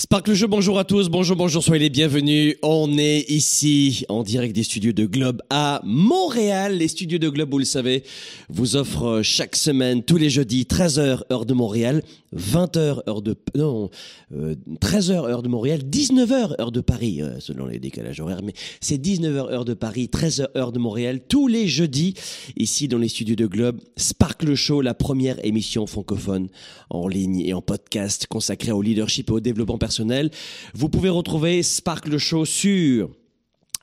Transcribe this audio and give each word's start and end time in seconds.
Sparkle 0.00 0.32
Jeu, 0.32 0.46
bonjour 0.46 0.78
à 0.78 0.84
tous, 0.84 1.10
bonjour, 1.10 1.36
bonjour, 1.36 1.62
soyez 1.62 1.82
les 1.82 1.90
bienvenus. 1.90 2.56
On 2.62 2.96
est 2.96 3.28
ici 3.28 4.06
en 4.08 4.22
direct 4.22 4.56
des 4.56 4.62
studios 4.62 4.92
de 4.92 5.04
Globe 5.04 5.42
à 5.50 5.82
Montréal. 5.84 6.78
Les 6.78 6.88
studios 6.88 7.18
de 7.18 7.28
Globe, 7.28 7.50
vous 7.50 7.58
le 7.58 7.66
savez, 7.66 8.02
vous 8.48 8.76
offrent 8.76 9.20
chaque 9.22 9.56
semaine, 9.56 10.02
tous 10.02 10.16
les 10.16 10.30
jeudis, 10.30 10.62
13h 10.62 11.24
heure 11.30 11.44
de 11.44 11.52
Montréal, 11.52 12.02
20h 12.34 13.02
heure 13.06 13.20
de... 13.20 13.36
Non, 13.54 13.90
13h 14.32 15.12
heure 15.12 15.42
de 15.42 15.48
Montréal, 15.48 15.80
19h 15.80 16.58
heure 16.58 16.72
de 16.72 16.80
Paris, 16.80 17.20
euh, 17.20 17.38
selon 17.38 17.66
les 17.66 17.78
décalages 17.78 18.20
horaires, 18.20 18.40
mais 18.42 18.54
c'est 18.80 18.96
19h 18.96 19.52
heure 19.52 19.64
de 19.66 19.74
Paris, 19.74 20.08
13h 20.10 20.46
heure 20.56 20.72
de 20.72 20.78
Montréal, 20.78 21.20
tous 21.28 21.46
les 21.46 21.68
jeudis, 21.68 22.14
ici 22.56 22.88
dans 22.88 22.96
les 22.96 23.08
studios 23.08 23.36
de 23.36 23.46
Globe. 23.46 23.78
Sparkle 23.98 24.54
Show, 24.54 24.80
la 24.80 24.94
première 24.94 25.44
émission 25.44 25.86
francophone 25.86 26.48
en 26.88 27.06
ligne 27.06 27.40
et 27.40 27.52
en 27.52 27.60
podcast 27.60 28.26
consacrée 28.28 28.72
au 28.72 28.80
leadership 28.80 29.28
et 29.28 29.32
au 29.32 29.40
développement 29.40 29.76
personnel 29.76 29.89
vous 30.74 30.88
pouvez 30.88 31.08
retrouver 31.08 31.62
Sparkle 31.62 32.18
Show 32.18 32.44
sur 32.44 33.10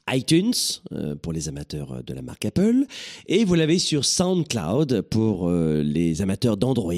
iTunes 0.09 0.53
euh, 0.94 1.16
pour 1.16 1.34
les 1.34 1.50
amateurs 1.50 2.03
de 2.03 2.13
la 2.13 2.22
marque 2.22 2.45
Apple 2.45 2.85
et 3.28 3.44
vous 3.44 3.56
l'avez 3.56 3.79
sur 3.79 4.06
SoundCloud 4.06 5.01
pour 5.01 5.50
euh, 5.50 5.81
les 5.84 6.22
amateurs 6.22 6.57
d'Android 6.57 6.94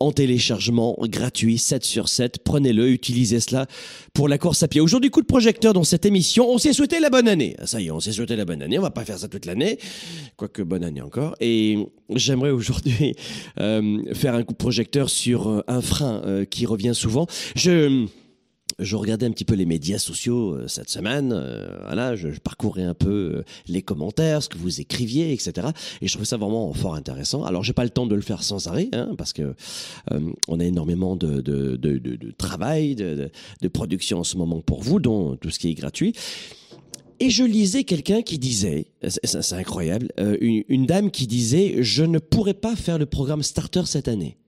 en 0.00 0.12
téléchargement 0.12 0.96
gratuit 1.02 1.58
7 1.58 1.84
sur 1.84 2.08
7. 2.08 2.38
Prenez-le, 2.44 2.90
utilisez 2.90 3.40
cela 3.40 3.66
pour 4.14 4.28
la 4.28 4.38
course 4.38 4.62
à 4.62 4.68
pied. 4.68 4.80
Aujourd'hui, 4.80 5.10
coup 5.10 5.20
de 5.20 5.26
projecteur 5.26 5.72
dans 5.72 5.84
cette 5.84 6.06
émission. 6.06 6.48
On 6.50 6.58
s'est 6.58 6.72
souhaité 6.72 7.00
la 7.00 7.10
bonne 7.10 7.28
année. 7.28 7.56
Ça 7.64 7.80
y 7.80 7.86
est, 7.86 7.90
on 7.90 8.00
s'est 8.00 8.12
souhaité 8.12 8.36
la 8.36 8.44
bonne 8.44 8.62
année. 8.62 8.78
On 8.78 8.82
va 8.82 8.90
pas 8.90 9.04
faire 9.04 9.18
ça 9.18 9.28
toute 9.28 9.46
l'année, 9.46 9.78
quoique 10.36 10.62
bonne 10.62 10.84
année 10.84 11.02
encore. 11.02 11.34
Et 11.40 11.78
j'aimerais 12.14 12.50
aujourd'hui 12.50 13.14
euh, 13.60 14.14
faire 14.14 14.34
un 14.34 14.42
coup 14.42 14.52
de 14.52 14.58
projecteur 14.58 15.10
sur 15.10 15.62
un 15.66 15.80
frein 15.80 16.44
qui 16.50 16.66
revient 16.66 16.94
souvent. 16.94 17.26
Je 17.54 18.06
je 18.78 18.96
regardais 18.96 19.26
un 19.26 19.30
petit 19.32 19.44
peu 19.44 19.54
les 19.54 19.66
médias 19.66 19.98
sociaux 19.98 20.54
euh, 20.54 20.68
cette 20.68 20.88
semaine. 20.88 21.32
Euh, 21.32 21.66
voilà, 21.84 22.14
je, 22.14 22.28
parcourais 22.38 22.84
un 22.84 22.94
peu 22.94 23.08
euh, 23.10 23.44
les 23.66 23.82
commentaires, 23.82 24.42
ce 24.42 24.48
que 24.48 24.58
vous 24.58 24.80
écriviez, 24.80 25.32
etc. 25.32 25.68
Et 26.00 26.06
je 26.06 26.12
trouvais 26.12 26.26
ça 26.26 26.36
vraiment 26.36 26.72
fort 26.72 26.94
intéressant. 26.94 27.44
Alors, 27.44 27.64
j'ai 27.64 27.72
pas 27.72 27.84
le 27.84 27.90
temps 27.90 28.06
de 28.06 28.14
le 28.14 28.20
faire 28.20 28.42
sans 28.42 28.68
arrêt, 28.68 28.88
hein, 28.92 29.14
parce 29.18 29.32
que 29.32 29.54
on 30.48 30.60
a 30.60 30.64
énormément 30.64 31.16
de, 31.16 31.40
de, 31.40 31.76
de, 31.76 31.98
de 31.98 32.30
travail, 32.32 32.94
de, 32.94 33.30
production 33.72 34.20
en 34.20 34.24
ce 34.24 34.36
moment 34.36 34.60
pour 34.60 34.82
vous, 34.82 35.00
dont 35.00 35.36
tout 35.36 35.50
ce 35.50 35.58
qui 35.58 35.68
est 35.68 35.74
gratuit. 35.74 36.14
Et 37.20 37.30
je 37.30 37.44
lisais 37.44 37.84
quelqu'un 37.84 38.22
qui 38.22 38.38
disait, 38.38 38.86
c'est 39.02 39.52
incroyable, 39.54 40.08
une 40.40 40.86
dame 40.86 41.10
qui 41.10 41.26
disait, 41.26 41.82
je 41.82 42.04
ne 42.04 42.18
pourrais 42.18 42.54
pas 42.54 42.76
faire 42.76 42.98
le 42.98 43.06
programme 43.06 43.42
Starter 43.42 43.82
cette 43.86 44.08
année. 44.08 44.38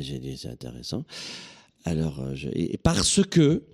J'ai 0.00 0.18
dit, 0.18 0.36
c'est 0.36 0.48
intéressant. 0.48 1.04
Alors, 1.84 2.20
euh, 2.20 2.34
parce 2.82 3.22
que 3.24 3.64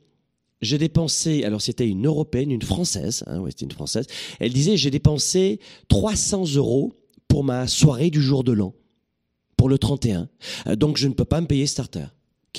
j'ai 0.61 0.79
dépensé, 0.79 1.45
alors 1.45 1.61
c'était 1.61 1.87
une 1.89 2.07
européenne, 2.07 2.51
une 2.51 2.63
française, 2.63 3.23
hein, 3.27 3.45
c'était 3.49 3.67
une 3.67 3.73
française, 3.73 4.07
elle 4.41 4.53
disait 4.53 4.77
j'ai 4.77 4.91
dépensé 4.91 5.61
300 5.89 6.55
euros 6.57 6.95
pour 7.29 7.45
ma 7.45 7.67
soirée 7.67 8.11
du 8.11 8.21
jour 8.21 8.43
de 8.45 8.53
l'an, 8.53 8.75
pour 9.57 9.69
le 9.69 9.79
31. 9.79 10.29
Euh, 10.67 10.77
donc 10.77 10.97
je 10.97 11.07
ne 11.09 11.15
peux 11.15 11.25
pas 11.25 11.41
me 11.41 11.47
payer 11.47 11.67
starter 11.67 12.07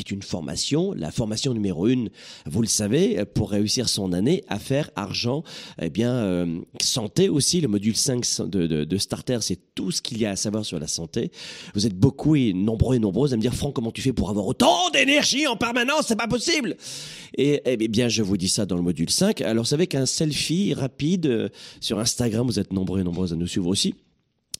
qui 0.03 0.13
est 0.13 0.15
une 0.15 0.21
formation, 0.21 0.93
la 0.93 1.11
formation 1.11 1.53
numéro 1.53 1.87
une, 1.87 2.09
vous 2.45 2.61
le 2.61 2.67
savez, 2.67 3.23
pour 3.33 3.51
réussir 3.51 3.89
son 3.89 4.13
année, 4.13 4.43
à 4.47 4.59
faire 4.59 4.89
argent, 4.95 5.43
eh 5.81 5.89
bien, 5.89 6.13
euh, 6.13 6.59
santé 6.81 7.29
aussi, 7.29 7.61
le 7.61 7.67
module 7.67 7.95
5 7.95 8.23
de, 8.47 8.67
de, 8.67 8.83
de 8.83 8.97
Starter, 8.97 9.39
c'est 9.41 9.59
tout 9.75 9.91
ce 9.91 10.01
qu'il 10.01 10.19
y 10.19 10.25
a 10.25 10.31
à 10.31 10.35
savoir 10.35 10.65
sur 10.65 10.79
la 10.79 10.87
santé. 10.87 11.31
Vous 11.73 11.85
êtes 11.85 11.95
beaucoup 11.95 12.35
et 12.35 12.53
nombreux 12.53 12.95
et 12.95 12.99
nombreuses 12.99 13.33
à 13.33 13.37
me 13.37 13.41
dire, 13.41 13.53
Franck, 13.53 13.75
comment 13.75 13.91
tu 13.91 14.01
fais 14.01 14.13
pour 14.13 14.29
avoir 14.29 14.47
autant 14.47 14.89
d'énergie 14.91 15.47
en 15.47 15.55
permanence? 15.55 16.05
C'est 16.07 16.15
pas 16.15 16.27
possible 16.27 16.77
et, 17.37 17.61
eh 17.65 17.87
bien, 17.87 18.09
je 18.09 18.23
vous 18.23 18.37
dis 18.37 18.49
ça 18.49 18.65
dans 18.65 18.75
le 18.75 18.81
module 18.81 19.09
5. 19.09 19.41
Alors, 19.41 19.63
vous 19.63 19.69
savez 19.69 19.87
qu'un 19.87 20.05
selfie 20.05 20.73
rapide 20.73 21.25
euh, 21.25 21.49
sur 21.79 21.99
Instagram, 21.99 22.45
vous 22.45 22.59
êtes 22.59 22.73
nombreux 22.73 22.99
et 22.99 23.03
nombreuses 23.03 23.33
à 23.33 23.35
nous 23.35 23.47
suivre 23.47 23.67
aussi, 23.67 23.95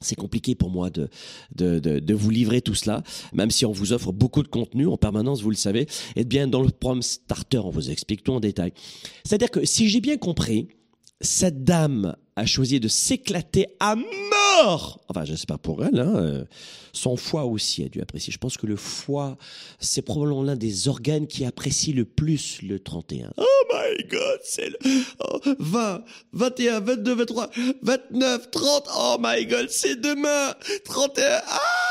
c'est 0.01 0.15
compliqué 0.15 0.55
pour 0.55 0.69
moi 0.69 0.89
de, 0.89 1.09
de, 1.55 1.79
de, 1.79 1.99
de, 1.99 2.13
vous 2.13 2.29
livrer 2.29 2.61
tout 2.61 2.73
cela, 2.73 3.03
même 3.33 3.51
si 3.51 3.65
on 3.65 3.73
vous 3.73 3.91
offre 3.91 4.13
beaucoup 4.13 4.43
de 4.43 4.47
contenu 4.47 4.87
en 4.87 4.95
permanence, 4.95 5.41
vous 5.41 5.49
le 5.49 5.57
savez. 5.57 5.87
Et 6.15 6.23
bien, 6.23 6.47
dans 6.47 6.61
le 6.61 6.69
programme 6.69 7.01
Starter, 7.01 7.57
on 7.57 7.69
vous 7.69 7.91
explique 7.91 8.23
tout 8.23 8.31
en 8.31 8.39
détail. 8.39 8.71
C'est-à-dire 9.25 9.51
que 9.51 9.65
si 9.65 9.89
j'ai 9.89 9.99
bien 9.99 10.17
compris, 10.17 10.69
cette 11.22 11.63
dame 11.63 12.16
a 12.35 12.46
choisi 12.46 12.80
de 12.80 12.88
s'éclater 12.88 13.68
à 13.80 13.96
mort. 13.96 15.02
Enfin, 15.09 15.25
j'espère 15.25 15.59
pour 15.59 15.84
elle. 15.84 16.00
Hein, 16.00 16.16
euh, 16.16 16.46
son 16.94 17.18
foie 17.18 17.44
aussi 17.46 17.84
a 17.84 17.90
dû 17.90 18.02
apprécier. 18.02 18.32
Je 18.32 18.38
pense 18.38 18.58
que 18.58 18.66
le 18.66 18.78
foie, 18.78 19.38
c'est 19.79 20.02
probablement 20.02 20.43
l'un 20.43 20.55
des 20.55 20.88
organes 20.88 21.28
qui 21.28 21.43
apprécie 21.43 21.91
le 21.91 22.05
plus 22.05 22.61
le 22.61 22.79
31. 22.79 23.32
Oh 23.38 23.43
my 23.73 24.05
God, 24.08 24.40
c'est 24.43 24.70
le 24.70 24.78
20, 25.59 26.03
21, 26.34 26.79
22, 26.79 27.16
23, 27.16 27.49
29, 27.82 28.52
30. 28.52 28.90
Oh 28.97 29.17
my 29.20 29.46
God, 29.46 29.70
c'est 29.70 29.99
demain. 29.99 30.53
31. 30.85 31.41
Ah 31.47 31.89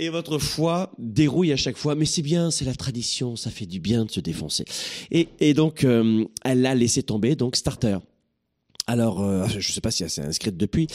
et 0.00 0.08
votre 0.08 0.38
foie 0.38 0.90
dérouille 0.98 1.52
à 1.52 1.56
chaque 1.56 1.76
fois, 1.76 1.94
mais 1.94 2.06
c'est 2.06 2.22
bien, 2.22 2.50
c'est 2.50 2.64
la 2.64 2.74
tradition, 2.74 3.36
ça 3.36 3.50
fait 3.50 3.66
du 3.66 3.80
bien 3.80 4.06
de 4.06 4.10
se 4.10 4.18
défoncer. 4.18 4.64
Et, 5.10 5.28
et 5.40 5.52
donc, 5.52 5.84
euh, 5.84 6.24
elle 6.42 6.62
l'a 6.62 6.74
laissé 6.74 7.02
tomber, 7.02 7.36
donc 7.36 7.54
starter. 7.54 7.98
Alors, 8.86 9.20
euh, 9.20 9.46
je 9.46 9.58
ne 9.58 9.62
sais 9.72 9.82
pas 9.82 9.90
si 9.90 10.02
elle 10.02 10.10
s'est 10.10 10.22
inscrite 10.22 10.56
depuis, 10.56 10.86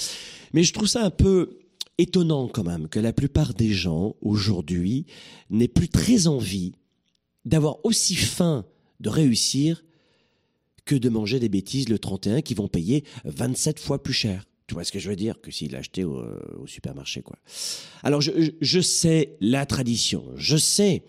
mais 0.53 0.63
je 0.63 0.73
trouve 0.73 0.87
ça 0.87 1.05
un 1.05 1.11
peu 1.11 1.59
étonnant 1.99 2.47
quand 2.47 2.63
même 2.63 2.89
que 2.89 2.99
la 2.99 3.13
plupart 3.13 3.53
des 3.53 3.71
gens 3.71 4.15
aujourd'hui 4.21 5.05
n'aient 5.51 5.67
plus 5.67 5.87
très 5.87 6.25
envie 6.25 6.73
d'avoir 7.45 7.85
aussi 7.85 8.15
faim 8.15 8.65
de 9.01 9.09
réussir 9.09 9.83
que 10.83 10.95
de 10.95 11.09
manger 11.09 11.39
des 11.39 11.49
bêtises 11.49 11.89
le 11.89 11.99
31 11.99 12.41
qui 12.41 12.55
vont 12.55 12.67
payer 12.67 13.03
27 13.25 13.79
fois 13.79 14.01
plus 14.01 14.13
cher. 14.13 14.45
Tu 14.67 14.73
vois 14.73 14.83
ce 14.83 14.91
que 14.91 15.00
je 15.00 15.09
veux 15.09 15.15
dire? 15.15 15.41
Que 15.41 15.51
s'il 15.51 15.71
l'achetait 15.73 16.03
au, 16.03 16.23
au, 16.59 16.67
supermarché, 16.67 17.21
quoi. 17.21 17.38
Alors, 18.03 18.21
je, 18.21 18.31
je 18.62 18.79
sais 18.79 19.38
la 19.39 19.65
tradition, 19.65 20.25
je 20.35 20.57
sais. 20.57 21.03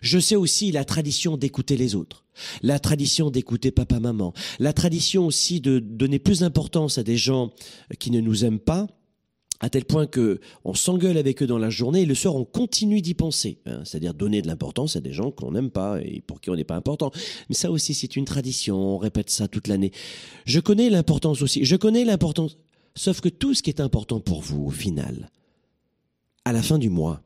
Je 0.00 0.18
sais 0.18 0.36
aussi 0.36 0.70
la 0.70 0.84
tradition 0.84 1.38
d'écouter 1.38 1.78
les 1.78 1.94
autres, 1.94 2.26
la 2.62 2.78
tradition 2.78 3.30
d'écouter 3.30 3.70
papa, 3.70 4.00
maman, 4.00 4.34
la 4.58 4.74
tradition 4.74 5.24
aussi 5.26 5.62
de 5.62 5.78
donner 5.78 6.18
plus 6.18 6.40
d'importance 6.40 6.98
à 6.98 7.02
des 7.02 7.16
gens 7.16 7.52
qui 7.98 8.10
ne 8.10 8.20
nous 8.20 8.44
aiment 8.44 8.58
pas, 8.58 8.86
à 9.60 9.70
tel 9.70 9.86
point 9.86 10.06
que 10.06 10.40
on 10.64 10.74
s'engueule 10.74 11.16
avec 11.16 11.42
eux 11.42 11.46
dans 11.46 11.56
la 11.56 11.70
journée 11.70 12.02
et 12.02 12.06
le 12.06 12.14
soir 12.14 12.36
on 12.36 12.44
continue 12.44 13.00
d'y 13.00 13.14
penser, 13.14 13.60
hein, 13.64 13.80
c'est-à-dire 13.84 14.12
donner 14.12 14.42
de 14.42 14.46
l'importance 14.46 14.96
à 14.96 15.00
des 15.00 15.12
gens 15.12 15.30
qu'on 15.30 15.52
n'aime 15.52 15.70
pas 15.70 16.02
et 16.02 16.22
pour 16.26 16.42
qui 16.42 16.50
on 16.50 16.54
n'est 16.54 16.64
pas 16.64 16.76
important. 16.76 17.10
Mais 17.48 17.54
ça 17.54 17.70
aussi 17.70 17.94
c'est 17.94 18.14
une 18.14 18.26
tradition, 18.26 18.76
on 18.76 18.98
répète 18.98 19.30
ça 19.30 19.48
toute 19.48 19.68
l'année. 19.68 19.90
Je 20.44 20.60
connais 20.60 20.90
l'importance 20.90 21.40
aussi, 21.40 21.64
je 21.64 21.76
connais 21.76 22.04
l'importance, 22.04 22.58
sauf 22.96 23.20
que 23.20 23.28
tout 23.28 23.54
ce 23.54 23.62
qui 23.62 23.70
est 23.70 23.80
important 23.80 24.20
pour 24.20 24.40
vous 24.42 24.64
au 24.64 24.70
final, 24.70 25.30
à 26.44 26.52
la 26.52 26.62
fin 26.62 26.78
du 26.78 26.90
mois, 26.90 27.22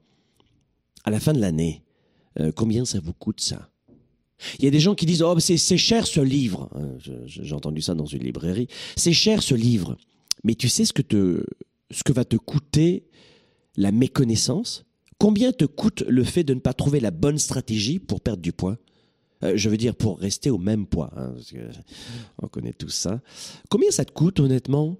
à 1.04 1.10
la 1.10 1.20
fin 1.20 1.32
de 1.32 1.40
l'année, 1.40 1.82
euh, 2.40 2.52
combien 2.54 2.84
ça 2.84 3.00
vous 3.00 3.12
coûte 3.12 3.40
ça? 3.40 3.70
Il 4.58 4.64
y 4.64 4.68
a 4.68 4.70
des 4.70 4.80
gens 4.80 4.94
qui 4.94 5.06
disent 5.06 5.22
oh 5.22 5.38
c'est 5.40 5.76
cher 5.76 6.06
ce 6.06 6.20
livre. 6.20 6.68
Hein, 6.74 6.96
j'ai 7.26 7.54
entendu 7.54 7.82
ça 7.82 7.94
dans 7.94 8.06
une 8.06 8.22
librairie. 8.22 8.68
C'est 8.96 9.12
cher 9.12 9.42
ce 9.42 9.54
livre. 9.54 9.96
Mais 10.44 10.54
tu 10.54 10.68
sais 10.68 10.84
ce 10.84 10.92
que 10.92 11.02
te 11.02 11.44
ce 11.90 12.04
que 12.04 12.12
va 12.12 12.24
te 12.24 12.36
coûter 12.36 13.08
la 13.76 13.90
méconnaissance? 13.90 14.84
Combien 15.18 15.50
te 15.50 15.64
coûte 15.64 16.04
le 16.06 16.22
fait 16.22 16.44
de 16.44 16.54
ne 16.54 16.60
pas 16.60 16.74
trouver 16.74 17.00
la 17.00 17.10
bonne 17.10 17.38
stratégie 17.38 17.98
pour 17.98 18.20
perdre 18.20 18.42
du 18.42 18.52
poids? 18.52 18.78
Euh, 19.42 19.56
je 19.56 19.68
veux 19.68 19.76
dire 19.76 19.96
pour 19.96 20.18
rester 20.20 20.50
au 20.50 20.58
même 20.58 20.86
poids. 20.86 21.10
Hein, 21.16 21.34
on 22.40 22.46
connaît 22.46 22.72
tout 22.72 22.88
ça. 22.88 23.20
Combien 23.68 23.90
ça 23.90 24.04
te 24.04 24.12
coûte 24.12 24.38
honnêtement? 24.38 24.98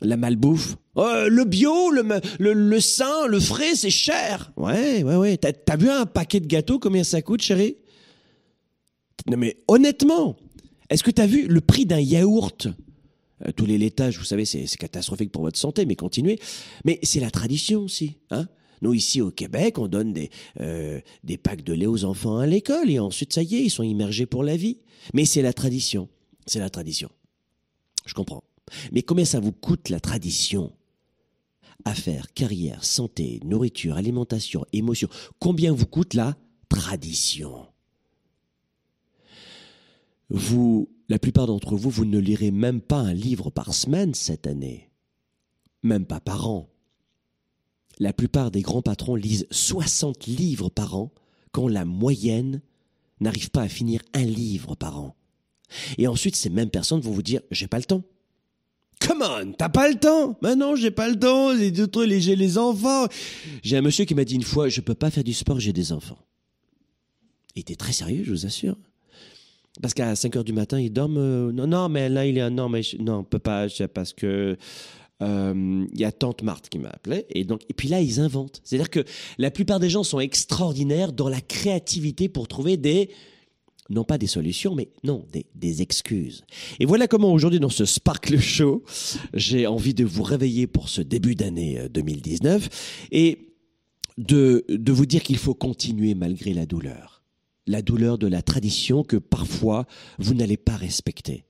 La 0.00 0.16
malbouffe 0.16 0.76
oh, 0.94 1.24
Le 1.28 1.44
bio, 1.44 1.90
le, 1.90 2.02
le, 2.38 2.52
le 2.52 2.80
sain, 2.80 3.26
le 3.26 3.40
frais, 3.40 3.74
c'est 3.74 3.90
cher. 3.90 4.52
Ouais, 4.56 5.02
ouais, 5.02 5.16
ouais. 5.16 5.36
T'as 5.36 5.52
as 5.68 5.76
vu 5.76 5.88
un 5.88 6.06
paquet 6.06 6.40
de 6.40 6.46
gâteaux, 6.46 6.78
combien 6.78 7.04
ça 7.04 7.22
coûte, 7.22 7.42
chérie? 7.42 7.76
Non 9.26 9.36
mais 9.36 9.58
honnêtement, 9.68 10.36
est-ce 10.88 11.02
que 11.02 11.10
t'as 11.10 11.26
vu 11.26 11.46
le 11.46 11.60
prix 11.60 11.84
d'un 11.84 12.00
yaourt? 12.00 12.68
Euh, 13.46 13.52
tous 13.52 13.66
les 13.66 13.78
laitages, 13.78 14.18
vous 14.18 14.24
savez, 14.24 14.44
c'est 14.44 14.66
catastrophique 14.76 15.32
pour 15.32 15.42
votre 15.42 15.58
santé, 15.58 15.86
mais 15.86 15.96
continuez. 15.96 16.38
Mais 16.84 16.98
c'est 17.02 17.20
la 17.20 17.30
tradition 17.30 17.80
aussi. 17.82 18.18
Hein 18.30 18.46
nous, 18.82 18.94
ici 18.94 19.20
au 19.20 19.30
Québec, 19.30 19.78
on 19.78 19.88
donne 19.88 20.12
des, 20.12 20.30
euh, 20.60 21.00
des 21.22 21.36
packs 21.36 21.62
de 21.62 21.74
lait 21.74 21.86
aux 21.86 22.04
enfants 22.04 22.38
à 22.38 22.46
l'école 22.46 22.90
et 22.90 22.98
ensuite, 22.98 23.32
ça 23.32 23.42
y 23.42 23.56
est, 23.56 23.64
ils 23.64 23.70
sont 23.70 23.82
immergés 23.82 24.26
pour 24.26 24.42
la 24.42 24.56
vie. 24.56 24.78
Mais 25.14 25.24
c'est 25.24 25.42
la 25.42 25.52
tradition. 25.52 26.08
C'est 26.46 26.58
la 26.58 26.70
tradition. 26.70 27.10
Je 28.06 28.14
comprends. 28.14 28.42
Mais 28.92 29.02
combien 29.02 29.24
ça 29.24 29.40
vous 29.40 29.52
coûte 29.52 29.88
la 29.88 30.00
tradition? 30.00 30.72
Affaires, 31.84 32.32
carrière, 32.34 32.84
santé, 32.84 33.40
nourriture, 33.44 33.96
alimentation, 33.96 34.64
émotion. 34.72 35.08
Combien 35.38 35.72
vous 35.72 35.86
coûte 35.86 36.14
la 36.14 36.36
tradition? 36.68 37.66
Vous, 40.28 40.88
la 41.08 41.18
plupart 41.18 41.46
d'entre 41.46 41.74
vous, 41.76 41.90
vous 41.90 42.04
ne 42.04 42.18
lirez 42.18 42.50
même 42.50 42.80
pas 42.80 43.00
un 43.00 43.14
livre 43.14 43.50
par 43.50 43.74
semaine 43.74 44.14
cette 44.14 44.46
année. 44.46 44.90
Même 45.82 46.06
pas 46.06 46.20
par 46.20 46.48
an. 46.48 46.68
La 47.98 48.12
plupart 48.12 48.50
des 48.50 48.62
grands 48.62 48.82
patrons 48.82 49.14
lisent 49.14 49.46
60 49.50 50.26
livres 50.26 50.70
par 50.70 50.96
an 50.96 51.12
quand 51.52 51.68
la 51.68 51.84
moyenne 51.84 52.62
n'arrive 53.20 53.50
pas 53.50 53.62
à 53.62 53.68
finir 53.68 54.02
un 54.14 54.24
livre 54.24 54.74
par 54.74 54.98
an. 54.98 55.16
Et 55.98 56.06
ensuite, 56.06 56.36
ces 56.36 56.50
mêmes 56.50 56.70
personnes 56.70 57.00
vont 57.00 57.12
vous 57.12 57.22
dire, 57.22 57.42
j'ai 57.50 57.66
pas 57.66 57.78
le 57.78 57.84
temps. 57.84 58.02
Come 59.06 59.22
on, 59.22 59.52
t'as 59.52 59.68
pas 59.68 59.88
le 59.88 59.94
temps 59.94 60.38
Mais 60.42 60.54
non, 60.54 60.76
j'ai 60.76 60.90
pas 60.90 61.08
le 61.08 61.18
temps, 61.18 61.56
j'ai 61.56 62.36
les 62.36 62.58
enfants. 62.58 63.06
J'ai 63.62 63.76
un 63.76 63.82
monsieur 63.82 64.04
qui 64.04 64.14
m'a 64.14 64.24
dit 64.24 64.34
une 64.34 64.42
fois, 64.42 64.68
je 64.68 64.80
peux 64.80 64.94
pas 64.94 65.10
faire 65.10 65.24
du 65.24 65.32
sport, 65.32 65.58
j'ai 65.58 65.72
des 65.72 65.92
enfants. 65.92 66.18
Il 67.56 67.60
était 67.60 67.76
très 67.76 67.92
sérieux, 67.92 68.22
je 68.24 68.30
vous 68.30 68.46
assure. 68.46 68.76
Parce 69.80 69.94
qu'à 69.94 70.14
5 70.14 70.36
heures 70.36 70.44
du 70.44 70.52
matin, 70.52 70.80
il 70.80 70.92
dorment. 70.92 71.18
Euh, 71.18 71.52
non, 71.52 71.66
non, 71.66 71.88
mais 71.88 72.08
là, 72.08 72.26
il 72.26 72.38
est. 72.38 72.50
Non, 72.50 72.68
mais 72.68 72.82
je, 72.82 72.96
non, 72.98 73.24
peut 73.24 73.38
pas, 73.38 73.66
parce 73.92 74.12
que. 74.12 74.56
Euh, 75.22 75.86
il 75.92 76.00
y 76.00 76.06
a 76.06 76.12
tante 76.12 76.42
Marthe 76.42 76.70
qui 76.70 76.78
m'a 76.78 76.88
appelé 76.88 77.26
et 77.28 77.44
donc 77.44 77.60
et 77.68 77.74
puis 77.74 77.88
là 77.88 78.00
ils 78.00 78.20
inventent. 78.20 78.62
C'est-à-dire 78.64 78.88
que 78.88 79.04
la 79.36 79.50
plupart 79.50 79.78
des 79.78 79.90
gens 79.90 80.02
sont 80.02 80.18
extraordinaires 80.18 81.12
dans 81.12 81.28
la 81.28 81.42
créativité 81.42 82.30
pour 82.30 82.48
trouver 82.48 82.78
des 82.78 83.10
non 83.90 84.04
pas 84.04 84.18
des 84.18 84.26
solutions, 84.26 84.74
mais 84.74 84.88
non, 85.04 85.26
des, 85.54 85.82
excuses. 85.82 86.44
Et 86.78 86.86
voilà 86.86 87.08
comment 87.08 87.32
aujourd'hui 87.32 87.60
dans 87.60 87.68
ce 87.68 87.84
Sparkle 87.84 88.38
Show, 88.38 88.84
j'ai 89.34 89.66
envie 89.66 89.94
de 89.94 90.04
vous 90.04 90.22
réveiller 90.22 90.66
pour 90.66 90.88
ce 90.88 91.02
début 91.02 91.34
d'année 91.34 91.88
2019 91.90 92.64
euh, 92.64 93.06
et 93.12 93.48
de, 94.18 94.64
de 94.68 94.92
vous 94.92 95.06
dire 95.06 95.22
qu'il 95.22 95.38
faut 95.38 95.54
continuer 95.54 96.14
malgré 96.14 96.54
la 96.54 96.66
douleur. 96.66 97.22
La 97.66 97.82
douleur 97.82 98.18
de 98.18 98.26
la 98.26 98.42
tradition 98.42 99.04
que 99.04 99.16
parfois 99.16 99.86
vous 100.18 100.34
n'allez 100.34 100.56
pas 100.56 100.76
respecter. 100.76 101.44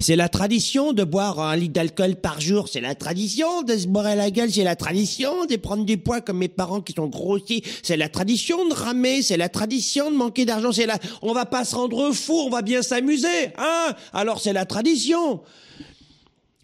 C'est 0.00 0.16
la 0.16 0.28
tradition 0.28 0.92
de 0.92 1.04
boire 1.04 1.40
un 1.40 1.56
litre 1.56 1.74
d'alcool 1.74 2.16
par 2.16 2.40
jour, 2.40 2.68
c'est 2.68 2.80
la 2.80 2.94
tradition 2.94 3.62
de 3.62 3.76
se 3.76 3.86
boire 3.86 4.06
à 4.06 4.14
la 4.14 4.30
gueule, 4.30 4.50
c'est 4.50 4.64
la 4.64 4.76
tradition 4.76 5.46
de 5.46 5.56
prendre 5.56 5.84
du 5.84 5.98
poids 5.98 6.20
comme 6.20 6.38
mes 6.38 6.48
parents 6.48 6.80
qui 6.80 6.92
sont 6.92 7.06
grossis, 7.06 7.62
c'est 7.82 7.96
la 7.96 8.08
tradition 8.08 8.68
de 8.68 8.74
ramer, 8.74 9.22
c'est 9.22 9.36
la 9.36 9.48
tradition 9.48 10.10
de 10.10 10.16
manquer 10.16 10.44
d'argent, 10.44 10.72
c'est 10.72 10.86
la, 10.86 10.98
on 11.22 11.32
va 11.32 11.46
pas 11.46 11.64
se 11.64 11.74
rendre 11.74 12.12
fou, 12.12 12.34
on 12.46 12.50
va 12.50 12.62
bien 12.62 12.82
s'amuser, 12.82 13.52
hein? 13.58 13.94
Alors 14.12 14.40
c'est 14.40 14.52
la 14.52 14.66
tradition. 14.66 15.40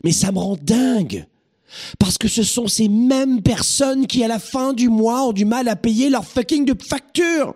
Mais 0.04 0.12
ça 0.12 0.30
me 0.32 0.38
rend 0.38 0.56
dingue. 0.60 1.26
Parce 1.98 2.16
que 2.16 2.28
ce 2.28 2.42
sont 2.42 2.68
ces 2.68 2.88
mêmes 2.88 3.42
personnes 3.42 4.06
qui, 4.06 4.22
à 4.22 4.28
la 4.28 4.38
fin 4.38 4.72
du 4.72 4.88
mois, 4.88 5.26
ont 5.26 5.32
du 5.32 5.44
mal 5.44 5.68
à 5.68 5.76
payer 5.76 6.10
leur 6.10 6.24
fucking 6.24 6.64
de 6.64 6.74
facture. 6.80 7.54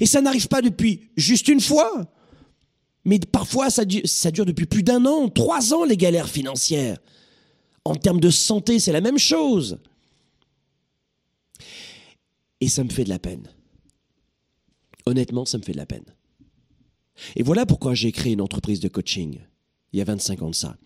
Et 0.00 0.06
ça 0.06 0.20
n'arrive 0.20 0.48
pas 0.48 0.62
depuis 0.62 1.08
juste 1.16 1.48
une 1.48 1.60
fois. 1.60 2.06
Mais 3.04 3.18
parfois, 3.18 3.70
ça, 3.70 3.84
dure 3.84 4.46
depuis 4.46 4.66
plus 4.66 4.82
d'un 4.82 5.04
an, 5.04 5.28
trois 5.28 5.74
ans, 5.74 5.84
les 5.84 5.96
galères 5.96 6.28
financières. 6.28 6.98
En 7.84 7.94
termes 7.94 8.20
de 8.20 8.30
santé, 8.30 8.78
c'est 8.78 8.92
la 8.92 9.02
même 9.02 9.18
chose. 9.18 9.78
Et 12.60 12.68
ça 12.68 12.82
me 12.82 12.88
fait 12.88 13.04
de 13.04 13.10
la 13.10 13.18
peine. 13.18 13.50
Honnêtement, 15.04 15.44
ça 15.44 15.58
me 15.58 15.62
fait 15.62 15.72
de 15.72 15.76
la 15.76 15.86
peine. 15.86 16.04
Et 17.36 17.42
voilà 17.42 17.66
pourquoi 17.66 17.94
j'ai 17.94 18.10
créé 18.10 18.32
une 18.32 18.40
entreprise 18.40 18.80
de 18.80 18.88
coaching, 18.88 19.38
il 19.92 19.98
y 19.98 20.02
a 20.02 20.04
25 20.04 20.42
ans 20.42 20.50
de 20.50 20.54
ça. 20.54 20.76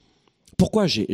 Pourquoi 0.57 0.87
j'ai 0.89 1.07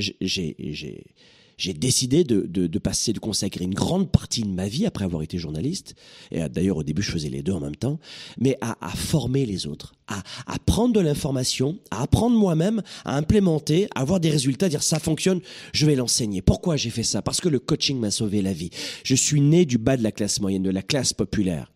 j'ai 1.57 1.73
décidé 1.73 2.25
de, 2.25 2.43
de, 2.47 2.79
passer, 2.79 3.13
de 3.13 3.19
consacrer 3.19 3.65
une 3.65 3.75
grande 3.75 4.11
partie 4.11 4.43
de 4.43 4.49
ma 4.49 4.69
vie, 4.69 4.87
après 4.87 5.05
avoir 5.05 5.23
été 5.23 5.39
journaliste, 5.39 5.95
et 6.31 6.49
d'ailleurs 6.49 6.79
au 6.79 6.83
début 6.83 7.03
je 7.03 7.11
faisais 7.11 7.29
les 7.29 7.43
deux 7.43 7.53
en 7.53 7.61
même 7.61 7.77
temps, 7.77 7.99
mais 8.39 8.59
à, 8.61 8.77
à 8.85 8.91
former 8.91 9.47
les 9.47 9.67
autres, 9.67 9.95
à, 10.09 10.23
à 10.47 10.59
prendre 10.59 10.95
de 10.95 11.01
l'information, 11.01 11.79
à 11.91 12.03
apprendre 12.03 12.37
moi-même, 12.37 12.83
à 13.05 13.17
implémenter, 13.17 13.87
à 13.95 14.01
avoir 14.01 14.21
des 14.21 14.31
résultats, 14.31 14.67
à 14.67 14.69
dire 14.69 14.83
ça 14.83 14.99
fonctionne, 14.99 15.41
je 15.73 15.87
vais 15.87 15.95
l'enseigner. 15.95 16.43
Pourquoi 16.43 16.77
j'ai 16.77 16.91
fait 16.91 17.03
ça? 17.03 17.23
Parce 17.23 17.41
que 17.41 17.49
le 17.49 17.59
coaching 17.59 17.99
m'a 17.99 18.11
sauvé 18.11 18.43
la 18.43 18.53
vie. 18.53 18.71
Je 19.05 19.15
suis 19.15 19.41
né 19.41 19.65
du 19.65 19.79
bas 19.79 19.97
de 19.97 20.03
la 20.03 20.13
classe 20.13 20.41
moyenne, 20.41 20.63
de 20.63 20.71
la 20.71 20.83
classe 20.83 21.13
populaire. 21.13 21.71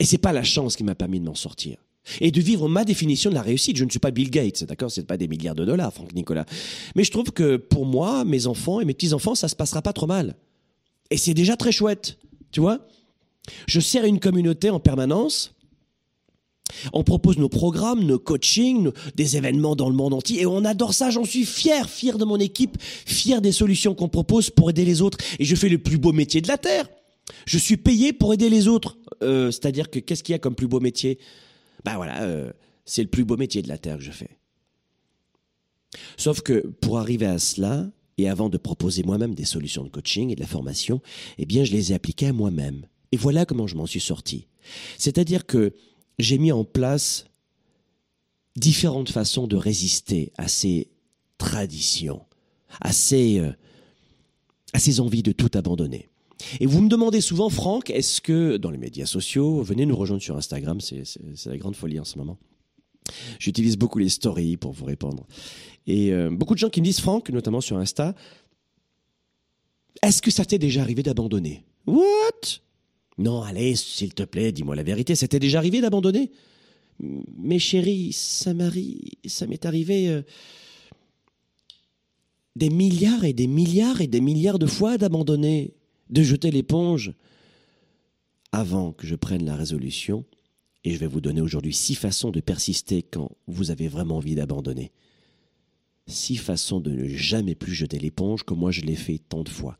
Et 0.00 0.04
c'est 0.04 0.18
pas 0.18 0.32
la 0.32 0.42
chance 0.42 0.76
qui 0.76 0.84
m'a 0.84 0.94
permis 0.94 1.20
de 1.20 1.26
m'en 1.26 1.34
sortir 1.34 1.83
et 2.20 2.30
de 2.30 2.40
vivre 2.40 2.68
ma 2.68 2.84
définition 2.84 3.30
de 3.30 3.34
la 3.34 3.42
réussite. 3.42 3.76
Je 3.76 3.84
ne 3.84 3.90
suis 3.90 3.98
pas 3.98 4.10
Bill 4.10 4.30
Gates, 4.30 4.64
d'accord? 4.64 4.90
C'est 4.90 5.06
pas 5.06 5.16
des 5.16 5.28
milliards 5.28 5.54
de 5.54 5.64
dollars, 5.64 5.92
Franck 5.92 6.14
Nicolas. 6.14 6.46
Mais 6.94 7.04
je 7.04 7.10
trouve 7.10 7.32
que 7.32 7.56
pour 7.56 7.86
moi, 7.86 8.24
mes 8.24 8.46
enfants 8.46 8.80
et 8.80 8.84
mes 8.84 8.94
petits-enfants, 8.94 9.34
ça 9.34 9.48
se 9.48 9.56
passera 9.56 9.82
pas 9.82 9.92
trop 9.92 10.06
mal. 10.06 10.36
Et 11.10 11.16
c'est 11.16 11.34
déjà 11.34 11.56
très 11.56 11.72
chouette, 11.72 12.18
tu 12.50 12.60
vois? 12.60 12.86
Je 13.66 13.80
sers 13.80 14.04
une 14.04 14.20
communauté 14.20 14.70
en 14.70 14.80
permanence. 14.80 15.54
On 16.92 17.04
propose 17.04 17.38
nos 17.38 17.48
programmes, 17.48 18.04
nos 18.04 18.18
coachings, 18.18 18.90
des 19.14 19.36
événements 19.36 19.76
dans 19.76 19.88
le 19.88 19.94
monde 19.94 20.14
entier 20.14 20.40
et 20.40 20.46
on 20.46 20.64
adore 20.64 20.94
ça. 20.94 21.10
J'en 21.10 21.24
suis 21.24 21.44
fier, 21.44 21.88
fier 21.88 22.18
de 22.18 22.24
mon 22.24 22.38
équipe, 22.38 22.78
fier 22.80 23.40
des 23.40 23.52
solutions 23.52 23.94
qu'on 23.94 24.08
propose 24.08 24.50
pour 24.50 24.70
aider 24.70 24.84
les 24.84 25.02
autres. 25.02 25.18
Et 25.38 25.44
je 25.44 25.54
fais 25.54 25.68
le 25.68 25.78
plus 25.78 25.98
beau 25.98 26.12
métier 26.12 26.40
de 26.40 26.48
la 26.48 26.58
Terre. 26.58 26.88
Je 27.46 27.58
suis 27.58 27.76
payé 27.76 28.12
pour 28.12 28.32
aider 28.34 28.48
les 28.48 28.66
autres. 28.66 28.96
Euh, 29.22 29.50
c'est-à-dire 29.50 29.90
que 29.90 29.98
qu'est-ce 29.98 30.22
qu'il 30.22 30.32
y 30.32 30.36
a 30.36 30.38
comme 30.38 30.54
plus 30.54 30.66
beau 30.66 30.80
métier? 30.80 31.18
Ben 31.84 31.96
voilà, 31.96 32.22
euh, 32.22 32.52
c'est 32.84 33.02
le 33.02 33.08
plus 33.08 33.24
beau 33.24 33.36
métier 33.36 33.62
de 33.62 33.68
la 33.68 33.78
Terre 33.78 33.98
que 33.98 34.04
je 34.04 34.10
fais. 34.10 34.38
Sauf 36.16 36.40
que 36.40 36.60
pour 36.80 36.98
arriver 36.98 37.26
à 37.26 37.38
cela, 37.38 37.90
et 38.18 38.28
avant 38.28 38.48
de 38.48 38.58
proposer 38.58 39.02
moi-même 39.02 39.34
des 39.34 39.44
solutions 39.44 39.84
de 39.84 39.88
coaching 39.88 40.30
et 40.30 40.36
de 40.36 40.40
la 40.40 40.46
formation, 40.46 41.00
eh 41.38 41.46
bien, 41.46 41.64
je 41.64 41.72
les 41.72 41.92
ai 41.92 41.94
appliquées 41.94 42.28
à 42.28 42.32
moi-même. 42.32 42.86
Et 43.12 43.16
voilà 43.16 43.44
comment 43.44 43.66
je 43.66 43.76
m'en 43.76 43.86
suis 43.86 44.00
sorti. 44.00 44.46
C'est-à-dire 44.98 45.46
que 45.46 45.74
j'ai 46.18 46.38
mis 46.38 46.52
en 46.52 46.64
place 46.64 47.26
différentes 48.56 49.10
façons 49.10 49.46
de 49.46 49.56
résister 49.56 50.32
à 50.38 50.48
ces 50.48 50.90
traditions, 51.38 52.22
à 52.80 52.92
ces, 52.92 53.40
euh, 53.40 53.52
à 54.72 54.78
ces 54.78 55.00
envies 55.00 55.22
de 55.22 55.32
tout 55.32 55.50
abandonner. 55.54 56.08
Et 56.60 56.66
vous 56.66 56.80
me 56.80 56.88
demandez 56.88 57.20
souvent, 57.20 57.48
Franck, 57.48 57.90
est-ce 57.90 58.20
que 58.20 58.56
dans 58.56 58.70
les 58.70 58.78
médias 58.78 59.06
sociaux, 59.06 59.62
venez 59.62 59.86
nous 59.86 59.96
rejoindre 59.96 60.22
sur 60.22 60.36
Instagram, 60.36 60.80
c'est 60.80 61.46
la 61.46 61.58
grande 61.58 61.76
folie 61.76 62.00
en 62.00 62.04
ce 62.04 62.18
moment. 62.18 62.38
J'utilise 63.38 63.76
beaucoup 63.76 63.98
les 63.98 64.08
stories 64.08 64.56
pour 64.56 64.72
vous 64.72 64.84
répondre. 64.84 65.26
Et 65.86 66.12
euh, 66.12 66.30
beaucoup 66.30 66.54
de 66.54 66.58
gens 66.58 66.70
qui 66.70 66.80
me 66.80 66.86
disent, 66.86 67.00
Franck, 67.00 67.30
notamment 67.30 67.60
sur 67.60 67.76
Insta, 67.76 68.14
est-ce 70.02 70.22
que 70.22 70.30
ça 70.30 70.44
t'est 70.44 70.58
déjà 70.58 70.82
arrivé 70.82 71.02
d'abandonner? 71.02 71.64
What? 71.86 72.60
Non, 73.18 73.42
allez, 73.42 73.76
s'il 73.76 74.14
te 74.14 74.22
plaît, 74.24 74.52
dis-moi 74.52 74.74
la 74.74 74.82
vérité, 74.82 75.14
ça 75.14 75.28
t'est 75.28 75.38
déjà 75.38 75.58
arrivé 75.58 75.80
d'abandonner? 75.80 76.32
Mais 76.98 77.58
chérie, 77.58 78.12
ça 78.12 78.54
m'est 78.54 79.66
arrivé 79.66 80.08
euh, 80.08 80.22
des 82.56 82.70
milliards 82.70 83.24
et 83.24 83.32
des 83.32 83.46
milliards 83.46 84.00
et 84.00 84.06
des 84.06 84.20
milliards 84.20 84.58
de 84.58 84.66
fois 84.66 84.96
d'abandonner 84.96 85.74
de 86.10 86.22
jeter 86.22 86.50
l'éponge 86.50 87.12
avant 88.52 88.92
que 88.92 89.06
je 89.06 89.14
prenne 89.14 89.44
la 89.44 89.56
résolution. 89.56 90.24
Et 90.84 90.92
je 90.92 90.98
vais 90.98 91.06
vous 91.06 91.20
donner 91.20 91.40
aujourd'hui 91.40 91.72
six 91.72 91.94
façons 91.94 92.30
de 92.30 92.40
persister 92.40 93.02
quand 93.02 93.32
vous 93.46 93.70
avez 93.70 93.88
vraiment 93.88 94.18
envie 94.18 94.34
d'abandonner. 94.34 94.92
Six 96.06 96.36
façons 96.36 96.80
de 96.80 96.90
ne 96.90 97.08
jamais 97.08 97.54
plus 97.54 97.74
jeter 97.74 97.98
l'éponge 97.98 98.42
comme 98.42 98.58
moi 98.58 98.70
je 98.70 98.82
l'ai 98.82 98.96
fait 98.96 99.18
tant 99.18 99.42
de 99.42 99.48
fois. 99.48 99.78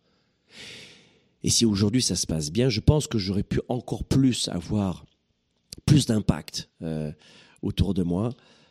Et 1.43 1.51
si 1.51 1.67
aujourd'hui 1.67 2.01
ça 2.01 2.17
se 2.17 2.27
passe 2.27 2.51
bien, 2.51 2.71
je 2.71 2.81
pense 2.81 3.07
que 3.07 3.19
j'aurais 3.19 3.43
pu 3.43 3.61
encore 3.69 4.05
plus 4.05 4.49
avoir 4.49 5.05
plus 5.85 6.07
d'impact 6.07 6.71
euh, 6.83 7.13
autour 7.61 7.93
de 7.93 8.03
moi 8.03 8.31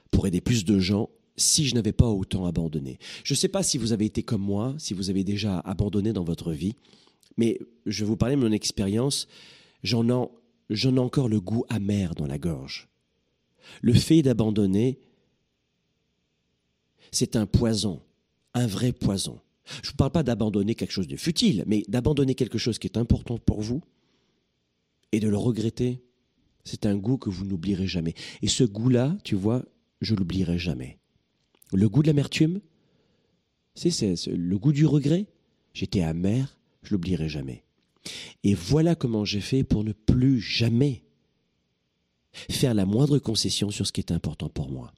pour 0.09 0.25
aider 0.25 0.41
plus 0.41 0.65
de 0.65 0.79
gens 0.79 1.09
si 1.35 1.65
je 1.65 1.75
n'avais 1.75 1.91
pas 1.91 2.07
autant 2.07 2.45
abandonné. 2.45 2.97
Je 3.23 3.33
ne 3.33 3.37
sais 3.37 3.47
pas 3.47 3.63
si 3.63 3.77
vous 3.77 3.91
avez 3.91 4.05
été 4.05 4.23
comme 4.23 4.41
moi, 4.41 4.75
si 4.77 4.93
vous 4.93 5.09
avez 5.09 5.23
déjà 5.23 5.59
abandonné 5.59 6.13
dans 6.13 6.23
votre 6.23 6.51
vie. 6.51 6.75
Mais 7.37 7.59
je 7.85 8.03
vais 8.03 8.07
vous 8.07 8.17
parler 8.17 8.35
de 8.35 8.41
mon 8.41 8.51
expérience. 8.51 9.27
j'en 9.83 10.07
ai, 10.09 10.99
encore 10.99 11.29
le 11.29 11.39
goût 11.39 11.65
amer 11.69 12.15
dans 12.15 12.27
la 12.27 12.37
gorge. 12.37 12.89
Le 13.81 13.93
fait 13.93 14.21
d'abandonner, 14.21 14.99
c'est 17.11 17.35
un 17.35 17.45
poison, 17.45 18.01
un 18.53 18.67
vrai 18.67 18.91
poison. 18.91 19.39
Je 19.81 19.91
ne 19.91 19.95
parle 19.95 20.11
pas 20.11 20.23
d'abandonner 20.23 20.75
quelque 20.75 20.91
chose 20.91 21.07
de 21.07 21.15
futile, 21.15 21.63
mais 21.67 21.83
d'abandonner 21.87 22.35
quelque 22.35 22.57
chose 22.57 22.79
qui 22.79 22.87
est 22.87 22.97
important 22.97 23.37
pour 23.37 23.61
vous 23.61 23.81
et 25.13 25.19
de 25.19 25.29
le 25.29 25.37
regretter, 25.37 26.01
c'est 26.65 26.85
un 26.85 26.95
goût 26.95 27.17
que 27.17 27.29
vous 27.29 27.45
n'oublierez 27.45 27.87
jamais. 27.87 28.13
Et 28.41 28.47
ce 28.47 28.63
goût-là, 28.63 29.17
tu 29.23 29.35
vois, 29.35 29.63
je 30.01 30.15
l'oublierai 30.15 30.57
jamais. 30.57 30.97
Le 31.71 31.87
goût 31.87 32.01
de 32.01 32.07
l'amertume, 32.07 32.59
c'est 33.75 34.27
le 34.27 34.57
goût 34.57 34.73
du 34.73 34.85
regret. 34.85 35.27
J'étais 35.73 36.01
amer, 36.01 36.57
je 36.83 36.91
l'oublierai 36.91 37.29
jamais. 37.29 37.63
Et 38.43 38.53
voilà 38.53 38.95
comment 38.95 39.25
j'ai 39.25 39.41
fait 39.41 39.63
pour 39.63 39.83
ne 39.83 39.93
plus 39.93 40.39
jamais 40.41 41.03
faire 42.33 42.73
la 42.73 42.85
moindre 42.85 43.19
concession 43.19 43.69
sur 43.69 43.87
ce 43.87 43.91
qui 43.91 44.01
est 44.01 44.11
important 44.11 44.49
pour 44.49 44.69
moi. 44.69 44.93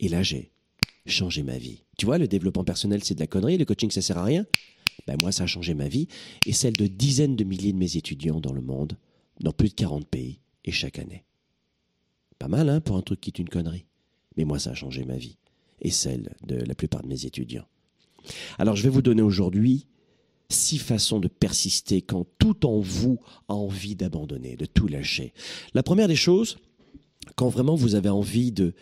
Et 0.00 0.08
là, 0.08 0.22
j'ai 0.22 0.50
changé 1.06 1.42
ma 1.42 1.58
vie. 1.58 1.82
Tu 1.96 2.06
vois, 2.06 2.18
le 2.18 2.28
développement 2.28 2.64
personnel, 2.64 3.02
c'est 3.04 3.14
de 3.14 3.20
la 3.20 3.26
connerie, 3.26 3.58
le 3.58 3.64
coaching, 3.64 3.90
ça 3.90 4.02
sert 4.02 4.18
à 4.18 4.24
rien. 4.24 4.46
Ben 5.06 5.16
moi, 5.20 5.32
ça 5.32 5.44
a 5.44 5.46
changé 5.46 5.74
ma 5.74 5.88
vie 5.88 6.08
et 6.46 6.52
celle 6.52 6.74
de 6.74 6.86
dizaines 6.86 7.36
de 7.36 7.44
milliers 7.44 7.72
de 7.72 7.78
mes 7.78 7.96
étudiants 7.96 8.40
dans 8.40 8.52
le 8.52 8.60
monde, 8.60 8.96
dans 9.40 9.52
plus 9.52 9.70
de 9.70 9.74
40 9.74 10.06
pays, 10.06 10.40
et 10.64 10.72
chaque 10.72 10.98
année. 10.98 11.24
Pas 12.38 12.48
mal, 12.48 12.68
hein, 12.68 12.80
pour 12.80 12.96
un 12.96 13.02
truc 13.02 13.20
qui 13.20 13.30
est 13.30 13.38
une 13.38 13.48
connerie. 13.48 13.86
Mais 14.36 14.44
moi, 14.44 14.58
ça 14.58 14.70
a 14.70 14.74
changé 14.74 15.04
ma 15.04 15.16
vie 15.16 15.36
et 15.80 15.90
celle 15.90 16.34
de 16.46 16.56
la 16.56 16.74
plupart 16.74 17.02
de 17.02 17.08
mes 17.08 17.26
étudiants. 17.26 17.66
Alors, 18.58 18.76
je 18.76 18.82
vais 18.82 18.88
vous 18.88 19.02
donner 19.02 19.22
aujourd'hui 19.22 19.86
six 20.52 20.78
façons 20.78 21.18
de 21.18 21.28
persister 21.28 22.02
quand 22.02 22.26
tout 22.38 22.66
en 22.66 22.78
vous 22.78 23.18
a 23.48 23.54
envie 23.54 23.96
d'abandonner, 23.96 24.56
de 24.56 24.66
tout 24.66 24.86
lâcher. 24.86 25.32
La 25.74 25.82
première 25.82 26.08
des 26.08 26.16
choses, 26.16 26.58
quand 27.36 27.48
vraiment 27.48 27.74
vous 27.74 27.94
avez 27.94 28.08
envie 28.08 28.52
de, 28.52 28.74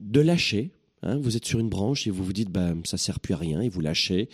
de 0.00 0.20
lâcher, 0.20 0.70
hein, 1.02 1.18
vous 1.18 1.36
êtes 1.36 1.44
sur 1.44 1.58
une 1.58 1.68
branche 1.68 2.06
et 2.06 2.10
vous 2.10 2.24
vous 2.24 2.32
dites 2.32 2.50
bah, 2.50 2.74
ça 2.84 2.96
sert 2.96 3.20
plus 3.20 3.34
à 3.34 3.38
rien 3.38 3.60
et 3.60 3.68
vous 3.68 3.80
lâchez. 3.80 4.28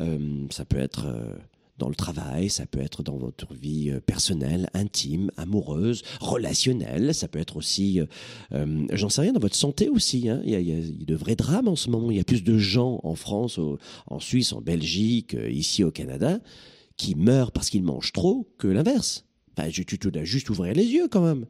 Euh, 0.00 0.46
ça 0.50 0.64
peut 0.64 0.78
être 0.78 1.06
euh, 1.06 1.34
dans 1.82 1.88
le 1.88 1.96
travail, 1.96 2.48
ça 2.48 2.64
peut 2.64 2.78
être 2.80 3.02
dans 3.02 3.16
votre 3.16 3.54
vie 3.54 3.90
euh, 3.90 3.98
personnelle, 3.98 4.70
intime, 4.72 5.32
amoureuse, 5.36 6.04
relationnelle, 6.20 7.12
ça 7.12 7.26
peut 7.26 7.40
être 7.40 7.56
aussi, 7.56 7.98
euh, 7.98 8.06
euh, 8.52 8.86
j'en 8.92 9.08
sais 9.08 9.22
rien, 9.22 9.32
dans 9.32 9.40
votre 9.40 9.56
santé 9.56 9.88
aussi. 9.88 10.28
Hein. 10.28 10.40
Il, 10.44 10.52
y 10.52 10.72
a, 10.72 10.76
de 10.80 11.14
vrais 11.16 11.34
drames 11.34 11.66
en 11.66 11.74
ce 11.74 11.90
moment. 11.90 12.12
Il 12.12 12.18
y 12.18 12.20
a 12.20 12.24
plus 12.24 12.44
de 12.44 12.56
gens 12.56 13.00
en 13.02 13.16
France, 13.16 13.58
en 14.06 14.20
Suisse, 14.20 14.52
en 14.52 14.60
Belgique, 14.60 15.36
ici 15.50 15.82
au 15.82 15.90
Canada, 15.90 16.38
qui 16.96 17.16
meurent 17.16 17.50
parce 17.50 17.68
qu'ils 17.68 17.82
mangent 17.82 18.12
trop 18.12 18.48
que 18.58 18.68
l'inverse. 18.68 19.24
Enfin, 19.58 19.68
tu, 19.68 19.84
tu 19.84 19.98
dois 19.98 20.22
juste 20.22 20.50
ouvrir 20.50 20.74
les 20.74 20.86
yeux 20.86 21.08
quand 21.10 21.22
même. 21.22 21.46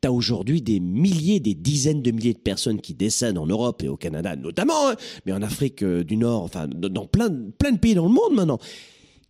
Tu 0.00 0.06
as 0.06 0.12
aujourd'hui 0.12 0.62
des 0.62 0.78
milliers, 0.78 1.40
des 1.40 1.54
dizaines 1.54 2.02
de 2.02 2.12
milliers 2.12 2.34
de 2.34 2.38
personnes 2.38 2.80
qui 2.80 2.94
décèdent 2.94 3.38
en 3.38 3.46
Europe 3.46 3.82
et 3.82 3.88
au 3.88 3.96
Canada 3.96 4.36
notamment, 4.36 4.90
hein, 4.90 4.94
mais 5.26 5.32
en 5.32 5.42
Afrique 5.42 5.82
du 5.82 6.16
Nord, 6.16 6.44
enfin 6.44 6.68
dans 6.68 7.06
plein 7.06 7.30
de 7.30 7.78
pays 7.78 7.94
dans 7.94 8.06
le 8.06 8.12
monde 8.12 8.34
maintenant 8.34 8.60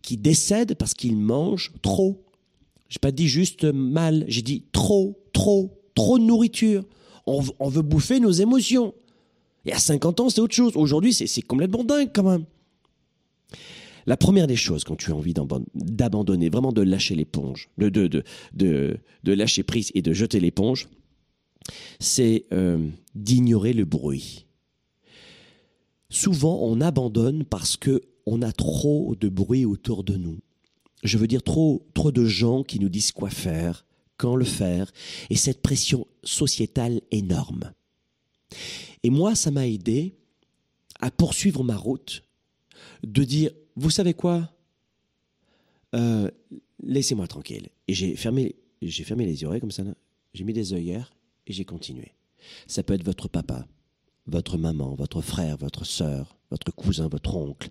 qui 0.05 0.17
décèdent 0.17 0.75
parce 0.75 0.93
qu'ils 0.93 1.17
mangent 1.17 1.73
trop. 1.81 2.23
J'ai 2.87 2.99
pas 2.99 3.11
dit 3.11 3.27
juste 3.27 3.65
mal, 3.65 4.23
j'ai 4.27 4.43
dit 4.43 4.63
trop, 4.71 5.19
trop, 5.33 5.81
trop 5.95 6.19
de 6.19 6.23
nourriture. 6.23 6.83
On, 7.25 7.41
veut 7.69 7.81
bouffer 7.81 8.19
nos 8.19 8.31
émotions. 8.31 8.93
Et 9.65 9.73
à 9.73 9.79
50 9.79 10.19
ans, 10.19 10.29
c'est 10.29 10.41
autre 10.41 10.53
chose. 10.53 10.73
Aujourd'hui, 10.75 11.11
c'est 11.11 11.41
complètement 11.41 11.83
dingue 11.83 12.11
quand 12.13 12.23
même. 12.23 12.45
La 14.05 14.15
première 14.15 14.45
des 14.45 14.55
choses 14.55 14.83
quand 14.83 14.95
tu 14.95 15.11
as 15.11 15.15
envie 15.15 15.33
d'abandonner, 15.73 16.49
vraiment 16.49 16.71
de 16.71 16.83
lâcher 16.83 17.15
l'éponge, 17.15 17.69
de 17.79 18.23
lâcher 19.23 19.63
prise 19.63 19.91
et 19.95 20.03
de 20.03 20.13
jeter 20.13 20.39
l'éponge, 20.39 20.87
c'est 21.99 22.45
euh, 22.53 22.87
d'ignorer 23.15 23.73
le 23.73 23.85
bruit. 23.85 24.45
Souvent, 26.09 26.59
on 26.61 26.79
abandonne 26.79 27.43
parce 27.43 27.75
que 27.75 28.03
on 28.25 28.41
a 28.41 28.51
trop 28.51 29.15
de 29.15 29.29
bruit 29.29 29.65
autour 29.65 30.03
de 30.03 30.15
nous. 30.15 30.39
Je 31.03 31.17
veux 31.17 31.27
dire 31.27 31.43
trop, 31.43 31.87
trop 31.93 32.11
de 32.11 32.25
gens 32.25 32.63
qui 32.63 32.79
nous 32.79 32.89
disent 32.89 33.11
quoi 33.11 33.29
faire, 33.29 33.85
quand 34.17 34.35
le 34.35 34.45
faire, 34.45 34.91
et 35.29 35.35
cette 35.35 35.61
pression 35.61 36.07
sociétale 36.23 37.01
énorme. 37.11 37.73
Et 39.03 39.09
moi, 39.09 39.35
ça 39.35 39.51
m'a 39.51 39.67
aidé 39.67 40.15
à 40.99 41.11
poursuivre 41.11 41.63
ma 41.63 41.75
route, 41.75 42.23
de 43.03 43.23
dire, 43.23 43.51
vous 43.75 43.89
savez 43.89 44.13
quoi? 44.13 44.51
Euh, 45.93 46.31
Laissez-moi 46.83 47.27
tranquille. 47.27 47.69
Et 47.87 47.93
j'ai 47.93 48.15
fermé, 48.15 48.55
j'ai 48.81 49.03
fermé 49.03 49.25
les 49.25 49.43
oreilles 49.43 49.61
comme 49.61 49.71
ça, 49.71 49.83
j'ai 50.33 50.43
mis 50.43 50.53
des 50.53 50.73
œillères 50.73 51.15
et 51.47 51.53
j'ai 51.53 51.65
continué. 51.65 52.13
Ça 52.67 52.83
peut 52.83 52.93
être 52.93 53.05
votre 53.05 53.27
papa, 53.27 53.65
votre 54.27 54.57
maman, 54.57 54.93
votre 54.95 55.21
frère, 55.21 55.57
votre 55.57 55.85
sœur, 55.85 56.37
votre 56.55 56.73
cousin, 56.73 57.09
votre 57.09 57.35
oncle, 57.35 57.69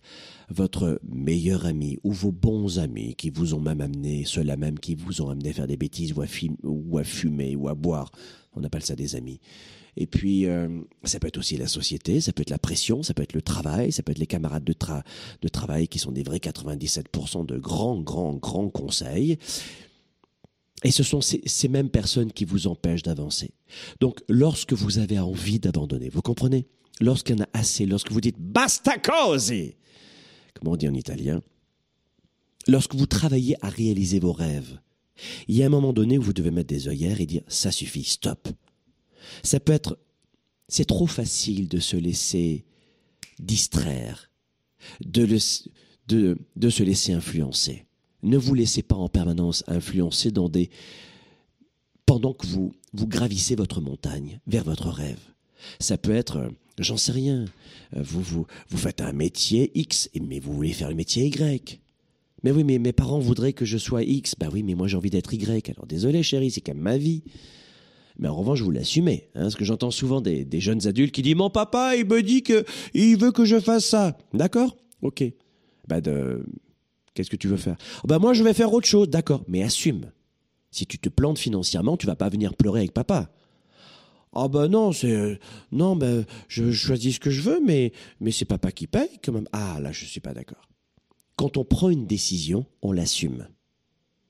votre 0.50 1.00
meilleur 1.08 1.64
ami 1.64 1.98
ou 2.04 2.12
vos 2.12 2.32
bons 2.32 2.78
amis 2.78 3.14
qui 3.14 3.30
vous 3.30 3.54
ont 3.54 3.60
même 3.60 3.80
amené, 3.80 4.24
ceux-là 4.26 4.56
même 4.56 4.78
qui 4.78 4.94
vous 4.94 5.22
ont 5.22 5.30
amené 5.30 5.50
à 5.50 5.52
faire 5.54 5.66
des 5.66 5.78
bêtises 5.78 6.12
ou 6.12 6.98
à, 6.98 7.04
fumer 7.04 7.56
ou 7.56 7.68
à 7.68 7.74
boire. 7.74 8.10
On 8.54 8.62
appelle 8.62 8.84
ça 8.84 8.94
des 8.94 9.16
amis. 9.16 9.40
Et 9.96 10.06
puis, 10.06 10.46
euh, 10.46 10.82
ça 11.04 11.18
peut 11.18 11.28
être 11.28 11.38
aussi 11.38 11.56
la 11.56 11.68
société, 11.68 12.20
ça 12.20 12.32
peut 12.32 12.42
être 12.42 12.50
la 12.50 12.58
pression, 12.58 13.02
ça 13.02 13.14
peut 13.14 13.22
être 13.22 13.32
le 13.32 13.42
travail, 13.42 13.90
ça 13.90 14.02
peut 14.02 14.12
être 14.12 14.18
les 14.18 14.26
camarades 14.26 14.64
de, 14.64 15.48
travail 15.48 15.88
qui 15.88 15.98
sont 15.98 16.12
des 16.12 16.24
vrais 16.24 16.38
97% 16.38 17.46
de 17.46 17.58
grands, 17.58 18.00
grands, 18.00 18.34
grands 18.34 18.68
conseils. 18.68 19.38
Et 20.82 20.90
ce 20.90 21.02
sont 21.02 21.20
ces 21.22 21.68
mêmes 21.68 21.88
personnes 21.88 22.32
qui 22.32 22.44
vous 22.44 22.66
empêchent 22.66 23.04
d'avancer. 23.04 23.52
Donc, 24.00 24.20
lorsque 24.28 24.74
vous 24.74 24.98
avez 24.98 25.18
envie 25.18 25.58
d'abandonner, 25.58 26.10
vous 26.10 26.20
comprenez? 26.20 26.66
Lorsqu'il 27.00 27.36
y 27.36 27.40
en 27.40 27.44
a 27.44 27.48
assez, 27.52 27.86
lorsque 27.86 28.12
vous 28.12 28.20
dites 28.20 28.38
basta 28.38 28.98
così, 28.98 29.74
comment 30.54 30.72
on 30.72 30.76
dit 30.76 30.88
en 30.88 30.94
italien, 30.94 31.42
lorsque 32.68 32.94
vous 32.94 33.06
travaillez 33.06 33.56
à 33.64 33.68
réaliser 33.68 34.20
vos 34.20 34.32
rêves, 34.32 34.80
il 35.48 35.56
y 35.56 35.62
a 35.62 35.66
un 35.66 35.70
moment 35.70 35.92
donné 35.92 36.18
où 36.18 36.22
vous 36.22 36.32
devez 36.32 36.50
mettre 36.50 36.68
des 36.68 36.88
œillères 36.88 37.20
et 37.20 37.26
dire 37.26 37.42
ça 37.48 37.70
suffit, 37.70 38.04
stop. 38.04 38.48
Ça 39.42 39.60
peut 39.60 39.72
être, 39.72 39.98
c'est 40.68 40.84
trop 40.84 41.06
facile 41.06 41.68
de 41.68 41.78
se 41.78 41.96
laisser 41.96 42.64
distraire, 43.38 44.30
de, 45.04 45.24
le, 45.24 45.38
de, 46.08 46.38
de 46.56 46.70
se 46.70 46.82
laisser 46.82 47.12
influencer. 47.12 47.86
Ne 48.22 48.38
vous 48.38 48.54
laissez 48.54 48.82
pas 48.82 48.96
en 48.96 49.08
permanence 49.08 49.64
influencer 49.66 50.30
dans 50.30 50.48
des, 50.48 50.70
pendant 52.06 52.32
que 52.32 52.46
vous, 52.46 52.72
vous 52.92 53.06
gravissez 53.06 53.54
votre 53.54 53.80
montagne 53.80 54.40
vers 54.46 54.64
votre 54.64 54.88
rêve. 54.88 55.33
Ça 55.78 55.98
peut 55.98 56.14
être, 56.14 56.50
j'en 56.78 56.96
sais 56.96 57.12
rien, 57.12 57.44
vous, 57.96 58.22
vous, 58.22 58.46
vous 58.68 58.78
faites 58.78 59.00
un 59.00 59.12
métier 59.12 59.70
X, 59.74 60.10
mais 60.20 60.40
vous 60.40 60.52
voulez 60.52 60.72
faire 60.72 60.88
le 60.88 60.96
métier 60.96 61.26
Y. 61.26 61.80
Mais 62.44 62.50
oui, 62.50 62.62
mais 62.62 62.78
mes 62.78 62.92
parents 62.92 63.18
voudraient 63.18 63.54
que 63.54 63.64
je 63.64 63.78
sois 63.78 64.02
X. 64.02 64.34
Ben 64.38 64.50
oui, 64.52 64.62
mais 64.62 64.74
moi 64.74 64.86
j'ai 64.86 64.98
envie 64.98 65.10
d'être 65.10 65.32
Y. 65.32 65.70
Alors 65.70 65.86
désolé 65.86 66.22
chérie, 66.22 66.50
c'est 66.50 66.60
quand 66.60 66.74
même 66.74 66.82
ma 66.82 66.98
vie. 66.98 67.22
Mais 68.18 68.28
en 68.28 68.36
revanche, 68.36 68.60
vous 68.60 68.70
l'assumez. 68.70 69.28
Hein, 69.34 69.42
parce 69.42 69.56
que 69.56 69.64
j'entends 69.64 69.90
souvent 69.90 70.20
des, 70.20 70.46
jeunes 70.60 70.86
adultes 70.86 71.12
qui 71.12 71.22
disent 71.22 71.34
Mon 71.34 71.50
papa, 71.50 71.96
il 71.96 72.06
me 72.06 72.22
dit 72.22 72.42
que 72.42 72.64
il 72.92 73.16
veut 73.16 73.32
que 73.32 73.46
je 73.46 73.58
fasse 73.58 73.86
ça. 73.86 74.18
D'accord? 74.34 74.76
Ok. 75.02 75.24
Ben 75.88 76.00
de... 76.00 76.44
Qu'est-ce 77.14 77.30
que 77.30 77.36
tu 77.36 77.48
veux 77.48 77.56
faire? 77.56 77.76
Ben 78.06 78.18
moi, 78.18 78.34
je 78.34 78.44
vais 78.44 78.54
faire 78.54 78.72
autre 78.72 78.86
chose. 78.86 79.08
D'accord. 79.08 79.42
Mais 79.48 79.62
assume. 79.62 80.10
Si 80.70 80.86
tu 80.86 80.98
te 80.98 81.08
plantes 81.08 81.38
financièrement, 81.38 81.96
tu 81.96 82.06
vas 82.06 82.16
pas 82.16 82.28
venir 82.28 82.54
pleurer 82.54 82.80
avec 82.80 82.92
papa. 82.92 83.32
Ah 84.34 84.48
ben 84.48 84.68
non, 84.68 84.92
c'est 84.92 85.12
euh, 85.12 85.36
non 85.72 85.96
ben 85.96 86.24
je 86.48 86.72
choisis 86.72 87.14
ce 87.16 87.20
que 87.20 87.30
je 87.30 87.40
veux, 87.40 87.60
mais 87.64 87.92
mais 88.20 88.32
c'est 88.32 88.44
papa 88.44 88.72
qui 88.72 88.86
paye 88.86 89.20
quand 89.24 89.32
même. 89.32 89.48
Ah 89.52 89.78
là, 89.80 89.92
je 89.92 90.04
suis 90.04 90.20
pas 90.20 90.34
d'accord. 90.34 90.68
Quand 91.36 91.56
on 91.56 91.64
prend 91.64 91.90
une 91.90 92.06
décision, 92.06 92.66
on 92.82 92.92
l'assume. 92.92 93.48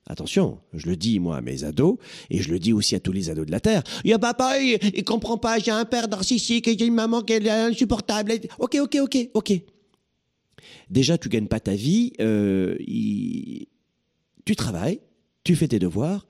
Attention, 0.06 0.58
je 0.75 0.87
le 0.87 0.96
dis 0.96 1.18
moi 1.18 1.38
à 1.38 1.40
mes 1.40 1.64
ados 1.64 1.96
et 2.28 2.42
je 2.42 2.50
le 2.50 2.58
dis 2.58 2.75
aussi 2.75 2.94
à 2.94 3.00
tous 3.00 3.12
les 3.12 3.30
ados 3.30 3.46
de 3.46 3.50
la 3.50 3.61
terre. 3.61 3.82
Il 4.04 4.11
y 4.11 4.12
a 4.12 4.18
papa, 4.18 4.58
il, 4.61 4.78
il 4.94 5.04
comprend 5.04 5.38
pas. 5.38 5.58
J'ai 5.58 5.70
un 5.70 5.87
père 5.87 6.08
narcissique, 6.08 6.66
j'ai 6.66 6.87
une 6.87 6.94
maman 6.94 7.23
qui 7.23 7.32
est 7.32 7.49
insupportable. 7.49 8.34
Ok, 8.58 8.76
ok, 8.80 8.99
ok, 9.00 9.30
ok. 9.32 9.52
Déjà, 10.90 11.16
tu 11.16 11.28
gagnes 11.28 11.46
pas 11.46 11.61
ta 11.61 11.75
vie. 11.75 12.12
Euh. 12.20 12.76
Tu 14.44 14.56
travailles, 14.56 15.00
tu 15.42 15.56
fais 15.56 15.68
tes 15.68 15.78
devoirs 15.78 16.26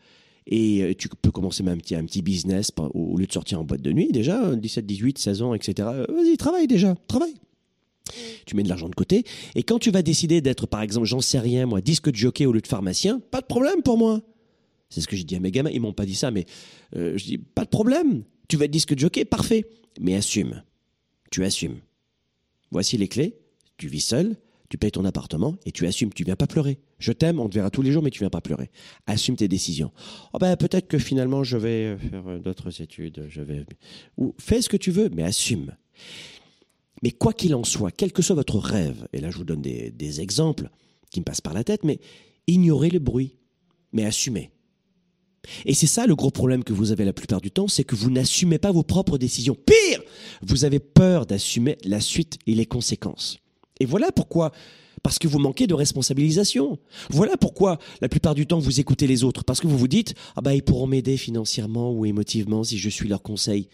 et 0.46 0.82
euh, 0.82 0.94
tu 0.94 1.08
peux 1.08 1.30
commencer 1.30 1.62
même 1.62 1.78
un 1.92 2.04
petit, 2.04 2.22
business 2.22 2.70
au 2.76 3.16
lieu 3.16 3.26
de 3.26 3.32
sortir 3.32 3.60
en 3.60 3.64
boîte 3.64 3.82
de 3.82 3.92
nuit 3.92 4.12
déjà, 4.12 4.54
17, 4.54 4.84
18, 4.84 5.18
16 5.18 5.42
ans, 5.42 5.54
etc. 5.54 5.88
Euh, 5.92 6.06
vas-y, 6.08 6.36
travaille 6.36 6.66
déjà, 6.66 6.94
travaille. 7.08 7.34
Tu 8.44 8.54
mets 8.54 8.62
de 8.62 8.68
l'argent 8.68 8.88
de 8.88 8.94
côté. 8.94 9.24
Et 9.54 9.62
quand 9.62 9.78
tu 9.78 9.90
vas 9.90 10.02
décider 10.02 10.42
d'être, 10.42 10.66
par 10.66 10.82
exemple, 10.82 11.06
j'en 11.06 11.20
sais 11.20 11.38
rien, 11.38 11.64
moi, 11.64 11.80
disque 11.80 12.10
de 12.10 12.16
jockey 12.16 12.44
au 12.44 12.52
lieu 12.52 12.60
de 12.60 12.66
pharmacien, 12.66 13.20
pas 13.30 13.40
de 13.40 13.46
problème 13.46 13.82
pour 13.82 13.96
moi. 13.96 14.20
C'est 14.90 15.00
ce 15.00 15.08
que 15.08 15.16
j'ai 15.16 15.24
dit 15.24 15.36
à 15.36 15.40
mes 15.40 15.50
gamins. 15.50 15.70
Ils 15.70 15.80
m'ont 15.80 15.94
pas 15.94 16.04
dit 16.04 16.14
ça, 16.14 16.30
mais 16.30 16.44
euh, 16.94 17.16
je 17.16 17.24
dis, 17.24 17.38
pas 17.38 17.64
de 17.64 17.70
problème. 17.70 18.22
Tu 18.48 18.58
vas 18.58 18.66
être 18.66 18.70
disque 18.70 18.94
de 18.94 18.98
jockey, 18.98 19.24
parfait. 19.24 19.64
Mais 19.98 20.14
assume. 20.14 20.62
Tu 21.30 21.44
assumes. 21.44 21.78
Voici 22.70 22.98
les 22.98 23.08
clés. 23.08 23.38
Tu 23.78 23.88
vis 23.88 24.00
seul, 24.00 24.36
tu 24.74 24.78
payes 24.78 24.90
ton 24.90 25.04
appartement 25.04 25.54
et 25.66 25.70
tu 25.70 25.86
assumes, 25.86 26.12
tu 26.12 26.24
viens 26.24 26.34
pas 26.34 26.48
pleurer. 26.48 26.80
Je 26.98 27.12
t'aime, 27.12 27.38
on 27.38 27.48
te 27.48 27.54
verra 27.54 27.70
tous 27.70 27.80
les 27.80 27.92
jours, 27.92 28.02
mais 28.02 28.10
tu 28.10 28.18
viens 28.18 28.28
pas 28.28 28.40
pleurer. 28.40 28.72
Assume 29.06 29.36
tes 29.36 29.46
décisions. 29.46 29.92
Oh 30.32 30.38
ben, 30.40 30.56
peut-être 30.56 30.88
que 30.88 30.98
finalement 30.98 31.44
je 31.44 31.56
vais 31.56 31.96
faire 31.96 32.40
d'autres 32.40 32.82
études, 32.82 33.26
je 33.28 33.40
vais... 33.40 33.66
Ou 34.16 34.34
fais 34.40 34.60
ce 34.60 34.68
que 34.68 34.76
tu 34.76 34.90
veux, 34.90 35.10
mais 35.10 35.22
assume. 35.22 35.76
Mais 37.04 37.12
quoi 37.12 37.32
qu'il 37.32 37.54
en 37.54 37.62
soit, 37.62 37.92
quel 37.92 38.12
que 38.12 38.20
soit 38.20 38.34
votre 38.34 38.58
rêve, 38.58 39.06
et 39.12 39.20
là 39.20 39.30
je 39.30 39.36
vous 39.36 39.44
donne 39.44 39.62
des, 39.62 39.92
des 39.92 40.20
exemples 40.20 40.68
qui 41.12 41.20
me 41.20 41.24
passent 41.24 41.40
par 41.40 41.54
la 41.54 41.62
tête, 41.62 41.84
mais 41.84 42.00
ignorez 42.48 42.90
le 42.90 42.98
bruit, 42.98 43.36
mais 43.92 44.04
assumez. 44.04 44.50
Et 45.66 45.74
c'est 45.74 45.86
ça 45.86 46.08
le 46.08 46.16
gros 46.16 46.32
problème 46.32 46.64
que 46.64 46.72
vous 46.72 46.90
avez 46.90 47.04
la 47.04 47.12
plupart 47.12 47.40
du 47.40 47.52
temps, 47.52 47.68
c'est 47.68 47.84
que 47.84 47.94
vous 47.94 48.10
n'assumez 48.10 48.58
pas 48.58 48.72
vos 48.72 48.82
propres 48.82 49.18
décisions. 49.18 49.54
Pire, 49.54 50.02
vous 50.42 50.64
avez 50.64 50.80
peur 50.80 51.26
d'assumer 51.26 51.78
la 51.84 52.00
suite 52.00 52.38
et 52.48 52.56
les 52.56 52.66
conséquences. 52.66 53.38
Et 53.80 53.86
voilà 53.86 54.12
pourquoi, 54.12 54.52
parce 55.02 55.18
que 55.18 55.28
vous 55.28 55.38
manquez 55.38 55.66
de 55.66 55.74
responsabilisation. 55.74 56.78
Voilà 57.10 57.36
pourquoi 57.36 57.78
la 58.00 58.08
plupart 58.08 58.34
du 58.34 58.46
temps 58.46 58.58
vous 58.58 58.80
écoutez 58.80 59.06
les 59.06 59.24
autres, 59.24 59.44
parce 59.44 59.60
que 59.60 59.66
vous 59.66 59.78
vous 59.78 59.88
dites 59.88 60.14
ah 60.36 60.40
bah 60.40 60.54
ils 60.54 60.62
pourront 60.62 60.86
m'aider 60.86 61.16
financièrement 61.16 61.92
ou 61.92 62.06
émotivement 62.06 62.64
si 62.64 62.78
je 62.78 62.88
suis 62.88 63.08
leur 63.08 63.22
conseil. 63.22 63.68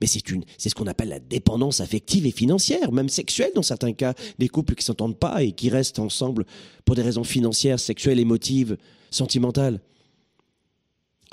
Mais 0.00 0.08
c'est 0.08 0.30
une, 0.30 0.44
c'est 0.58 0.68
ce 0.68 0.74
qu'on 0.74 0.88
appelle 0.88 1.08
la 1.08 1.20
dépendance 1.20 1.80
affective 1.80 2.26
et 2.26 2.32
financière, 2.32 2.90
même 2.90 3.08
sexuelle 3.08 3.52
dans 3.54 3.62
certains 3.62 3.92
cas, 3.92 4.14
des 4.38 4.48
couples 4.48 4.74
qui 4.74 4.84
s'entendent 4.84 5.18
pas 5.18 5.42
et 5.44 5.52
qui 5.52 5.70
restent 5.70 6.00
ensemble 6.00 6.46
pour 6.84 6.96
des 6.96 7.02
raisons 7.02 7.22
financières, 7.22 7.78
sexuelles, 7.78 8.18
émotives, 8.18 8.76
sentimentales. 9.10 9.80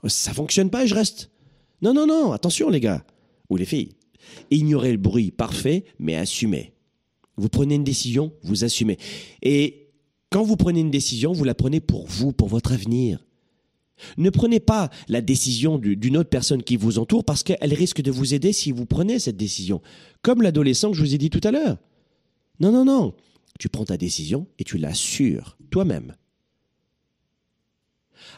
Ça 0.06 0.34
fonctionne 0.34 0.70
pas 0.70 0.84
et 0.84 0.88
je 0.88 0.96
reste. 0.96 1.32
Non, 1.82 1.94
non, 1.94 2.06
non, 2.06 2.32
attention 2.32 2.70
les 2.70 2.80
gars, 2.80 3.04
ou 3.50 3.58
les 3.58 3.66
filles. 3.66 3.96
Ignorez 4.52 4.92
le 4.92 4.98
bruit 4.98 5.32
parfait, 5.32 5.84
mais 5.98 6.16
assumez. 6.16 6.72
Vous 7.38 7.50
prenez 7.50 7.76
une 7.76 7.84
décision, 7.84 8.34
vous 8.44 8.64
assumez. 8.64 8.98
Et 9.42 9.90
quand 10.30 10.44
vous 10.44 10.58
prenez 10.58 10.80
une 10.80 10.92
décision, 10.92 11.32
vous 11.34 11.44
la 11.44 11.56
prenez 11.56 11.80
pour 11.80 12.08
vous, 12.08 12.32
pour 12.34 12.48
votre 12.48 12.72
avenir. 12.72 13.26
Ne 14.18 14.30
prenez 14.30 14.60
pas 14.60 14.90
la 15.08 15.22
décision 15.22 15.78
d'une 15.78 16.18
autre 16.18 16.30
personne 16.30 16.64
qui 16.64 16.76
vous 16.76 16.98
entoure 16.98 17.24
parce 17.24 17.44
qu'elle 17.44 17.74
risque 17.74 18.02
de 18.02 18.12
vous 18.12 18.34
aider 18.34 18.52
si 18.52 18.72
vous 18.72 18.86
prenez 18.86 19.20
cette 19.20 19.38
décision. 19.38 19.82
Comme 20.22 20.42
l'adolescent 20.42 20.92
que 20.92 20.98
je 20.98 21.04
vous 21.04 21.14
ai 21.14 21.18
dit 21.18 21.30
tout 21.30 21.42
à 21.44 21.52
l'heure. 21.52 21.78
Non, 22.60 22.72
non, 22.72 22.86
non. 22.86 23.14
Tu 23.60 23.70
prends 23.70 23.86
ta 23.86 23.98
décision 23.98 24.48
et 24.58 24.64
tu 24.64 24.78
l'assures 24.78 25.58
toi-même. 25.70 26.16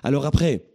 Alors 0.01 0.25
après, 0.25 0.65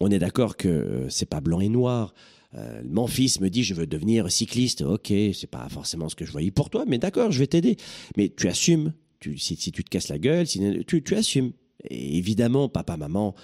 on 0.00 0.10
est 0.10 0.18
d'accord 0.18 0.56
que 0.56 0.68
euh, 0.68 1.08
c'est 1.08 1.26
pas 1.26 1.40
blanc 1.40 1.60
et 1.60 1.68
noir. 1.68 2.12
Euh, 2.54 2.82
mon 2.84 3.06
fils 3.06 3.40
me 3.40 3.48
dit 3.48 3.62
je 3.64 3.74
veux 3.74 3.86
devenir 3.86 4.30
cycliste. 4.30 4.82
Ok, 4.82 5.08
c'est 5.08 5.50
pas 5.50 5.68
forcément 5.68 6.08
ce 6.08 6.14
que 6.14 6.24
je 6.24 6.32
voyais 6.32 6.50
pour 6.50 6.70
toi, 6.70 6.84
mais 6.86 6.98
d'accord, 6.98 7.30
je 7.30 7.38
vais 7.38 7.46
t'aider. 7.46 7.76
Mais 8.16 8.32
tu 8.34 8.48
assumes. 8.48 8.92
Tu, 9.20 9.38
si, 9.38 9.56
tu 9.56 9.84
te 9.84 9.88
casses 9.88 10.08
la 10.08 10.18
gueule, 10.18 10.48
si, 10.48 10.60
tu, 10.84 11.14
assumes. 11.14 11.52
Et 11.88 12.18
évidemment, 12.18 12.68
papa, 12.68 12.96
maman, 12.96 13.36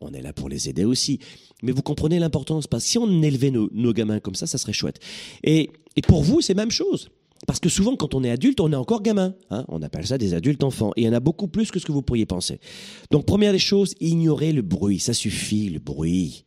on 0.00 0.14
est 0.14 0.22
là 0.22 0.32
pour 0.32 0.48
les 0.48 0.70
aider 0.70 0.84
aussi. 0.86 1.18
Mais 1.62 1.72
vous 1.72 1.82
comprenez 1.82 2.18
l'importance, 2.18 2.66
parce 2.66 2.84
si 2.84 2.96
on 2.96 3.22
élevait 3.22 3.50
nos, 3.50 3.92
gamins 3.92 4.18
comme 4.18 4.34
ça, 4.34 4.46
ça 4.46 4.56
serait 4.56 4.72
chouette. 4.72 4.98
Et, 5.44 5.70
et 5.94 6.00
pour 6.00 6.22
vous, 6.22 6.40
c'est 6.40 6.54
même 6.54 6.70
chose. 6.70 7.10
Parce 7.46 7.60
que 7.60 7.68
souvent, 7.68 7.96
quand 7.96 8.14
on 8.14 8.24
est 8.24 8.30
adulte, 8.30 8.60
on 8.60 8.72
est 8.72 8.76
encore 8.76 9.02
gamin. 9.02 9.34
Hein 9.50 9.66
on 9.68 9.82
appelle 9.82 10.06
ça 10.06 10.16
des 10.16 10.32
adultes 10.32 10.64
enfants. 10.64 10.92
Et 10.96 11.02
il 11.02 11.04
y 11.04 11.08
en 11.08 11.12
a 11.12 11.20
beaucoup 11.20 11.48
plus 11.48 11.70
que 11.70 11.78
ce 11.78 11.84
que 11.84 11.92
vous 11.92 12.00
pourriez 12.00 12.24
penser. 12.24 12.58
Donc, 13.10 13.26
première 13.26 13.52
des 13.52 13.58
choses, 13.58 13.94
ignorez 14.00 14.52
le 14.52 14.62
bruit. 14.62 14.98
Ça 14.98 15.12
suffit, 15.12 15.68
le 15.68 15.80
bruit. 15.80 16.44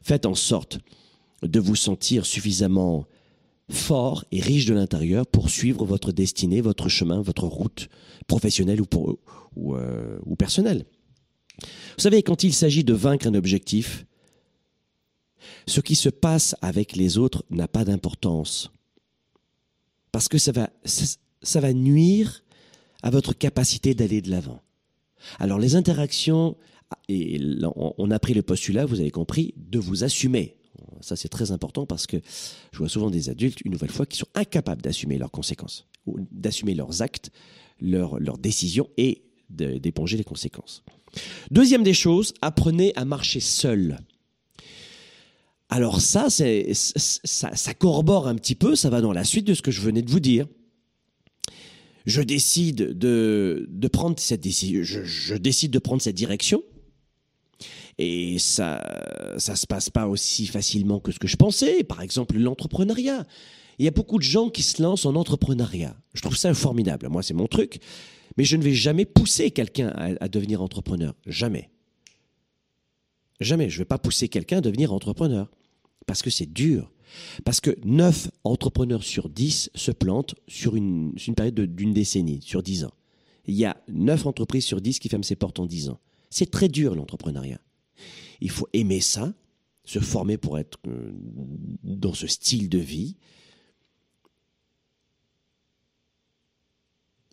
Faites 0.00 0.24
en 0.24 0.34
sorte 0.34 0.78
de 1.42 1.60
vous 1.60 1.76
sentir 1.76 2.26
suffisamment 2.26 3.06
fort 3.70 4.24
et 4.32 4.40
riche 4.40 4.66
de 4.66 4.74
l'intérieur 4.74 5.26
pour 5.26 5.50
suivre 5.50 5.84
votre 5.84 6.12
destinée, 6.12 6.60
votre 6.60 6.88
chemin, 6.88 7.20
votre 7.20 7.44
route 7.44 7.88
professionnelle 8.26 8.80
euh, 8.80 10.18
ou 10.24 10.36
personnelle. 10.36 10.84
Vous 11.60 12.02
savez, 12.02 12.22
quand 12.22 12.44
il 12.44 12.52
s'agit 12.52 12.84
de 12.84 12.94
vaincre 12.94 13.26
un 13.26 13.34
objectif, 13.34 14.06
ce 15.66 15.80
qui 15.80 15.94
se 15.94 16.08
passe 16.08 16.54
avec 16.60 16.96
les 16.96 17.18
autres 17.18 17.44
n'a 17.50 17.68
pas 17.68 17.84
d'importance 17.84 18.70
parce 20.12 20.28
que 20.28 20.38
ça 20.38 20.52
va, 20.52 20.70
ça, 20.84 21.60
va 21.60 21.72
nuire 21.72 22.44
à 23.02 23.10
votre 23.10 23.32
capacité 23.32 23.94
d'aller 23.94 24.20
de 24.20 24.30
l'avant. 24.30 24.60
Alors 25.38 25.58
les 25.58 25.74
interactions, 25.74 26.56
et 27.08 27.40
on 27.76 28.10
a 28.10 28.18
pris 28.18 28.34
le 28.34 28.42
postulat, 28.42 28.84
vous 28.84 29.00
avez 29.00 29.10
compris, 29.10 29.54
de 29.56 29.78
vous 29.78 30.04
assumer. 30.04 30.56
Ça 31.02 31.16
c'est 31.16 31.28
très 31.28 31.52
important 31.52 31.86
parce 31.86 32.06
que 32.06 32.16
je 32.72 32.78
vois 32.78 32.88
souvent 32.88 33.10
des 33.10 33.28
adultes, 33.28 33.60
une 33.64 33.72
nouvelle 33.72 33.90
fois, 33.90 34.06
qui 34.06 34.18
sont 34.18 34.28
incapables 34.34 34.82
d'assumer 34.82 35.18
leurs 35.18 35.30
conséquences, 35.30 35.86
d'assumer 36.30 36.74
leurs 36.74 37.02
actes, 37.02 37.30
leurs, 37.80 38.38
décisions 38.38 38.88
et 38.96 39.22
d'éponger 39.50 40.16
les 40.16 40.24
conséquences. 40.24 40.82
Deuxième 41.50 41.82
des 41.82 41.94
choses, 41.94 42.32
apprenez 42.40 42.92
à 42.96 43.04
marcher 43.04 43.40
seul. 43.40 43.98
Alors 45.68 46.00
ça, 46.00 46.28
ça, 46.30 47.74
corrobore 47.74 48.28
un 48.28 48.34
petit 48.34 48.54
peu, 48.54 48.76
ça 48.76 48.90
va 48.90 49.00
dans 49.00 49.12
la 49.12 49.24
suite 49.24 49.46
de 49.46 49.54
ce 49.54 49.62
que 49.62 49.70
je 49.70 49.80
venais 49.80 50.02
de 50.02 50.10
vous 50.10 50.20
dire. 50.20 50.46
Je 52.04 52.20
décide 52.20 52.98
de, 52.98 53.88
prendre 53.92 54.18
cette 54.18 54.40
décision, 54.40 54.82
je, 54.82 55.34
décide 55.34 55.70
de 55.70 55.78
prendre 55.78 56.02
cette 56.02 56.16
direction. 56.16 56.62
Et 57.98 58.38
ça, 58.38 58.82
ça 59.38 59.56
se 59.56 59.66
passe 59.66 59.90
pas 59.90 60.06
aussi 60.06 60.46
facilement 60.46 61.00
que 61.00 61.12
ce 61.12 61.18
que 61.18 61.28
je 61.28 61.36
pensais. 61.36 61.84
Par 61.84 62.00
exemple, 62.02 62.36
l'entrepreneuriat. 62.38 63.26
Il 63.78 63.84
y 63.84 63.88
a 63.88 63.90
beaucoup 63.90 64.18
de 64.18 64.22
gens 64.22 64.48
qui 64.48 64.62
se 64.62 64.82
lancent 64.82 65.06
en 65.06 65.14
entrepreneuriat. 65.14 65.96
Je 66.14 66.22
trouve 66.22 66.36
ça 66.36 66.52
formidable. 66.54 67.08
Moi, 67.08 67.22
c'est 67.22 67.34
mon 67.34 67.46
truc. 67.46 67.80
Mais 68.36 68.44
je 68.44 68.56
ne 68.56 68.62
vais 68.62 68.74
jamais 68.74 69.04
pousser 69.04 69.50
quelqu'un 69.50 69.88
à, 69.88 70.28
devenir 70.28 70.62
entrepreneur. 70.62 71.14
Jamais. 71.26 71.70
Jamais. 73.40 73.68
Je 73.68 73.76
ne 73.76 73.78
vais 73.80 73.86
pas 73.86 73.98
pousser 73.98 74.28
quelqu'un 74.28 74.58
à 74.58 74.60
devenir 74.60 74.92
entrepreneur. 74.92 75.50
Parce 76.06 76.22
que 76.22 76.30
c'est 76.30 76.50
dur. 76.50 76.92
Parce 77.44 77.60
que 77.60 77.76
9 77.84 78.30
entrepreneurs 78.44 79.04
sur 79.04 79.28
10 79.28 79.70
se 79.74 79.90
plantent 79.90 80.34
sur 80.48 80.76
une, 80.76 81.14
une 81.26 81.34
période 81.34 81.60
d'une 81.60 81.92
décennie, 81.92 82.40
sur 82.42 82.62
10 82.62 82.84
ans. 82.84 82.94
Il 83.46 83.54
y 83.54 83.66
a 83.66 83.76
9 83.88 84.26
entreprises 84.26 84.64
sur 84.64 84.80
10 84.80 84.98
qui 84.98 85.08
ferment 85.08 85.22
ses 85.22 85.36
portes 85.36 85.58
en 85.58 85.66
10 85.66 85.90
ans. 85.90 86.00
C'est 86.30 86.50
très 86.50 86.68
dur 86.68 86.94
l'entrepreneuriat. 86.94 87.60
Il 88.42 88.50
faut 88.50 88.68
aimer 88.72 89.00
ça, 89.00 89.32
se 89.84 90.00
former 90.00 90.36
pour 90.36 90.58
être 90.58 90.78
euh, 90.88 91.12
dans 91.84 92.12
ce 92.12 92.26
style 92.26 92.68
de 92.68 92.78
vie. 92.78 93.16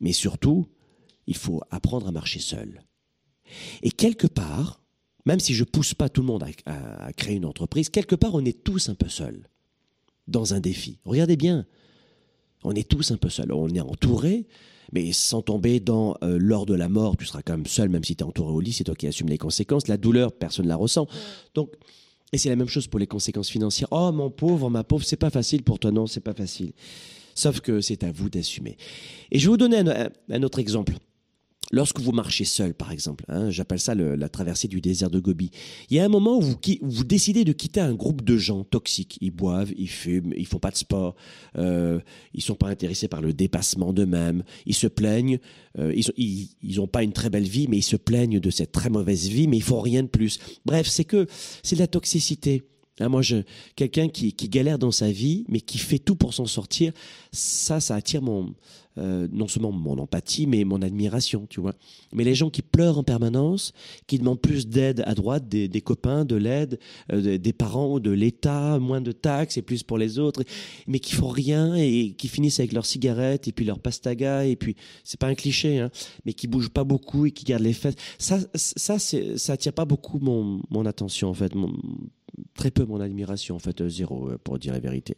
Mais 0.02 0.14
surtout, 0.14 0.68
il 1.26 1.36
faut 1.36 1.62
apprendre 1.72 2.08
à 2.08 2.12
marcher 2.12 2.40
seul. 2.40 2.84
Et 3.82 3.90
quelque 3.90 4.28
part, 4.28 4.84
même 5.26 5.40
si 5.40 5.56
je 5.56 5.64
pousse 5.64 5.96
pas 5.96 6.10
tout 6.10 6.22
le 6.22 6.28
monde 6.28 6.46
à, 6.66 7.12
créer 7.14 7.38
une 7.38 7.46
entreprise, 7.46 7.90
quelque 7.90 8.16
part, 8.16 8.36
on 8.36 8.46
est 8.46 8.64
tous 8.64 8.90
un 8.90 8.96
peu 8.96 9.10
seuls 9.10 9.50
dans 10.28 10.54
un 10.54 10.60
défi. 10.60 11.00
Regardez 11.06 11.38
bien, 11.38 11.66
on 12.64 12.74
est 12.74 12.88
tous 12.88 13.12
un 13.12 13.18
peu 13.18 13.30
seuls. 13.30 13.52
On 13.52 13.68
est 13.70 13.80
entouré, 13.80 14.48
mais 14.92 15.12
sans 15.12 15.42
tomber 15.42 15.80
dans 15.80 16.16
euh, 16.24 16.38
l'or 16.40 16.66
de 16.66 16.74
la 16.74 16.90
mort, 16.90 17.18
tu 17.18 17.26
seras 17.26 17.42
quand 17.42 17.54
même 17.54 17.66
seul, 17.66 17.90
même 17.90 18.04
si 18.04 18.16
tu 18.16 18.24
es 18.24 18.28
entouré 18.28 18.52
au 18.52 18.60
lit, 18.60 18.74
c'est 18.74 18.84
toi 18.84 18.96
qui 18.96 19.08
assumes 19.08 19.30
les 19.30 19.38
conséquences. 19.38 19.88
La 19.88 19.98
douleur, 19.98 20.32
personne 20.32 20.66
ne 20.66 20.70
la 20.70 20.76
ressent. 20.76 21.08
Donc, 21.56 21.72
et 22.32 22.38
c'est 22.38 22.50
la 22.50 22.56
même 22.56 22.68
chose 22.68 22.88
pour 22.88 23.00
les 23.00 23.08
conséquences 23.08 23.50
financières. 23.50 23.88
Oh, 23.92 24.12
mon 24.12 24.30
pauvre, 24.30 24.70
ma 24.70 24.84
pauvre, 24.84 25.04
c'est 25.04 25.16
pas 25.16 25.30
facile 25.30 25.64
pour 25.64 25.80
toi. 25.80 25.92
Non, 25.92 26.06
c'est 26.06 26.20
pas 26.20 26.34
facile. 26.34 26.74
Sauf 27.34 27.62
que 27.62 27.82
c'est 27.82 28.04
à 28.04 28.12
vous 28.12 28.30
d'assumer. 28.30 28.78
Et 29.32 29.40
je 29.40 29.46
vais 29.46 29.52
vous 29.52 29.58
donner 29.58 29.84
un 30.30 30.44
autre 30.44 30.60
exemple. 30.60 30.94
Lorsque 31.72 32.00
vous 32.00 32.12
marchez 32.12 32.46
seul, 32.46 32.74
par 32.74 32.92
exemple, 32.92 33.26
hein, 33.28 33.52
j'appelle 33.52 33.80
ça 33.80 33.94
le, 33.94 34.16
la 34.16 34.28
traversée 34.28 34.68
du 34.68 34.82
désert 34.82 35.12
de 35.12 35.20
Gobi, 35.20 35.52
il 35.90 35.98
y 35.98 36.00
a 36.00 36.06
un 36.06 36.10
moment 36.10 36.40
où 36.40 36.42
vous, 36.42 37.04
décidez 37.04 37.44
de 37.44 37.54
quitter 37.54 37.80
un 37.80 37.94
groupe 37.94 38.24
de 38.24 38.38
gens 38.38 38.64
toxiques. 38.64 39.20
Ils 39.22 39.30
boivent, 39.32 39.72
ils 39.78 39.90
fument, 39.90 40.34
ils 40.36 40.48
font 40.48 40.58
pas 40.58 40.72
de 40.72 40.78
sport, 40.78 41.16
euh, 41.58 42.00
ils 42.34 42.42
sont 42.42 42.56
pas 42.56 42.70
intéressés 42.70 43.08
par 43.08 43.22
le 43.22 43.34
dépassement 43.34 43.94
d'eux-mêmes, 43.94 44.44
ils 44.66 44.74
se 44.74 44.88
plaignent, 44.88 45.40
euh, 45.78 45.94
ils, 45.96 46.10
ont, 46.10 46.14
ils, 46.18 46.82
ont 46.82 46.88
pas 46.88 47.04
une 47.04 47.14
très 47.14 47.30
belle 47.30 47.48
vie, 47.48 47.68
mais 47.68 47.78
ils 47.78 47.84
se 47.84 47.98
plaignent 47.98 48.40
de 48.40 48.50
cette 48.50 48.72
très 48.72 48.90
mauvaise 48.90 49.28
vie, 49.28 49.48
mais 49.48 49.58
ils 49.58 49.64
font 49.64 49.82
rien 49.82 50.02
de 50.02 50.08
plus. 50.08 50.40
Bref, 50.66 50.88
c'est 50.88 51.06
que 51.06 51.28
c'est 51.62 51.76
de 51.76 51.82
la 51.82 51.88
toxicité. 51.88 52.64
Hein, 53.00 53.10
moi, 53.10 53.22
je, 53.22 53.38
quelqu'un 53.76 54.10
qui, 54.10 54.34
qui 54.34 54.50
galère 54.50 54.80
dans 54.80 54.92
sa 54.92 55.12
vie, 55.12 55.46
mais 55.48 55.62
qui 55.62 55.78
fait 55.78 56.00
tout 56.00 56.16
pour 56.16 56.34
s'en 56.34 56.46
sortir, 56.46 56.92
ça, 57.32 57.80
ça 57.80 57.96
attire 57.96 58.22
mon, 58.22 58.54
euh, 59.00 59.28
non 59.32 59.48
seulement 59.48 59.72
mon 59.72 59.98
empathie, 59.98 60.46
mais 60.46 60.66
mon 60.66 60.82
admiration, 60.82 61.46
tu 61.50 61.62
vois. 61.62 61.74
Mais 62.12 62.26
les 62.26 62.36
gens 62.36 62.50
qui 62.50 62.62
pleurent 62.62 62.98
en 62.98 63.04
permanence, 63.04 63.72
qui 64.08 64.20
demandent 64.20 64.42
plus 64.42 64.68
d'aide 64.68 65.04
à 65.06 65.14
droite, 65.14 65.48
des, 65.48 65.82
copains, 65.82 66.26
de 66.26 66.36
l'aide, 66.36 66.80
euh, 67.14 67.38
des 67.38 67.54
parents, 67.54 68.00
de 68.00 68.12
l'État, 68.12 68.78
moins 68.80 69.00
de 69.00 69.14
taxes 69.14 69.58
et 69.58 69.62
plus 69.62 69.84
pour 69.84 69.98
les 69.98 70.20
autres, 70.20 70.44
mais 70.88 71.00
qui 71.00 71.14
font 71.14 71.30
rien 71.30 71.76
et 71.76 72.14
qui 72.18 72.28
finissent 72.28 72.60
avec 72.60 72.74
leurs 72.74 72.86
cigarettes 72.86 73.48
et 73.48 73.54
puis 73.54 73.64
leur 73.64 73.80
pastaga 73.80 74.46
et 74.46 74.58
puis 74.58 74.76
c'est 75.06 75.20
pas 75.20 75.28
un 75.28 75.36
cliché, 75.36 75.80
hein, 75.80 75.92
mais 76.26 76.34
qui 76.34 76.48
bougent 76.48 76.72
pas 76.72 76.84
beaucoup 76.84 77.26
et 77.26 77.32
qui 77.32 77.46
gardent 77.46 77.64
les 77.64 77.74
fesses. 77.74 77.96
Ça, 78.18 78.40
ça, 78.56 79.00
ça 79.00 79.54
attire 79.54 79.74
pas 79.74 79.86
beaucoup 79.86 80.20
mon, 80.20 80.62
mon 80.70 80.86
attention 80.86 81.30
en 81.30 81.34
fait, 81.34 81.54
très 82.56 82.72
peu 82.72 82.86
mon 82.86 83.00
admiration 83.02 83.56
en 83.56 83.60
fait, 83.60 83.88
zéro 83.88 84.32
pour 84.44 84.60
dire 84.60 84.74
la 84.74 84.80
vérité. 84.80 85.16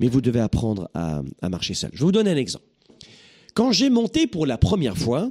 Mais 0.00 0.08
vous 0.08 0.20
devez 0.20 0.40
apprendre 0.40 0.90
à, 0.94 1.22
marcher 1.48 1.74
seul. 1.74 1.90
Je 1.92 2.04
vous 2.04 2.12
donner 2.12 2.30
un 2.30 2.36
exemple. 2.36 2.64
Quand 3.54 3.70
j'ai 3.70 3.90
monté 3.90 4.26
pour 4.26 4.46
la 4.46 4.58
première 4.58 4.96
fois, 4.96 5.30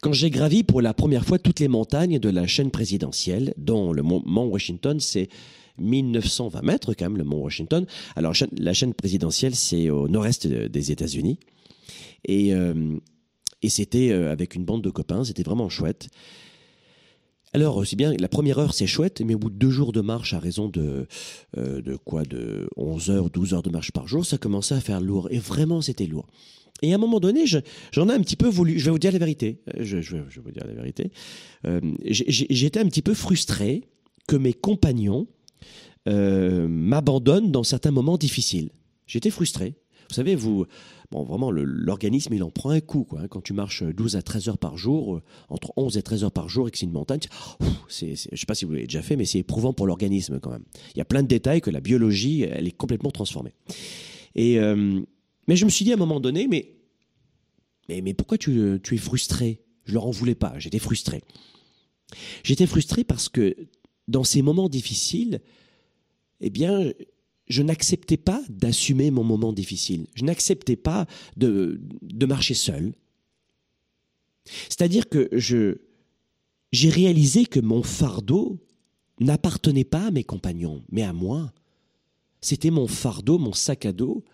quand 0.00 0.12
j'ai 0.12 0.30
gravi 0.30 0.64
pour 0.64 0.80
la 0.80 0.94
première 0.94 1.24
fois 1.24 1.38
toutes 1.38 1.60
les 1.60 1.68
montagnes 1.68 2.18
de 2.18 2.28
la 2.28 2.46
chaîne 2.46 2.70
présidentielle, 2.70 3.54
dont 3.56 3.92
le 3.92 4.02
mont 4.02 4.46
Washington, 4.46 4.98
c'est 4.98 5.28
1920 5.78 6.62
mètres 6.62 6.94
quand 6.94 7.04
même, 7.04 7.18
le 7.18 7.24
mont 7.24 7.42
Washington. 7.42 7.86
Alors 8.16 8.34
la 8.56 8.72
chaîne 8.72 8.94
présidentielle, 8.94 9.54
c'est 9.54 9.90
au 9.90 10.08
nord-est 10.08 10.46
des 10.46 10.90
États-Unis. 10.90 11.38
Et, 12.24 12.54
euh, 12.54 12.96
c'était 13.68 14.10
euh, 14.10 14.32
avec 14.32 14.54
une 14.54 14.64
bande 14.64 14.82
de 14.82 14.90
copains, 14.90 15.24
c'était 15.24 15.42
vraiment 15.42 15.68
chouette. 15.68 16.08
Alors, 17.52 17.76
aussi 17.76 17.96
bien, 17.96 18.14
la 18.18 18.28
première 18.28 18.58
heure, 18.58 18.74
c'est 18.74 18.86
chouette, 18.86 19.22
mais 19.22 19.34
au 19.34 19.38
bout 19.38 19.50
de 19.50 19.56
deux 19.56 19.70
jours 19.70 19.92
de 19.92 20.00
marche, 20.00 20.34
à 20.34 20.38
raison 20.38 20.68
de, 20.68 21.06
euh, 21.58 21.82
de 21.82 21.96
quoi, 21.96 22.22
de 22.22 22.68
11 22.76 23.10
heures, 23.10 23.30
12 23.30 23.54
heures 23.54 23.62
de 23.62 23.70
marche 23.70 23.90
par 23.90 24.06
jour, 24.06 24.24
ça 24.24 24.38
commençait 24.38 24.74
à 24.74 24.80
faire 24.80 25.00
lourd. 25.00 25.28
Et 25.30 25.38
vraiment, 25.38 25.80
c'était 25.80 26.06
lourd. 26.06 26.26
Et 26.82 26.92
à 26.92 26.94
un 26.94 26.98
moment 26.98 27.20
donné, 27.20 27.44
j'en 27.46 28.08
ai 28.08 28.12
un 28.12 28.20
petit 28.20 28.36
peu 28.36 28.48
voulu. 28.48 28.78
Je 28.78 28.86
vais 28.86 28.90
vous 28.90 28.98
dire 28.98 29.12
la 29.12 29.18
vérité. 29.18 29.60
Je, 29.78 30.00
je, 30.00 30.16
vais 30.16 30.22
vous 30.42 30.50
dire 30.50 30.66
la 30.66 30.74
vérité. 30.74 31.10
Euh, 31.66 31.80
J'étais 32.08 32.80
un 32.80 32.86
petit 32.86 33.02
peu 33.02 33.14
frustré 33.14 33.82
que 34.26 34.36
mes 34.36 34.54
compagnons 34.54 35.26
euh, 36.08 36.68
m'abandonnent 36.68 37.52
dans 37.52 37.64
certains 37.64 37.90
moments 37.90 38.16
difficiles. 38.16 38.70
J'étais 39.06 39.30
frustré. 39.30 39.74
Vous 40.08 40.14
savez, 40.14 40.34
vous, 40.34 40.66
bon, 41.10 41.24
vraiment, 41.24 41.50
l'organisme, 41.50 42.34
il 42.34 42.42
en 42.42 42.50
prend 42.50 42.70
un 42.70 42.80
coup. 42.80 43.04
Quoi, 43.04 43.20
hein. 43.20 43.28
Quand 43.28 43.40
tu 43.40 43.52
marches 43.52 43.82
12 43.82 44.16
à 44.16 44.22
13 44.22 44.48
heures 44.48 44.58
par 44.58 44.76
jour, 44.76 45.16
euh, 45.16 45.22
entre 45.48 45.72
11 45.76 45.96
et 45.96 46.02
13 46.02 46.24
heures 46.24 46.32
par 46.32 46.48
jour 46.48 46.68
et 46.68 46.70
que 46.70 46.78
c'est 46.78 46.86
une 46.86 46.92
montagne, 46.92 47.20
c'est, 47.88 48.14
je 48.16 48.28
ne 48.32 48.36
sais 48.36 48.46
pas 48.46 48.54
si 48.54 48.64
vous 48.64 48.72
l'avez 48.72 48.86
déjà 48.86 49.02
fait, 49.02 49.16
mais 49.16 49.24
c'est 49.24 49.38
éprouvant 49.38 49.72
pour 49.72 49.86
l'organisme 49.86 50.40
quand 50.40 50.50
même. 50.50 50.64
Il 50.94 50.98
y 50.98 51.02
a 51.02 51.04
plein 51.04 51.22
de 51.22 51.28
détails 51.28 51.60
que 51.60 51.70
la 51.70 51.80
biologie, 51.80 52.42
elle 52.42 52.66
est 52.66 52.76
complètement 52.76 53.10
transformée. 53.10 53.54
Et, 54.34 54.58
euh, 54.58 55.00
mais 55.48 55.56
je 55.56 55.64
me 55.64 55.70
suis 55.70 55.84
dit 55.84 55.92
à 55.92 55.94
un 55.94 55.98
moment 55.98 56.20
donné, 56.20 56.46
mais, 56.46 56.76
mais, 57.88 58.00
mais 58.00 58.14
pourquoi 58.14 58.38
tu, 58.38 58.78
tu 58.82 58.94
es 58.94 58.98
frustré? 58.98 59.62
Je 59.84 59.94
leur 59.94 60.06
en 60.06 60.10
voulais 60.10 60.34
pas, 60.34 60.54
j'étais 60.58 60.78
frustré. 60.78 61.22
J'étais 62.44 62.66
frustré 62.66 63.04
parce 63.04 63.28
que 63.28 63.56
dans 64.08 64.24
ces 64.24 64.42
moments 64.42 64.68
difficiles, 64.68 65.40
eh 66.40 66.50
bien, 66.50 66.92
je 67.50 67.62
n'acceptais 67.62 68.16
pas 68.16 68.42
d'assumer 68.48 69.10
mon 69.10 69.24
moment 69.24 69.52
difficile. 69.52 70.06
Je 70.14 70.24
n'acceptais 70.24 70.76
pas 70.76 71.06
de, 71.36 71.80
de 72.00 72.26
marcher 72.26 72.54
seul. 72.54 72.94
C'est-à-dire 74.68 75.08
que 75.08 75.28
je, 75.32 75.78
j'ai 76.72 76.88
réalisé 76.88 77.44
que 77.44 77.60
mon 77.60 77.82
fardeau 77.82 78.64
n'appartenait 79.18 79.84
pas 79.84 80.06
à 80.06 80.10
mes 80.12 80.24
compagnons, 80.24 80.82
mais 80.90 81.02
à 81.02 81.12
moi. 81.12 81.52
C'était 82.40 82.70
mon 82.70 82.86
fardeau, 82.86 83.36
mon 83.36 83.52
sac 83.52 83.84
à 83.84 83.92
dos, 83.92 84.24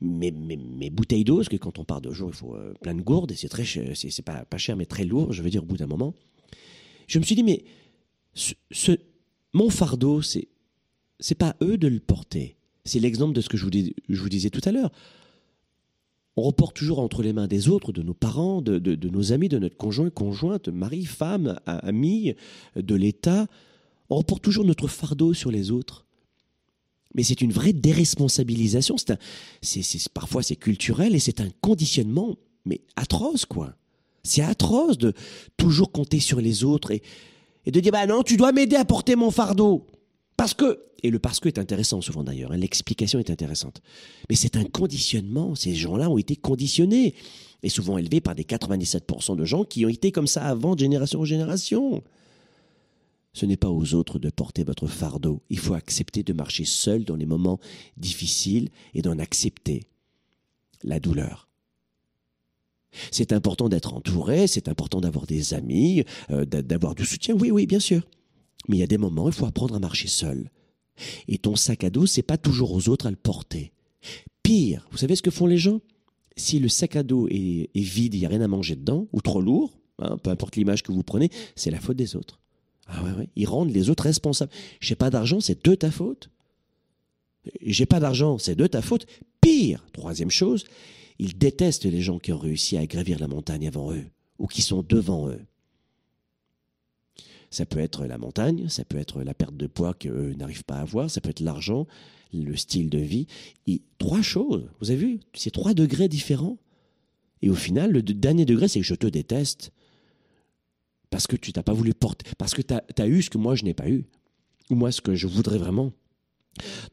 mes, 0.00 0.30
mes, 0.30 0.90
bouteilles 0.90 1.24
d'eau, 1.24 1.36
parce 1.36 1.48
que 1.48 1.56
quand 1.56 1.78
on 1.78 1.84
part 1.84 2.00
de 2.00 2.12
jour, 2.12 2.30
il 2.30 2.36
faut 2.36 2.54
euh, 2.54 2.74
plein 2.82 2.94
de 2.94 3.02
gourdes, 3.02 3.32
et 3.32 3.36
c'est 3.36 3.48
très 3.48 3.64
c'est, 3.64 4.22
pas, 4.22 4.44
pas 4.44 4.58
cher, 4.58 4.76
mais 4.76 4.86
très 4.86 5.04
lourd, 5.04 5.32
je 5.32 5.42
veux 5.42 5.50
dire, 5.50 5.62
au 5.62 5.66
bout 5.66 5.78
d'un 5.78 5.86
moment. 5.86 6.14
Je 7.06 7.18
me 7.18 7.24
suis 7.24 7.34
dit, 7.34 7.42
mais 7.42 7.64
ce 8.34 8.92
mon 9.52 9.68
fardeau, 9.68 10.22
c'est, 10.22 10.46
c'est 11.20 11.36
pas 11.36 11.56
eux 11.62 11.78
de 11.78 11.88
le 11.88 12.00
porter. 12.00 12.56
C'est 12.84 12.98
l'exemple 12.98 13.34
de 13.34 13.40
ce 13.40 13.48
que 13.48 13.56
je 13.56 13.64
vous, 13.64 14.28
disais 14.28 14.50
tout 14.50 14.60
à 14.64 14.72
l'heure. 14.72 14.90
On 16.36 16.42
reporte 16.42 16.74
toujours 16.74 17.00
entre 17.00 17.22
les 17.22 17.32
mains 17.32 17.46
des 17.46 17.68
autres, 17.68 17.92
de 17.92 18.02
nos 18.02 18.14
parents, 18.14 18.62
de, 18.62 19.08
nos 19.08 19.32
amis, 19.32 19.48
de 19.48 19.58
notre 19.58 19.76
conjoint, 19.76 20.10
conjointe, 20.10 20.68
mari, 20.68 21.04
femme, 21.04 21.60
ami, 21.66 22.34
de 22.76 22.94
l'État. 22.94 23.46
On 24.08 24.16
reporte 24.16 24.42
toujours 24.42 24.64
notre 24.64 24.88
fardeau 24.88 25.34
sur 25.34 25.50
les 25.50 25.70
autres. 25.70 26.06
Mais 27.14 27.22
c'est 27.22 27.40
une 27.40 27.52
vraie 27.52 27.72
déresponsabilisation. 27.72 28.96
Parfois 30.14 30.42
c'est 30.42 30.56
culturel 30.56 31.14
et 31.14 31.18
c'est 31.18 31.40
un 31.40 31.50
conditionnement, 31.60 32.36
mais 32.64 32.80
atroce 32.96 33.44
quoi. 33.44 33.74
C'est 34.22 34.42
atroce 34.42 34.98
de 34.98 35.12
toujours 35.56 35.92
compter 35.92 36.20
sur 36.20 36.40
les 36.40 36.62
autres 36.62 36.92
et, 36.92 37.02
et 37.66 37.70
de 37.70 37.80
dire 37.80 37.92
bah 37.92 38.06
non, 38.06 38.22
tu 38.22 38.36
dois 38.36 38.52
m'aider 38.52 38.76
à 38.76 38.84
porter 38.84 39.16
mon 39.16 39.30
fardeau. 39.30 39.86
Parce 40.40 40.54
que, 40.54 40.80
et 41.02 41.10
le 41.10 41.18
parce 41.18 41.38
que 41.38 41.48
est 41.48 41.58
intéressant 41.58 42.00
souvent 42.00 42.24
d'ailleurs, 42.24 42.52
hein, 42.52 42.56
l'explication 42.56 43.18
est 43.18 43.28
intéressante, 43.28 43.82
mais 44.30 44.36
c'est 44.36 44.56
un 44.56 44.64
conditionnement, 44.64 45.54
ces 45.54 45.74
gens-là 45.74 46.08
ont 46.08 46.16
été 46.16 46.34
conditionnés, 46.34 47.14
et 47.62 47.68
souvent 47.68 47.98
élevés 47.98 48.22
par 48.22 48.34
des 48.34 48.44
97% 48.44 49.36
de 49.36 49.44
gens 49.44 49.64
qui 49.64 49.84
ont 49.84 49.90
été 49.90 50.12
comme 50.12 50.26
ça 50.26 50.46
avant 50.46 50.76
de 50.76 50.80
génération 50.80 51.20
en 51.20 51.24
génération. 51.26 52.02
Ce 53.34 53.44
n'est 53.44 53.58
pas 53.58 53.68
aux 53.68 53.92
autres 53.92 54.18
de 54.18 54.30
porter 54.30 54.64
votre 54.64 54.86
fardeau, 54.86 55.42
il 55.50 55.58
faut 55.58 55.74
accepter 55.74 56.22
de 56.22 56.32
marcher 56.32 56.64
seul 56.64 57.04
dans 57.04 57.16
les 57.16 57.26
moments 57.26 57.60
difficiles 57.98 58.70
et 58.94 59.02
d'en 59.02 59.18
accepter 59.18 59.82
la 60.82 61.00
douleur. 61.00 61.50
C'est 63.10 63.34
important 63.34 63.68
d'être 63.68 63.92
entouré, 63.92 64.46
c'est 64.46 64.68
important 64.68 65.02
d'avoir 65.02 65.26
des 65.26 65.52
amis, 65.52 66.02
euh, 66.30 66.46
d'avoir 66.46 66.94
du 66.94 67.04
soutien, 67.04 67.34
oui, 67.34 67.50
oui, 67.50 67.66
bien 67.66 67.78
sûr. 67.78 68.00
Mais 68.68 68.76
il 68.76 68.80
y 68.80 68.84
a 68.84 68.88
des 68.88 68.98
moments, 68.98 69.28
il 69.28 69.34
faut 69.34 69.46
apprendre 69.46 69.74
à 69.74 69.78
marcher 69.78 70.08
seul. 70.08 70.50
Et 71.28 71.38
ton 71.38 71.56
sac 71.56 71.84
à 71.84 71.90
dos, 71.90 72.06
c'est 72.06 72.22
pas 72.22 72.36
toujours 72.36 72.72
aux 72.72 72.88
autres 72.88 73.06
à 73.06 73.10
le 73.10 73.16
porter. 73.16 73.72
Pire, 74.42 74.86
vous 74.90 74.98
savez 74.98 75.16
ce 75.16 75.22
que 75.22 75.30
font 75.30 75.46
les 75.46 75.58
gens? 75.58 75.80
Si 76.36 76.58
le 76.58 76.68
sac 76.68 76.96
à 76.96 77.02
dos 77.02 77.28
est, 77.28 77.70
vide, 77.74 78.14
il 78.14 78.20
n'y 78.20 78.26
a 78.26 78.28
rien 78.28 78.40
à 78.40 78.48
manger 78.48 78.76
dedans, 78.76 79.08
ou 79.12 79.20
trop 79.20 79.40
lourd, 79.40 79.78
hein, 79.98 80.16
peu 80.22 80.30
importe 80.30 80.56
l'image 80.56 80.82
que 80.82 80.92
vous 80.92 81.02
prenez, 81.02 81.30
c'est 81.56 81.70
la 81.70 81.80
faute 81.80 81.96
des 81.96 82.16
autres. 82.16 82.40
Ah 82.86 83.02
ouais, 83.04 83.12
ouais. 83.12 83.28
Ils 83.36 83.46
rendent 83.46 83.72
les 83.72 83.90
autres 83.90 84.04
responsables. 84.04 84.52
J'ai 84.80 84.94
pas 84.94 85.10
d'argent, 85.10 85.40
c'est 85.40 85.64
de 85.64 85.74
ta 85.74 85.90
faute. 85.90 86.30
J'ai 87.62 87.86
pas 87.86 88.00
d'argent, 88.00 88.38
c'est 88.38 88.54
de 88.54 88.66
ta 88.66 88.82
faute. 88.82 89.06
Pire, 89.40 89.84
troisième 89.92 90.30
chose, 90.30 90.64
ils 91.18 91.36
détestent 91.36 91.84
les 91.84 92.02
gens 92.02 92.18
qui 92.18 92.32
ont 92.32 92.38
réussi 92.38 92.76
à 92.76 92.86
gravir 92.86 93.18
la 93.18 93.28
montagne 93.28 93.66
avant 93.66 93.92
eux, 93.92 94.04
ou 94.38 94.46
qui 94.46 94.62
sont 94.62 94.82
devant 94.82 95.28
eux. 95.28 95.40
Ça 97.50 97.66
peut 97.66 97.80
être 97.80 98.06
la 98.06 98.16
montagne, 98.16 98.68
ça 98.68 98.84
peut 98.84 98.98
être 98.98 99.22
la 99.22 99.34
perte 99.34 99.56
de 99.56 99.66
poids 99.66 99.94
qu'eux 99.94 100.34
n'arrivent 100.34 100.64
pas 100.64 100.76
à 100.76 100.82
avoir, 100.82 101.10
ça 101.10 101.20
peut 101.20 101.30
être 101.30 101.40
l'argent, 101.40 101.86
le 102.32 102.56
style 102.56 102.90
de 102.90 102.98
vie. 102.98 103.26
Et 103.66 103.82
trois 103.98 104.22
choses, 104.22 104.68
vous 104.80 104.90
avez 104.90 105.00
vu, 105.00 105.20
c'est 105.34 105.50
trois 105.50 105.74
degrés 105.74 106.08
différents. 106.08 106.58
Et 107.42 107.50
au 107.50 107.54
final, 107.54 107.90
le 107.90 108.02
dernier 108.02 108.44
degré, 108.44 108.68
c'est 108.68 108.80
que 108.80 108.86
je 108.86 108.94
te 108.94 109.06
déteste. 109.06 109.72
Parce 111.10 111.26
que 111.26 111.34
tu 111.34 111.52
t'as 111.52 111.64
pas 111.64 111.72
voulu 111.72 111.92
porter, 111.92 112.30
parce 112.38 112.54
que 112.54 112.62
tu 112.62 112.72
as, 112.72 113.06
eu 113.08 113.22
ce 113.22 113.30
que 113.30 113.38
moi 113.38 113.56
je 113.56 113.64
n'ai 113.64 113.74
pas 113.74 113.88
eu. 113.88 114.04
Ou 114.70 114.76
moi 114.76 114.92
ce 114.92 115.00
que 115.00 115.16
je 115.16 115.26
voudrais 115.26 115.58
vraiment. 115.58 115.92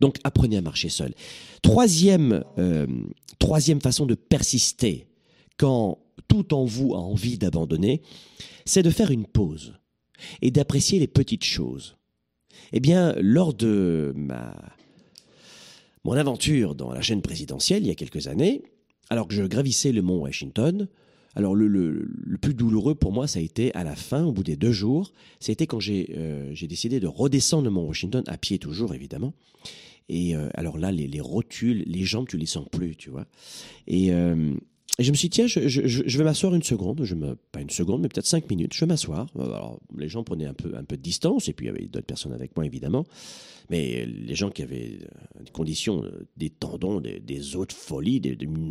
Donc 0.01 0.17
apprenez 0.23 0.57
à 0.57 0.61
marcher 0.61 0.89
seul. 0.89 1.13
Troisième, 1.61 2.43
euh, 2.57 2.87
troisième 3.37 3.79
façon 3.79 4.07
de 4.07 4.15
persister 4.15 5.07
quand 5.57 5.99
tout 6.27 6.55
en 6.55 6.65
vous 6.65 6.95
a 6.95 6.97
envie 6.97 7.37
d'abandonner, 7.37 8.01
c'est 8.65 8.81
de 8.81 8.89
faire 8.89 9.11
une 9.11 9.27
pause 9.27 9.75
et 10.41 10.51
d'apprécier 10.51 10.99
les 10.99 11.07
petites 11.07 11.43
choses. 11.43 11.97
Eh 12.73 12.79
bien, 12.79 13.15
lors 13.19 13.53
de 13.53 14.13
ma 14.15 14.55
mon 16.03 16.13
aventure 16.13 16.73
dans 16.73 16.93
la 16.93 17.01
chaîne 17.01 17.21
présidentielle 17.21 17.83
il 17.83 17.87
y 17.87 17.91
a 17.91 17.95
quelques 17.95 18.27
années, 18.27 18.63
alors 19.09 19.27
que 19.27 19.33
je 19.33 19.43
gravissais 19.43 19.91
le 19.91 20.01
mont 20.01 20.21
Washington, 20.21 20.87
alors 21.35 21.53
le, 21.53 21.67
le, 21.67 22.37
plus 22.41 22.53
douloureux 22.53 22.95
pour 22.95 23.11
moi, 23.11 23.27
ça 23.27 23.39
a 23.39 23.41
été 23.41 23.73
à 23.75 23.83
la 23.83 23.95
fin, 23.95 24.23
au 24.23 24.31
bout 24.31 24.43
des 24.43 24.55
deux 24.55 24.71
jours, 24.71 25.13
c'était 25.39 25.67
quand 25.67 25.79
j'ai 25.79 26.15
euh, 26.17 26.53
décidé 26.63 26.99
de 26.99 27.07
redescendre 27.07 27.65
le 27.65 27.69
mont 27.69 27.85
Washington, 27.85 28.23
à 28.25 28.37
pied 28.37 28.57
toujours 28.57 28.95
évidemment. 28.95 29.33
Et 30.09 30.35
euh, 30.35 30.49
alors 30.53 30.77
là, 30.77 30.91
les, 30.91 31.07
les, 31.07 31.19
rotules, 31.19 31.83
les 31.85 32.05
jambes, 32.05 32.27
tu 32.27 32.37
les 32.37 32.45
sens 32.45 32.65
plus, 32.71 32.95
tu 32.95 33.09
vois. 33.09 33.25
Et, 33.85 34.11
euh, 34.13 34.55
et 34.99 35.03
je 35.03 35.11
me 35.11 35.15
suis 35.15 35.29
dit, 35.29 35.35
tiens, 35.35 35.47
je, 35.47 36.17
vais 36.17 36.23
m'asseoir 36.23 36.55
une 36.55 36.63
seconde, 36.63 37.05
pas 37.51 37.61
une 37.61 37.69
seconde, 37.69 38.01
mais 38.01 38.09
peut-être 38.09 38.25
cinq 38.25 38.49
minutes, 38.49 38.73
je 38.73 38.79
vais 38.79 38.87
m'asseoir. 38.87 39.27
Alors, 39.35 39.79
les 39.95 40.09
gens 40.09 40.23
prenaient 40.23 40.47
un 40.47 40.55
peu, 40.55 40.73
un 40.75 40.83
peu 40.83 40.97
de 40.97 41.01
distance, 41.03 41.47
et 41.49 41.53
puis 41.53 41.67
il 41.67 41.69
y 41.69 41.71
avait 41.71 41.85
d'autres 41.85 42.07
personnes 42.07 42.33
avec 42.33 42.55
moi, 42.55 42.65
évidemment. 42.65 43.05
Mais 43.69 44.07
les 44.07 44.33
gens 44.33 44.49
qui 44.49 44.63
avaient 44.63 44.97
euh, 45.03 45.43
des 45.43 45.51
conditions, 45.51 46.03
euh, 46.03 46.25
des 46.35 46.49
tendons, 46.49 46.99
des, 46.99 47.19
des 47.19 47.55
os 47.55 47.67
de 47.67 47.73
folie, 47.73 48.21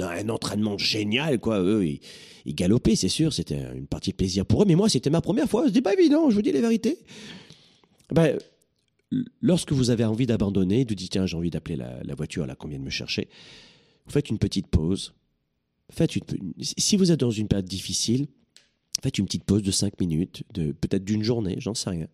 un 0.00 0.28
entraînement 0.28 0.76
génial, 0.78 1.38
quoi, 1.38 1.60
eux, 1.60 1.86
ils, 1.86 2.54
galopaient, 2.54 2.96
c'est 2.96 3.08
sûr, 3.08 3.32
c'était 3.32 3.62
une 3.76 3.86
partie 3.86 4.10
de 4.10 4.16
plaisir 4.16 4.44
pour 4.44 4.62
eux. 4.62 4.64
Mais 4.66 4.74
moi, 4.74 4.88
c'était 4.88 5.10
ma 5.10 5.20
première 5.20 5.48
fois, 5.48 5.66
c'était 5.66 5.82
pas 5.82 5.94
évident, 5.94 6.28
je 6.30 6.34
vous 6.34 6.42
dis 6.42 6.50
la 6.50 6.60
vérité. 6.60 6.98
Ben, 8.10 8.36
lorsque 9.40 9.70
vous 9.70 9.90
avez 9.90 10.04
envie 10.04 10.26
d'abandonner, 10.26 10.84
de 10.84 10.94
dire, 10.94 11.08
tiens, 11.08 11.26
j'ai 11.26 11.36
envie 11.36 11.50
d'appeler 11.50 11.76
la, 11.76 12.02
la 12.02 12.14
voiture 12.16 12.46
là 12.46 12.56
qu'on 12.56 12.66
vient 12.66 12.80
de 12.80 12.84
me 12.84 12.90
chercher, 12.90 13.28
vous 14.06 14.12
faites 14.12 14.28
une 14.28 14.38
petite 14.38 14.66
pause 14.66 15.14
faites 15.90 16.16
une, 16.16 16.25
si 16.61 16.96
vous 16.96 17.12
êtes 17.12 17.20
dans 17.20 17.31
une 17.31 17.49
période 17.49 17.66
difficile, 17.66 18.27
faites 19.03 19.18
une 19.18 19.27
petite 19.27 19.44
pause 19.44 19.62
de 19.62 19.70
5 19.70 20.01
minutes, 20.01 20.42
de, 20.55 20.72
peut-être 20.72 21.05
d'une 21.05 21.22
journée, 21.22 21.57
j'en 21.59 21.75
sais 21.75 21.90
rien. 21.90 22.09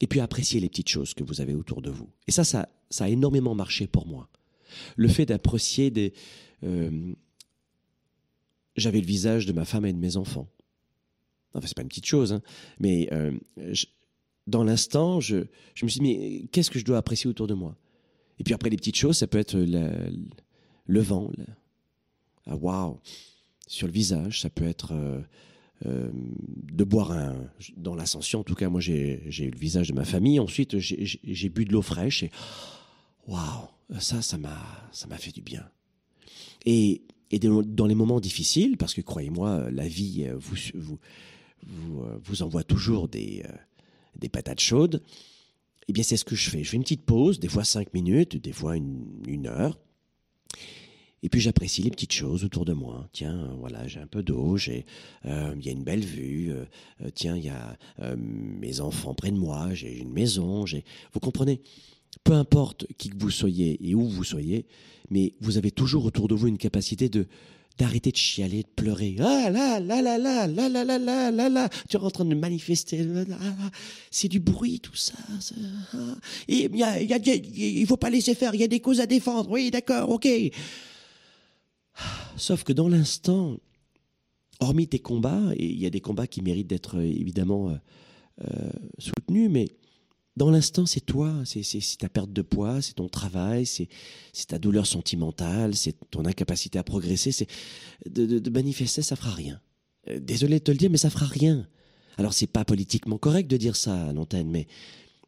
Et 0.00 0.06
puis 0.06 0.20
appréciez 0.20 0.60
les 0.60 0.68
petites 0.68 0.88
choses 0.88 1.14
que 1.14 1.24
vous 1.24 1.40
avez 1.40 1.54
autour 1.54 1.82
de 1.82 1.90
vous. 1.90 2.08
Et 2.26 2.32
ça, 2.32 2.44
ça, 2.44 2.68
ça 2.88 3.04
a 3.04 3.08
énormément 3.08 3.54
marché 3.54 3.86
pour 3.86 4.06
moi. 4.06 4.28
Le 4.96 5.08
fait 5.08 5.26
d'apprécier 5.26 5.90
des... 5.90 6.12
Euh, 6.62 7.14
j'avais 8.76 9.00
le 9.00 9.06
visage 9.06 9.46
de 9.46 9.52
ma 9.52 9.64
femme 9.64 9.84
et 9.84 9.92
de 9.92 9.98
mes 9.98 10.16
enfants. 10.16 10.48
Enfin, 11.52 11.66
c'est 11.66 11.76
pas 11.76 11.82
une 11.82 11.88
petite 11.88 12.06
chose, 12.06 12.32
hein, 12.32 12.42
mais 12.78 13.08
euh, 13.12 13.32
dans 14.46 14.62
l'instant, 14.62 15.20
je, 15.20 15.44
je, 15.74 15.84
me 15.84 15.90
suis 15.90 16.00
dit, 16.00 16.06
mais 16.06 16.48
qu'est-ce 16.48 16.70
que 16.70 16.78
je 16.78 16.84
dois 16.84 16.96
apprécier 16.96 17.28
autour 17.28 17.48
de 17.48 17.54
moi? 17.54 17.76
Et 18.38 18.44
puis 18.44 18.54
après, 18.54 18.70
les 18.70 18.76
petites 18.76 18.96
choses, 18.96 19.18
ça 19.18 19.26
peut 19.26 19.38
être 19.38 19.58
le 19.58 21.00
vent, 21.00 21.30
ah, 21.38 21.52
waouh 22.56 23.00
sur 23.66 23.86
le 23.86 23.92
visage. 23.92 24.40
Ça 24.40 24.50
peut 24.50 24.66
être 24.66 24.92
euh, 24.92 25.20
euh, 25.86 26.10
de 26.12 26.84
boire 26.84 27.12
un. 27.12 27.36
Dans 27.76 27.94
l'ascension, 27.94 28.40
en 28.40 28.44
tout 28.44 28.54
cas, 28.54 28.68
moi 28.68 28.80
j'ai 28.80 29.22
eu 29.38 29.50
le 29.50 29.58
visage 29.58 29.88
de 29.88 29.94
ma 29.94 30.04
famille. 30.04 30.40
Ensuite, 30.40 30.78
j'ai 30.78 31.48
bu 31.48 31.64
de 31.64 31.72
l'eau 31.72 31.82
fraîche 31.82 32.22
et 32.22 32.30
waouh, 33.26 33.68
ça, 33.98 34.22
ça 34.22 34.38
m'a 34.38 34.58
ça 34.92 35.06
m'a 35.06 35.18
fait 35.18 35.32
du 35.32 35.42
bien. 35.42 35.68
Et, 36.66 37.02
et 37.30 37.38
dans 37.38 37.86
les 37.86 37.94
moments 37.94 38.20
difficiles, 38.20 38.76
parce 38.76 38.94
que 38.94 39.00
croyez-moi, 39.00 39.70
la 39.70 39.88
vie 39.88 40.26
vous 40.38 40.56
vous 40.74 40.98
vous, 41.66 42.04
vous 42.22 42.42
envoie 42.42 42.64
toujours 42.64 43.08
des 43.08 43.44
des 44.16 44.28
patates 44.28 44.60
chaudes. 44.60 45.02
Eh 45.88 45.92
bien, 45.92 46.04
c'est 46.04 46.16
ce 46.16 46.24
que 46.24 46.36
je 46.36 46.50
fais. 46.50 46.62
Je 46.62 46.70
fais 46.70 46.76
une 46.76 46.84
petite 46.84 47.04
pause, 47.04 47.40
des 47.40 47.48
fois 47.48 47.64
cinq 47.64 47.92
minutes, 47.94 48.36
des 48.36 48.52
fois 48.52 48.76
une, 48.76 49.06
une 49.26 49.46
heure. 49.48 49.76
Et 51.22 51.28
puis 51.28 51.40
j'apprécie 51.40 51.82
les 51.82 51.90
petites 51.90 52.12
choses 52.12 52.44
autour 52.44 52.64
de 52.64 52.72
moi. 52.72 53.08
Tiens, 53.12 53.50
voilà, 53.58 53.86
j'ai 53.86 54.00
un 54.00 54.06
peu 54.06 54.22
d'eau, 54.22 54.56
j'ai, 54.56 54.86
euh, 55.26 55.54
il 55.58 55.66
y 55.66 55.68
a 55.68 55.72
une 55.72 55.84
belle 55.84 56.04
vue. 56.04 56.50
Euh, 56.50 56.64
euh, 57.02 57.10
tiens, 57.14 57.36
il 57.36 57.44
y 57.44 57.50
a 57.50 57.76
mes 58.16 58.80
enfants 58.80 59.14
près 59.14 59.30
de 59.30 59.36
moi, 59.36 59.74
j'ai 59.74 59.98
une 59.98 60.12
maison. 60.12 60.66
J'ai, 60.66 60.84
vous 61.12 61.20
comprenez? 61.20 61.60
Peu 62.24 62.32
importe 62.32 62.86
qui 62.98 63.10
que 63.10 63.18
vous 63.18 63.30
soyez 63.30 63.78
et 63.88 63.94
où 63.94 64.08
vous 64.08 64.24
soyez, 64.24 64.66
mais 65.10 65.34
vous 65.40 65.58
avez 65.58 65.70
toujours 65.70 66.04
autour 66.04 66.26
de 66.26 66.34
vous 66.34 66.48
une 66.48 66.58
capacité 66.58 67.08
de 67.08 67.26
d'arrêter 67.78 68.10
de 68.10 68.16
chialer, 68.16 68.62
de 68.62 68.68
pleurer. 68.76 69.16
Ah 69.20 69.48
là 69.48 69.80
là 69.80 70.02
là 70.02 70.18
là 70.18 70.46
là 70.46 70.68
là 70.68 70.84
là 70.84 70.98
là 70.98 71.30
là 71.30 71.48
là. 71.48 71.68
Tu 71.88 71.96
es 71.96 72.00
en 72.00 72.10
train 72.10 72.26
de 72.26 72.34
manifester. 72.34 73.06
C'est 74.10 74.28
du 74.28 74.40
bruit 74.40 74.80
tout 74.80 74.96
ça. 74.96 75.14
Il 76.48 76.76
y 76.76 76.82
a, 76.82 77.00
il 77.00 77.08
y 77.08 77.14
a, 77.14 77.18
il 77.18 77.86
faut 77.86 77.96
pas 77.96 78.10
laisser 78.10 78.34
faire. 78.34 78.54
Il 78.54 78.60
y 78.60 78.64
a 78.64 78.68
des 78.68 78.80
causes 78.80 79.00
à 79.00 79.06
défendre. 79.06 79.50
Oui, 79.50 79.70
d'accord, 79.70 80.10
ok. 80.10 80.28
Sauf 82.36 82.64
que 82.64 82.72
dans 82.72 82.88
l'instant, 82.88 83.58
hormis 84.60 84.88
tes 84.88 84.98
combats, 84.98 85.52
et 85.56 85.66
il 85.66 85.78
y 85.78 85.86
a 85.86 85.90
des 85.90 86.00
combats 86.00 86.26
qui 86.26 86.42
méritent 86.42 86.68
d'être 86.68 86.98
euh, 86.98 87.04
évidemment 87.04 87.70
euh, 87.70 87.74
euh, 88.48 88.70
soutenus, 88.98 89.50
mais 89.50 89.68
dans 90.36 90.50
l'instant, 90.50 90.86
c'est 90.86 91.00
toi, 91.00 91.34
c'est 91.44 91.62
ta 91.98 92.08
perte 92.08 92.32
de 92.32 92.42
poids, 92.42 92.80
c'est 92.80 92.94
ton 92.94 93.08
travail, 93.08 93.66
c'est 93.66 93.88
ta 94.46 94.58
douleur 94.58 94.86
sentimentale, 94.86 95.74
c'est 95.74 95.96
ton 96.10 96.24
incapacité 96.24 96.78
à 96.78 96.84
progresser, 96.84 97.32
c'est 97.32 97.48
de, 98.08 98.48
manifester, 98.50 99.02
ça 99.02 99.16
fera 99.16 99.32
rien. 99.32 99.60
désolé 100.18 100.60
de 100.60 100.64
te 100.64 100.70
le 100.70 100.78
dire, 100.78 100.88
mais 100.88 100.96
ça 100.96 101.10
fera 101.10 101.26
rien. 101.26 101.68
Alors 102.16 102.32
c'est 102.32 102.46
pas 102.46 102.64
politiquement 102.64 103.18
correct 103.18 103.50
de 103.50 103.56
dire 103.56 103.76
ça 103.76 104.08
à 104.08 104.12
l'antenne, 104.12 104.50
mais 104.50 104.66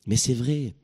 mais 0.06 0.16
c'est 0.16 0.34
vrai. 0.34 0.74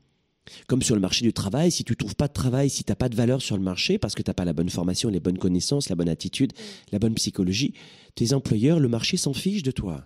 Comme 0.67 0.81
sur 0.81 0.95
le 0.95 1.01
marché 1.01 1.23
du 1.25 1.33
travail, 1.33 1.71
si 1.71 1.83
tu 1.83 1.95
trouves 1.95 2.15
pas 2.15 2.27
de 2.27 2.33
travail, 2.33 2.69
si 2.69 2.83
tu 2.83 2.91
n'as 2.91 2.95
pas 2.95 3.09
de 3.09 3.15
valeur 3.15 3.41
sur 3.41 3.55
le 3.55 3.63
marché, 3.63 3.97
parce 3.97 4.15
que 4.15 4.23
tu 4.23 4.29
n'as 4.29 4.33
pas 4.33 4.45
la 4.45 4.53
bonne 4.53 4.69
formation, 4.69 5.09
les 5.09 5.19
bonnes 5.19 5.37
connaissances, 5.37 5.89
la 5.89 5.95
bonne 5.95 6.09
attitude, 6.09 6.53
la 6.91 6.99
bonne 6.99 7.13
psychologie, 7.15 7.73
tes 8.15 8.33
employeurs, 8.33 8.79
le 8.79 8.87
marché 8.87 9.17
s'en 9.17 9.33
fiche 9.33 9.63
de 9.63 9.71
toi. 9.71 10.05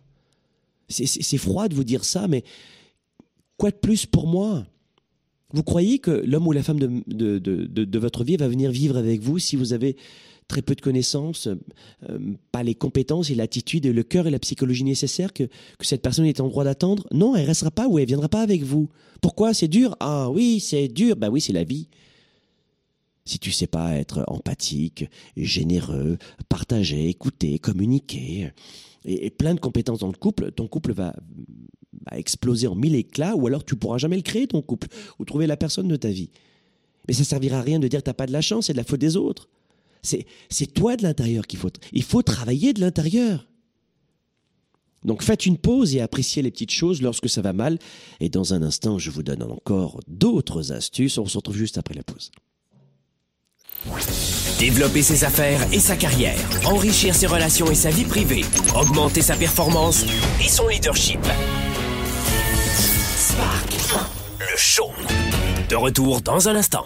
C'est 0.90 1.38
froid 1.38 1.70
de 1.70 1.76
vous 1.76 1.86
dire 1.86 2.04
ça, 2.04 2.28
mais 2.28 2.44
quoi 3.58 3.72
de 3.72 3.78
plus 3.78 4.06
pour 4.06 4.28
moi? 4.28 4.66
Vous 5.54 5.64
croyez 5.64 6.00
que 6.00 6.12
l'homme 6.12 6.48
ou 6.48 6.52
la 6.52 6.64
femme 6.64 6.80
de, 6.80 7.40
de, 7.40 8.00
votre 8.00 8.24
vie 8.24 8.38
va 8.38 8.48
venir 8.48 8.72
vivre 8.72 8.98
avec 8.98 9.22
vous 9.22 9.40
si 9.40 9.56
vous 9.56 9.72
avez 9.72 9.96
très 10.48 10.62
peu 10.62 10.76
de 10.76 10.82
connaissances, 10.82 11.48
euh, 12.10 12.20
pas 12.52 12.64
les 12.64 12.76
compétences 12.76 13.30
et 13.30 13.36
l'attitude 13.36 13.86
et 13.86 13.94
le 13.94 14.04
cœur 14.04 14.28
et 14.28 14.32
la 14.32 14.40
psychologie 14.40 14.84
nécessaires 14.84 15.34
que, 15.34 15.48
cette 15.82 16.02
personne 16.02 16.26
est 16.26 16.40
en 16.40 16.48
droit 16.48 16.64
d'attendre, 16.64 17.06
non, 17.12 17.36
elle 17.36 17.46
restera 17.46 17.72
pas 17.72 17.88
ou 17.88 18.00
elle 18.00 18.08
viendra 18.08 18.30
pas 18.30 18.42
avec 18.42 18.64
vous. 18.64 18.90
Pourquoi? 19.22 19.54
C'est 19.54 19.68
dur? 19.68 19.96
Ah 20.00 20.30
oui, 20.30 20.60
c'est 20.60 20.88
dur. 20.88 21.16
Bah 21.16 21.30
oui, 21.30 21.42
c'est 21.42 21.54
la 21.54 21.64
vie. 21.64 21.88
Si 23.26 23.40
tu 23.40 23.52
sais 23.52 23.68
pas 23.68 23.96
être 23.96 24.24
empathique, 24.28 25.06
généreux, 25.38 26.18
partager, 26.50 27.08
écouter, 27.08 27.58
communiquer, 27.58 28.52
et, 29.06 29.30
plein 29.30 29.54
de 29.54 29.60
compétences 29.60 30.00
dans 30.00 30.08
le 30.08 30.14
couple, 30.18 30.52
ton 30.52 30.68
couple 30.68 30.94
va, 30.94 31.16
exploser 32.12 32.68
en 32.68 32.76
mille 32.76 32.96
éclats, 32.96 33.36
ou 33.36 33.48
alors 33.48 33.64
tu 33.64 33.76
pourras 33.76 33.98
jamais 33.98 34.18
le 34.18 34.22
créer 34.24 34.48
ton 34.48 34.62
couple, 34.62 34.88
ou 35.20 35.26
trouver 35.26 35.48
la 35.48 35.58
personne 35.58 35.88
de 35.88 35.96
ta 35.96 36.10
vie. 36.10 36.32
Mais 37.08 37.14
ça 37.14 37.24
servira 37.24 37.60
à 37.60 37.62
rien 37.62 37.80
de 37.80 37.88
dire 37.88 38.04
t'as 38.04 38.14
pas 38.14 38.26
de 38.26 38.32
la 38.32 38.42
chance, 38.42 38.68
c'est 38.68 38.74
de 38.74 38.78
la 38.78 38.84
faute 38.84 39.00
des 39.00 39.16
autres. 39.16 39.50
C'est 40.04 40.74
toi 40.74 40.96
de 40.96 41.04
l'intérieur 41.04 41.48
qu'il 41.48 41.60
faut. 41.60 41.72
Il 41.92 42.04
faut 42.04 42.22
travailler 42.22 42.74
de 42.74 42.82
l'intérieur. 42.82 43.48
Donc 45.04 45.22
faites 45.22 45.46
une 45.46 45.58
pause 45.58 45.96
et 45.96 46.02
appréciez 46.02 46.42
les 46.42 46.52
petites 46.52 46.72
choses 46.72 47.02
lorsque 47.02 47.30
ça 47.30 47.42
va 47.42 47.54
mal. 47.54 47.78
Et 48.20 48.30
dans 48.30 48.54
un 48.54 48.62
instant, 48.62 49.00
je 49.00 49.12
vous 49.12 49.24
donne 49.24 49.44
encore 49.44 50.00
d'autres 50.08 50.72
astuces. 50.72 51.18
On 51.18 51.26
se 51.26 51.38
retrouve 51.38 51.58
juste 51.58 51.78
après 51.78 51.94
la 51.94 52.04
pause. 52.04 52.32
Développer 54.60 55.02
ses 55.02 55.26
affaires 55.26 55.62
et 55.74 55.80
sa 55.80 55.98
carrière, 55.98 56.38
enrichir 56.66 57.14
ses 57.14 57.28
relations 57.28 57.70
et 57.70 57.76
sa 57.76 57.90
vie 57.90 58.06
privée, 58.06 58.46
augmenter 58.76 59.22
sa 59.22 59.36
performance 59.36 60.06
et 60.40 60.48
son 60.48 60.70
leadership. 60.70 61.20
Spark, 63.18 63.74
le 64.40 64.58
show. 64.58 64.90
De 65.70 65.76
retour 65.76 66.22
dans 66.22 66.48
un 66.48 66.56
instant. 66.56 66.86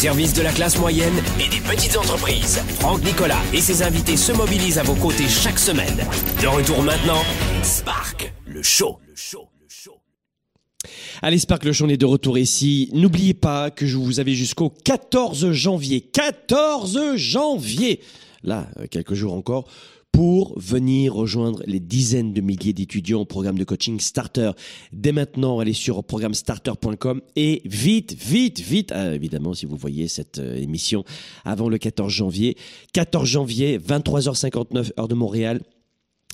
Service 0.00 0.32
de 0.32 0.40
la 0.40 0.50
classe 0.50 0.78
moyenne 0.78 1.12
et 1.38 1.50
des 1.50 1.60
petites 1.60 1.94
entreprises. 1.94 2.62
Franck 2.80 3.04
Nicolas 3.04 3.42
et 3.52 3.60
ses 3.60 3.82
invités 3.82 4.16
se 4.16 4.32
mobilisent 4.32 4.78
à 4.78 4.82
vos 4.82 4.94
côtés 4.94 5.28
chaque 5.28 5.58
semaine. 5.58 6.06
De 6.40 6.46
retour 6.46 6.82
maintenant, 6.82 7.22
Spark, 7.62 8.32
le 8.46 8.62
show. 8.62 8.98
Le 9.06 9.14
show. 9.14 9.46
Allez, 11.20 11.38
Spark 11.38 11.64
le 11.64 11.74
Show, 11.74 11.84
on 11.84 11.88
est 11.90 11.98
de 11.98 12.06
retour 12.06 12.38
ici. 12.38 12.88
N'oubliez 12.94 13.34
pas 13.34 13.70
que 13.70 13.86
je 13.86 13.98
vous 13.98 14.20
avais 14.20 14.32
jusqu'au 14.32 14.70
14 14.70 15.52
janvier. 15.52 16.00
14 16.00 17.16
janvier 17.16 18.00
Là, 18.42 18.68
euh, 18.78 18.86
quelques 18.90 19.12
jours 19.12 19.34
encore 19.34 19.68
pour 20.12 20.58
venir 20.58 21.14
rejoindre 21.14 21.62
les 21.66 21.80
dizaines 21.80 22.32
de 22.32 22.40
milliers 22.40 22.72
d'étudiants 22.72 23.20
au 23.20 23.24
programme 23.24 23.58
de 23.58 23.64
coaching 23.64 24.00
Starter. 24.00 24.52
Dès 24.92 25.12
maintenant, 25.12 25.58
allez 25.60 25.72
sur 25.72 26.02
programmestarter.com 26.04 27.22
et 27.36 27.62
vite, 27.64 28.14
vite, 28.14 28.60
vite, 28.60 28.92
ah, 28.92 29.14
évidemment, 29.14 29.54
si 29.54 29.66
vous 29.66 29.76
voyez 29.76 30.08
cette 30.08 30.38
euh, 30.38 30.56
émission 30.56 31.04
avant 31.44 31.68
le 31.68 31.78
14 31.78 32.12
janvier. 32.12 32.56
14 32.92 33.28
janvier, 33.28 33.78
23h59, 33.78 34.92
heure 34.98 35.08
de 35.08 35.14
Montréal. 35.14 35.62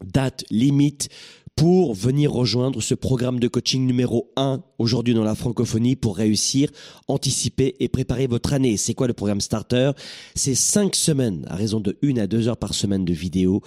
Date 0.05 0.45
limite 0.51 1.09
pour 1.57 1.95
venir 1.95 2.33
rejoindre 2.33 2.83
ce 2.83 2.95
programme 2.95 3.41
de 3.41 3.49
coaching 3.49 3.87
numéro 3.87 4.31
1 4.37 4.63
aujourd'hui 4.79 5.15
dans 5.15 5.25
la 5.25 5.35
francophonie 5.35 5.97
pour 5.97 6.19
réussir, 6.19 6.71
anticiper 7.09 7.75
et 7.81 7.89
préparer 7.89 8.27
votre 8.27 8.53
année. 8.53 8.77
C'est 8.77 8.93
quoi 8.93 9.07
le 9.07 9.15
programme 9.15 9.41
Starter? 9.41 9.93
C'est 10.35 10.55
5 10.55 10.95
semaines 10.95 11.47
à 11.49 11.57
raison 11.57 11.81
de 11.81 11.97
1 12.05 12.19
à 12.19 12.27
2 12.27 12.49
heures 12.49 12.59
par 12.59 12.75
semaine 12.75 13.07
de 13.07 13.13
vidéos. 13.15 13.63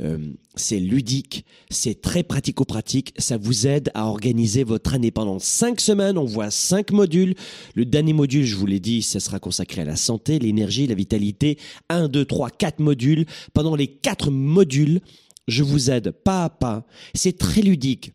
Euh, 0.00 0.18
c'est 0.54 0.78
ludique, 0.78 1.44
c'est 1.70 2.00
très 2.00 2.22
pratico-pratique, 2.22 3.14
ça 3.18 3.36
vous 3.36 3.66
aide 3.66 3.90
à 3.94 4.06
organiser 4.06 4.64
votre 4.64 4.94
année 4.94 5.10
pendant 5.10 5.38
5 5.38 5.80
semaines, 5.80 6.16
on 6.18 6.24
voit 6.24 6.50
5 6.50 6.90
modules. 6.90 7.34
Le 7.74 7.84
dernier 7.84 8.14
module, 8.14 8.44
je 8.44 8.56
vous 8.56 8.66
l'ai 8.66 8.80
dit, 8.80 9.02
ça 9.02 9.20
sera 9.20 9.38
consacré 9.40 9.82
à 9.82 9.84
la 9.86 9.96
santé, 9.96 10.38
l'énergie, 10.38 10.86
la 10.86 10.94
vitalité. 10.94 11.58
1, 11.90 12.08
2, 12.08 12.24
3, 12.24 12.50
4 12.50 12.80
modules. 12.80 13.26
Pendant 13.52 13.76
les 13.76 13.88
4 13.88 14.30
modules, 14.30 15.00
je 15.46 15.62
vous 15.62 15.90
aide 15.90 16.10
pas 16.10 16.44
à 16.44 16.50
pas. 16.50 16.86
C'est 17.14 17.38
très 17.38 17.62
ludique. 17.62 18.12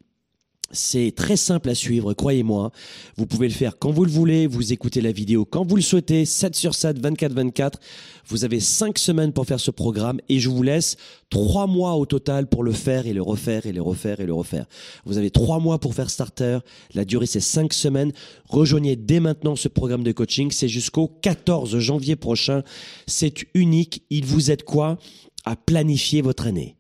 C'est 0.74 1.14
très 1.14 1.36
simple 1.36 1.70
à 1.70 1.76
suivre, 1.76 2.14
croyez-moi. 2.14 2.72
Vous 3.18 3.26
pouvez 3.26 3.48
le 3.48 3.54
faire 3.54 3.78
quand 3.78 3.92
vous 3.92 4.06
le 4.06 4.12
voulez, 4.12 4.48
vous 4.48 4.72
écoutez 4.72 5.02
la 5.02 5.12
vidéo 5.12 5.44
quand 5.44 5.66
vous 5.66 5.76
le 5.76 5.82
souhaitez, 5.82 6.24
7 6.24 6.56
sur 6.56 6.76
7, 6.76 7.00
24 7.00 7.34
24. 7.34 7.80
Vous 8.28 8.46
avez 8.46 8.62
5 8.62 8.98
semaines 8.98 9.34
pour 9.34 9.46
faire 9.46 9.60
ce 9.60 9.72
programme 9.72 10.22
et 10.30 10.40
je 10.40 10.50
vous 10.50 10.64
laisse 10.64 10.96
3 11.30 11.68
mois 11.68 11.96
au 11.96 12.06
total 12.06 12.48
pour 12.48 12.64
le 12.64 12.72
faire 12.72 13.06
et 13.06 13.14
le 13.14 13.22
refaire 13.22 13.66
et 13.66 13.74
le 13.74 13.82
refaire 13.82 14.22
et 14.22 14.26
le 14.26 14.34
refaire. 14.34 14.66
Vous 15.06 15.18
avez 15.18 15.30
3 15.30 15.60
mois 15.60 15.80
pour 15.80 15.94
faire 15.94 16.10
starter, 16.10 16.60
la 16.94 17.04
durée 17.04 17.26
c'est 17.26 17.42
5 17.42 17.74
semaines. 17.74 18.14
Rejoignez 18.48 18.96
dès 18.96 19.20
maintenant 19.20 19.58
ce 19.58 19.68
programme 19.68 20.04
de 20.04 20.14
coaching, 20.14 20.52
c'est 20.52 20.70
jusqu'au 20.70 21.08
14 21.08 21.80
janvier 21.80 22.16
prochain. 22.16 22.64
C'est 23.08 23.44
unique, 23.54 24.04
il 24.10 24.26
vous 24.26 24.52
aide 24.52 24.64
quoi? 24.64 24.98
À 25.44 25.56
planifier 25.56 26.22
votre 26.22 26.48
année. 26.48 26.78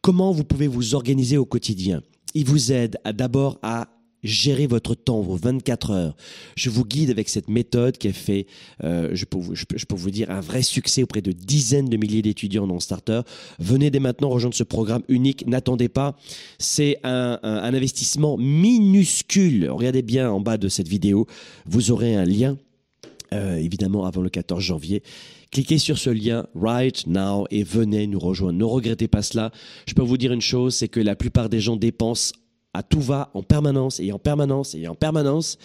Comment 0.00 0.32
vous 0.32 0.44
pouvez 0.44 0.66
vous 0.66 0.94
organiser 0.94 1.36
au 1.36 1.44
quotidien? 1.44 2.02
Il 2.34 2.44
vous 2.44 2.72
aide 2.72 2.98
d'abord 3.14 3.58
à 3.62 3.88
gérer 4.22 4.66
votre 4.66 4.94
temps, 4.94 5.20
vos 5.20 5.36
24 5.36 5.90
heures. 5.90 6.16
Je 6.56 6.68
vous 6.68 6.84
guide 6.84 7.10
avec 7.10 7.28
cette 7.28 7.48
méthode 7.48 7.96
qui 7.96 8.08
a 8.08 8.12
fait, 8.12 8.46
euh, 8.82 9.10
je, 9.12 9.24
peux 9.24 9.94
vous, 9.94 10.10
dire, 10.10 10.30
un 10.30 10.40
vrai 10.40 10.62
succès 10.62 11.02
auprès 11.02 11.22
de 11.22 11.32
dizaines 11.32 11.88
de 11.88 11.96
milliers 11.96 12.22
d'étudiants 12.22 12.66
dans 12.66 12.80
Starter. 12.80 13.20
Venez 13.58 13.90
dès 13.90 14.00
maintenant 14.00 14.28
rejoindre 14.28 14.56
ce 14.56 14.64
programme 14.64 15.02
unique. 15.08 15.46
N'attendez 15.46 15.88
pas. 15.88 16.16
C'est 16.58 16.98
un 17.04 17.38
investissement 17.74 18.36
minuscule. 18.36 19.70
Regardez 19.70 20.02
bien 20.02 20.30
en 20.30 20.40
bas 20.40 20.56
de 20.56 20.68
cette 20.68 20.88
vidéo. 20.88 21.26
Vous 21.66 21.90
aurez 21.90 22.16
un 22.16 22.24
lien 22.24 22.56
euh, 23.32 23.56
évidemment 23.56 24.04
avant 24.04 24.20
le 24.20 24.30
14 24.30 24.62
janvier. 24.62 25.02
Cliquez 25.52 25.78
sur 25.78 25.98
ce 25.98 26.10
lien 26.10 26.46
right 26.54 27.06
now 27.06 27.46
et 27.50 27.62
venez 27.62 28.06
nous 28.06 28.18
rejoindre. 28.18 28.58
Ne 28.58 28.64
regrettez 28.64 29.08
pas 29.08 29.22
cela. 29.22 29.52
Je 29.86 29.94
peux 29.94 30.02
vous 30.02 30.16
dire 30.16 30.32
une 30.32 30.40
chose, 30.40 30.74
c'est 30.74 30.88
que 30.88 31.00
la 31.00 31.16
plupart 31.16 31.48
des 31.48 31.60
gens 31.60 31.76
dépensent 31.76 32.32
à 32.76 32.82
tout 32.82 33.00
va 33.00 33.30
en 33.32 33.42
permanence 33.42 34.00
et 34.00 34.12
en 34.12 34.18
permanence 34.18 34.74
et 34.74 34.86
en 34.86 34.94
permanence. 34.94 35.56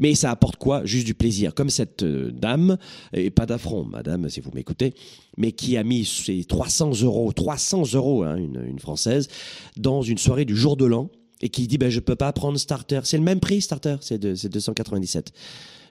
Mais 0.00 0.14
ça 0.14 0.30
apporte 0.30 0.56
quoi? 0.56 0.84
Juste 0.84 1.06
du 1.06 1.14
plaisir. 1.14 1.54
Comme 1.54 1.68
cette 1.68 2.02
euh, 2.02 2.30
dame, 2.32 2.78
et 3.12 3.30
pas 3.30 3.44
d'affront, 3.44 3.84
madame, 3.84 4.28
si 4.30 4.40
vous 4.40 4.50
m'écoutez, 4.54 4.94
mais 5.36 5.52
qui 5.52 5.76
a 5.76 5.84
mis 5.84 6.04
ses 6.04 6.44
300 6.44 7.02
euros, 7.02 7.32
300 7.32 7.92
euros, 7.94 8.22
hein, 8.22 8.36
une, 8.36 8.78
française, 8.78 9.28
dans 9.76 10.02
une 10.02 10.18
soirée 10.18 10.44
du 10.44 10.56
jour 10.56 10.76
de 10.76 10.86
l'an 10.86 11.10
et 11.42 11.48
qui 11.48 11.66
dit 11.66 11.78
ben 11.78 11.90
je 11.90 12.00
peux 12.00 12.16
pas 12.16 12.32
prendre 12.32 12.58
starter. 12.58 13.00
C'est 13.04 13.18
le 13.18 13.24
même 13.24 13.40
prix 13.40 13.60
starter, 13.60 13.96
c'est 14.00 14.18
297. 14.18 15.32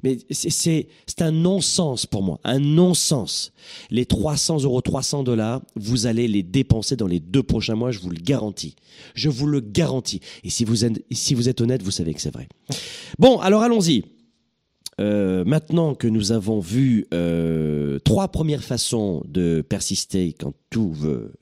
Mais 0.04 0.18
c'est 0.30 0.88
un 1.20 1.32
non-sens 1.32 2.06
pour 2.06 2.24
moi, 2.24 2.40
un 2.44 2.60
non-sens. 2.60 3.54
Les 3.90 4.06
300 4.06 4.64
euros, 4.64 4.82
300 4.82 5.24
dollars, 5.24 5.62
vous 5.76 6.06
allez 6.06 6.28
les 6.28 6.44
dépenser 6.44 6.96
dans 6.96 7.08
les 7.08 7.20
deux 7.20 7.44
prochains 7.44 7.76
mois, 7.76 7.92
je 7.92 8.00
vous 8.00 8.10
le 8.10 8.22
garantis. 8.22 8.76
Je 9.16 9.30
vous 9.30 9.48
le 9.48 9.62
garantis. 9.62 10.20
Et 10.44 10.50
si 10.50 10.66
vous 10.66 10.84
êtes, 10.86 11.62
honnête, 11.62 11.82
vous 11.82 11.92
savez 11.92 12.14
que 12.14 12.22
c'est 12.22 12.34
vrai. 12.34 12.48
Bon, 13.18 13.40
alors 13.40 13.64
allons-y. 13.64 14.04
Euh, 15.00 15.44
maintenant 15.46 15.96
que 15.96 16.08
nous 16.08 16.32
avons 16.32 16.60
vu 16.60 17.08
euh, 17.14 17.98
trois 18.00 18.28
premières 18.28 18.64
façons 18.64 19.24
de 19.28 19.66
persister 19.68 20.36
quand 20.38 20.54
tout 20.70 20.94
veut 20.94 21.34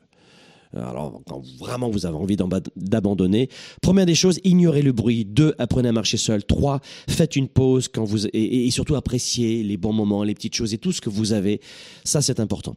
alors, 0.73 1.21
quand 1.27 1.43
vraiment 1.60 1.89
vous 1.89 2.05
avez 2.05 2.15
envie 2.15 2.38
d'abandonner, 2.75 3.49
première 3.81 4.05
des 4.05 4.15
choses, 4.15 4.39
ignorez 4.43 4.81
le 4.81 4.93
bruit. 4.93 5.25
Deux, 5.25 5.53
apprenez 5.57 5.89
à 5.89 5.91
marcher 5.91 6.17
seul. 6.17 6.45
Trois, 6.45 6.79
faites 7.10 7.36
une 7.36 7.49
pause 7.49 7.88
quand 7.88 8.05
vous 8.05 8.27
et, 8.27 8.71
surtout 8.71 8.95
appréciez 8.95 9.63
les 9.63 9.77
bons 9.77 9.93
moments, 9.93 10.23
les 10.23 10.34
petites 10.34 10.55
choses 10.55 10.73
et 10.73 10.77
tout 10.77 10.91
ce 10.91 11.01
que 11.01 11.10
vous 11.10 11.34
avez. 11.34 11.60
Ça, 12.05 12.21
c'est 12.21 12.39
important. 12.39 12.75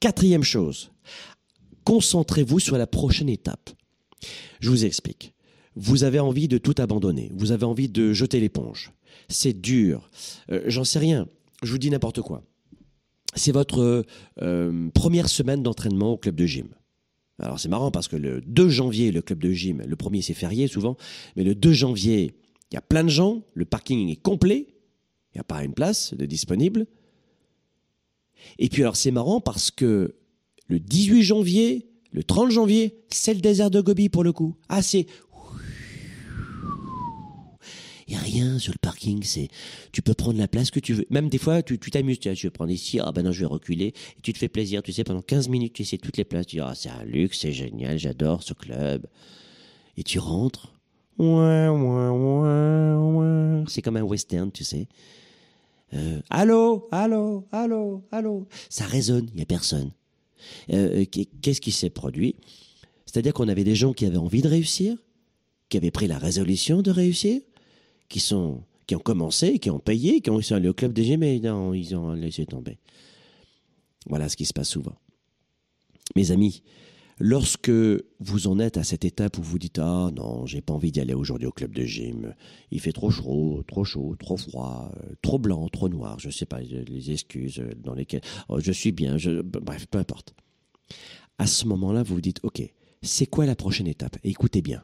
Quatrième 0.00 0.42
chose, 0.42 0.90
concentrez-vous 1.84 2.58
sur 2.58 2.76
la 2.76 2.86
prochaine 2.86 3.28
étape. 3.28 3.70
Je 4.60 4.70
vous 4.70 4.84
explique. 4.84 5.32
Vous 5.76 6.02
avez 6.02 6.18
envie 6.18 6.48
de 6.48 6.58
tout 6.58 6.74
abandonner. 6.78 7.30
Vous 7.36 7.52
avez 7.52 7.64
envie 7.64 7.88
de 7.88 8.12
jeter 8.12 8.40
l'éponge. 8.40 8.92
C'est 9.28 9.60
dur. 9.60 10.10
Euh, 10.50 10.62
J'en 10.66 10.82
sais 10.82 10.98
rien. 10.98 11.28
Je 11.62 11.70
vous 11.70 11.78
dis 11.78 11.90
n'importe 11.90 12.20
quoi. 12.20 12.42
C'est 13.34 13.52
votre 13.52 14.04
euh, 14.42 14.88
première 14.94 15.28
semaine 15.28 15.62
d'entraînement 15.62 16.12
au 16.12 16.16
club 16.16 16.34
de 16.34 16.46
gym. 16.46 16.68
Alors 17.40 17.60
c'est 17.60 17.68
marrant 17.68 17.90
parce 17.90 18.08
que 18.08 18.16
le 18.16 18.40
2 18.40 18.68
janvier, 18.68 19.12
le 19.12 19.22
club 19.22 19.38
de 19.38 19.52
gym, 19.52 19.82
le 19.86 19.96
premier 19.96 20.22
c'est 20.22 20.34
férié 20.34 20.66
souvent, 20.66 20.96
mais 21.36 21.44
le 21.44 21.54
2 21.54 21.72
janvier, 21.72 22.34
il 22.70 22.74
y 22.74 22.78
a 22.78 22.82
plein 22.82 23.04
de 23.04 23.08
gens, 23.08 23.42
le 23.54 23.64
parking 23.64 24.08
est 24.08 24.16
complet, 24.16 24.66
il 25.32 25.36
n'y 25.36 25.40
a 25.40 25.44
pas 25.44 25.62
une 25.62 25.74
place 25.74 26.14
de 26.14 26.26
disponible. 26.26 26.86
Et 28.58 28.68
puis 28.68 28.82
alors 28.82 28.96
c'est 28.96 29.10
marrant 29.10 29.40
parce 29.40 29.70
que 29.70 30.16
le 30.66 30.80
18 30.80 31.22
janvier, 31.22 31.86
le 32.10 32.24
30 32.24 32.50
janvier, 32.50 32.98
c'est 33.08 33.34
le 33.34 33.40
désert 33.40 33.70
de 33.70 33.80
Gobi 33.80 34.08
pour 34.08 34.24
le 34.24 34.32
coup. 34.32 34.56
Ah 34.68 34.82
c'est 34.82 35.06
il 38.08 38.12
n'y 38.12 38.16
a 38.16 38.22
rien 38.22 38.58
sur 38.58 38.72
le 38.72 38.78
parking. 38.78 39.22
C'est, 39.22 39.48
tu 39.92 40.00
peux 40.00 40.14
prendre 40.14 40.38
la 40.38 40.48
place 40.48 40.70
que 40.70 40.80
tu 40.80 40.94
veux. 40.94 41.06
Même 41.10 41.28
des 41.28 41.36
fois, 41.36 41.62
tu, 41.62 41.78
t'amuses. 41.78 42.18
Tu, 42.18 42.34
je 42.34 42.42
vais 42.46 42.50
prendre 42.50 42.70
ici. 42.70 42.98
Ah 43.00 43.12
ben 43.12 43.22
non, 43.22 43.32
je 43.32 43.40
vais 43.40 43.46
reculer. 43.46 43.88
Et 44.16 44.20
tu 44.22 44.32
te 44.32 44.38
fais 44.38 44.48
plaisir. 44.48 44.82
Tu 44.82 44.92
sais, 44.92 45.04
pendant 45.04 45.20
15 45.20 45.48
minutes, 45.48 45.74
tu 45.74 45.82
essaies 45.82 45.98
toutes 45.98 46.16
les 46.16 46.24
places. 46.24 46.46
Tu 46.46 46.56
dis, 46.56 46.60
ah, 46.60 46.72
c'est 46.74 46.88
un 46.88 47.04
luxe, 47.04 47.40
c'est 47.40 47.52
génial, 47.52 47.98
j'adore 47.98 48.42
ce 48.42 48.54
club. 48.54 49.06
Et 49.98 50.02
tu 50.02 50.18
rentres. 50.18 50.72
Ouais, 51.18 51.68
ouais, 51.68 52.08
ouais, 52.08 52.94
ouais. 52.94 53.64
C'est 53.68 53.82
comme 53.82 53.96
un 53.96 54.02
western, 54.02 54.50
tu 54.50 54.64
sais. 54.64 54.88
Euh, 55.92 56.20
allô, 56.30 56.88
allô, 56.90 57.46
allô, 57.52 58.04
allô. 58.10 58.46
Ça 58.70 58.86
résonne, 58.86 59.26
il 59.32 59.36
n'y 59.36 59.42
a 59.42 59.46
personne. 59.46 59.90
Euh, 60.72 61.04
qu'est-ce 61.42 61.60
qui 61.60 61.72
s'est 61.72 61.90
produit? 61.90 62.36
C'est-à-dire 63.04 63.34
qu'on 63.34 63.48
avait 63.48 63.64
des 63.64 63.74
gens 63.74 63.92
qui 63.92 64.06
avaient 64.06 64.16
envie 64.16 64.42
de 64.42 64.48
réussir, 64.48 64.96
qui 65.68 65.76
avaient 65.76 65.90
pris 65.90 66.06
la 66.06 66.18
résolution 66.18 66.82
de 66.82 66.90
réussir, 66.90 67.40
qui 68.08 68.20
sont 68.20 68.62
qui 68.86 68.96
ont 68.96 69.00
commencé, 69.00 69.58
qui 69.58 69.68
ont 69.70 69.80
payé, 69.80 70.22
qui 70.22 70.30
ont 70.30 70.40
été 70.40 70.54
allés 70.54 70.68
au 70.68 70.74
club 70.74 70.94
des 70.94 71.16
mais 71.18 71.38
non, 71.40 71.74
ils 71.74 71.94
ont 71.94 72.12
laissé 72.12 72.46
tomber. 72.46 72.78
Voilà 74.06 74.30
ce 74.30 74.36
qui 74.36 74.46
se 74.46 74.54
passe 74.54 74.70
souvent. 74.70 74.96
Mes 76.16 76.30
amis, 76.30 76.62
lorsque 77.18 77.70
vous 78.20 78.46
en 78.46 78.58
êtes 78.58 78.78
à 78.78 78.84
cette 78.84 79.04
étape 79.04 79.36
où 79.36 79.42
vous 79.42 79.58
dites 79.58 79.78
ah 79.78 80.10
non 80.16 80.46
j'ai 80.46 80.62
pas 80.62 80.72
envie 80.72 80.90
d'y 80.90 81.00
aller 81.00 81.12
aujourd'hui 81.12 81.46
au 81.46 81.52
club 81.52 81.74
de 81.74 81.82
gym 81.82 82.34
il 82.70 82.80
fait 82.80 82.92
trop 82.92 83.10
chaud 83.10 83.64
trop 83.66 83.84
chaud 83.84 84.14
trop 84.16 84.36
froid 84.36 84.92
euh, 84.96 85.14
trop 85.20 85.40
blanc 85.40 85.68
trop 85.68 85.88
noir 85.88 86.20
je 86.20 86.30
sais 86.30 86.46
pas 86.46 86.60
les 86.60 87.10
excuses 87.10 87.60
dans 87.76 87.94
lesquelles 87.94 88.22
oh, 88.48 88.60
je 88.60 88.70
suis 88.70 88.92
bien 88.92 89.18
je 89.18 89.42
bref 89.42 89.86
peu 89.90 89.98
importe 89.98 90.32
à 91.38 91.48
ce 91.48 91.66
moment-là 91.66 92.04
vous 92.04 92.14
vous 92.14 92.20
dites 92.20 92.38
ok 92.44 92.62
c'est 93.02 93.26
quoi 93.26 93.46
la 93.46 93.54
prochaine 93.54 93.86
étape? 93.86 94.16
Écoutez 94.24 94.62
bien 94.62 94.82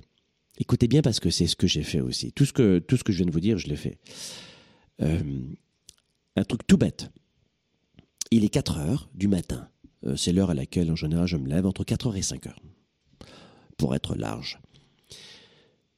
Écoutez 0.58 0.86
bien 0.86 1.02
parce 1.02 1.20
que 1.20 1.30
c'est 1.30 1.46
ce 1.46 1.56
que 1.56 1.66
j'ai 1.66 1.82
fait 1.82 2.00
aussi. 2.00 2.32
Tout 2.32 2.44
ce 2.44 2.52
que, 2.52 2.78
tout 2.78 2.96
ce 2.96 3.04
que 3.04 3.12
je 3.12 3.18
viens 3.18 3.26
de 3.26 3.32
vous 3.32 3.40
dire, 3.40 3.58
je 3.58 3.66
l'ai 3.68 3.76
fait. 3.76 3.98
Euh, 5.02 5.20
un 6.36 6.44
truc 6.44 6.66
tout 6.66 6.76
bête. 6.76 7.10
Il 8.30 8.44
est 8.44 8.48
4 8.48 8.78
heures 8.78 9.10
du 9.14 9.28
matin. 9.28 9.68
Euh, 10.06 10.16
c'est 10.16 10.32
l'heure 10.32 10.50
à 10.50 10.54
laquelle, 10.54 10.90
en 10.90 10.96
général, 10.96 11.26
je 11.26 11.36
me 11.36 11.48
lève 11.48 11.66
entre 11.66 11.84
4 11.84 12.08
heures 12.08 12.16
et 12.16 12.22
5 12.22 12.46
heures. 12.46 12.60
Pour 13.76 13.94
être 13.94 14.14
large. 14.14 14.60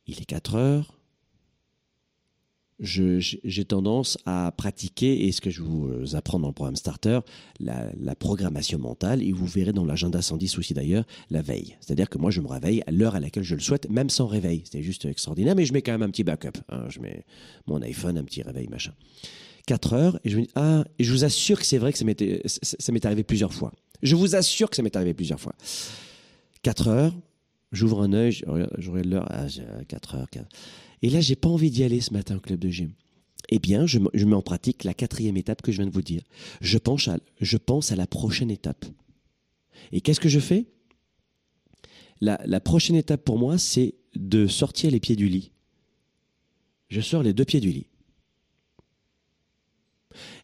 Il 0.06 0.20
est 0.20 0.24
4 0.24 0.54
heures. 0.54 0.95
J'ai 2.78 3.64
tendance 3.64 4.18
à 4.26 4.52
pratiquer, 4.56 5.26
et 5.26 5.32
ce 5.32 5.40
que 5.40 5.50
je 5.50 5.62
vous 5.62 6.14
apprends 6.14 6.38
dans 6.38 6.48
le 6.48 6.52
programme 6.52 6.76
Starter, 6.76 7.20
la, 7.60 8.14
programmation 8.14 8.78
mentale, 8.78 9.22
et 9.22 9.32
vous 9.32 9.46
verrez 9.46 9.72
dans 9.72 9.84
l'agenda 9.84 10.20
110 10.20 10.58
aussi 10.58 10.74
d'ailleurs, 10.74 11.04
la 11.30 11.42
veille. 11.42 11.76
C'est-à-dire 11.80 12.08
que 12.08 12.18
moi, 12.18 12.30
je 12.30 12.40
me 12.40 12.48
réveille 12.48 12.82
à 12.86 12.90
l'heure 12.90 13.14
à 13.14 13.20
laquelle 13.20 13.44
je 13.44 13.54
le 13.54 13.60
souhaite, 13.60 13.88
même 13.88 14.10
sans 14.10 14.26
réveil. 14.26 14.64
C'est 14.70 14.82
juste 14.82 15.04
extraordinaire, 15.04 15.54
mais 15.54 15.64
je 15.64 15.72
mets 15.72 15.82
quand 15.82 15.92
même 15.92 16.02
un 16.02 16.10
petit 16.10 16.24
backup. 16.24 16.58
hein. 16.68 16.86
Je 16.88 17.00
mets 17.00 17.24
mon 17.66 17.80
iPhone, 17.82 18.18
un 18.18 18.24
petit 18.24 18.42
réveil, 18.42 18.68
machin. 18.68 18.92
4 19.66 19.92
heures, 19.94 20.20
et 20.24 20.30
je 20.30 20.36
me 20.36 20.42
dis, 20.42 20.50
ah, 20.54 20.84
et 20.98 21.04
je 21.04 21.12
vous 21.12 21.24
assure 21.24 21.58
que 21.58 21.66
c'est 21.66 21.78
vrai 21.78 21.92
que 21.92 21.98
ça 21.98 22.04
m'est 22.04 23.06
arrivé 23.06 23.24
plusieurs 23.24 23.52
fois. 23.52 23.72
Je 24.02 24.14
vous 24.14 24.36
assure 24.36 24.70
que 24.70 24.76
ça 24.76 24.82
m'est 24.82 24.94
arrivé 24.94 25.14
plusieurs 25.14 25.40
fois. 25.40 25.54
4 26.62 26.88
heures, 26.88 27.14
j'ouvre 27.72 28.02
un 28.02 28.12
œil, 28.12 28.32
je 28.32 28.90
l'heure, 28.90 29.26
ah, 29.30 29.48
j'ai 29.48 29.64
4 29.88 30.14
heures, 30.14 30.30
4. 30.30 30.46
Et 31.02 31.10
là, 31.10 31.20
j'ai 31.20 31.36
pas 31.36 31.48
envie 31.48 31.70
d'y 31.70 31.84
aller 31.84 32.00
ce 32.00 32.12
matin 32.12 32.36
au 32.36 32.40
club 32.40 32.58
de 32.58 32.68
gym. 32.68 32.92
Eh 33.48 33.58
bien, 33.58 33.86
je, 33.86 33.98
me- 33.98 34.10
je 34.14 34.24
mets 34.24 34.34
en 34.34 34.42
pratique 34.42 34.84
la 34.84 34.94
quatrième 34.94 35.36
étape 35.36 35.62
que 35.62 35.70
je 35.72 35.76
viens 35.78 35.86
de 35.86 35.94
vous 35.94 36.02
dire. 36.02 36.22
Je 36.60 36.78
pense 36.78 37.08
à, 37.08 37.96
la 37.96 38.06
prochaine 38.06 38.50
étape. 38.50 38.84
Et 39.92 40.00
qu'est-ce 40.00 40.20
que 40.20 40.28
je 40.28 40.40
fais? 40.40 40.66
La, 42.20 42.40
la 42.46 42.60
prochaine 42.60 42.96
étape 42.96 43.24
pour 43.24 43.38
moi, 43.38 43.58
c'est 43.58 43.94
de 44.14 44.46
sortir 44.46 44.90
les 44.90 45.00
pieds 45.00 45.16
du 45.16 45.28
lit. 45.28 45.52
Je 46.88 47.00
sors 47.00 47.22
les 47.22 47.34
deux 47.34 47.44
pieds 47.44 47.60
du 47.60 47.70
lit. 47.70 47.86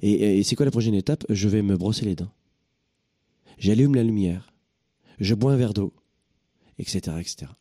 Et, 0.02 0.38
et 0.38 0.42
c'est 0.42 0.54
quoi 0.54 0.66
la 0.66 0.70
prochaine 0.70 0.94
étape? 0.94 1.24
Je 1.30 1.48
vais 1.48 1.62
me 1.62 1.76
brosser 1.76 2.04
les 2.04 2.14
dents. 2.14 2.32
J'allume 3.58 3.94
la 3.94 4.02
lumière. 4.02 4.52
Je 5.18 5.34
bois 5.34 5.52
un 5.52 5.56
verre 5.56 5.72
d'eau, 5.72 5.94
etc., 6.78 7.16
etc. 7.20 7.52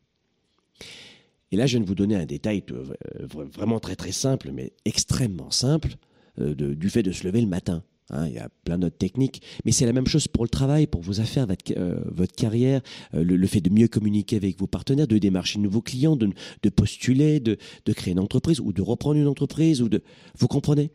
Et 1.52 1.56
là, 1.56 1.66
je 1.66 1.72
viens 1.76 1.80
de 1.82 1.86
vous 1.86 1.94
donner 1.94 2.16
un 2.16 2.26
détail 2.26 2.64
euh, 2.72 2.84
vra- 3.26 3.44
vraiment 3.44 3.78
très 3.78 3.94
très 3.94 4.10
simple, 4.12 4.50
mais 4.52 4.72
extrêmement 4.84 5.50
simple, 5.50 5.94
euh, 6.40 6.54
du 6.54 6.90
fait 6.90 7.02
de 7.04 7.12
se 7.12 7.24
lever 7.24 7.40
le 7.40 7.46
matin. 7.46 7.84
Hein, 8.10 8.26
il 8.26 8.34
y 8.34 8.38
a 8.38 8.48
plein 8.64 8.78
d'autres 8.78 8.98
techniques, 8.98 9.40
mais 9.64 9.72
c'est 9.72 9.86
la 9.86 9.92
même 9.92 10.06
chose 10.06 10.28
pour 10.28 10.44
le 10.44 10.48
travail, 10.50 10.86
pour 10.86 11.00
vos 11.02 11.20
affaires, 11.20 11.46
votre, 11.46 11.72
euh, 11.76 12.02
votre 12.06 12.34
carrière, 12.34 12.82
le, 13.12 13.46
fait 13.46 13.60
de 13.60 13.70
mieux 13.70 13.88
communiquer 13.88 14.36
avec 14.36 14.58
vos 14.58 14.66
partenaires, 14.66 15.06
de 15.06 15.16
démarcher 15.18 15.58
de 15.58 15.62
nouveaux 15.62 15.80
clients, 15.82 16.16
de, 16.16 16.28
de 16.62 16.68
postuler, 16.68 17.38
de, 17.40 17.56
de 17.86 17.92
créer 17.92 18.12
une 18.12 18.18
entreprise 18.18 18.60
ou 18.60 18.72
de 18.72 18.82
reprendre 18.82 19.18
une 19.20 19.28
entreprise. 19.28 19.80
ou 19.80 19.88
de. 19.88 20.02
Vous 20.38 20.48
comprenez? 20.48 20.90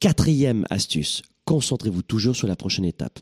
Quatrième 0.00 0.64
astuce, 0.70 1.22
concentrez-vous 1.44 2.02
toujours 2.02 2.34
sur 2.36 2.48
la 2.48 2.56
prochaine 2.56 2.84
étape. 2.84 3.18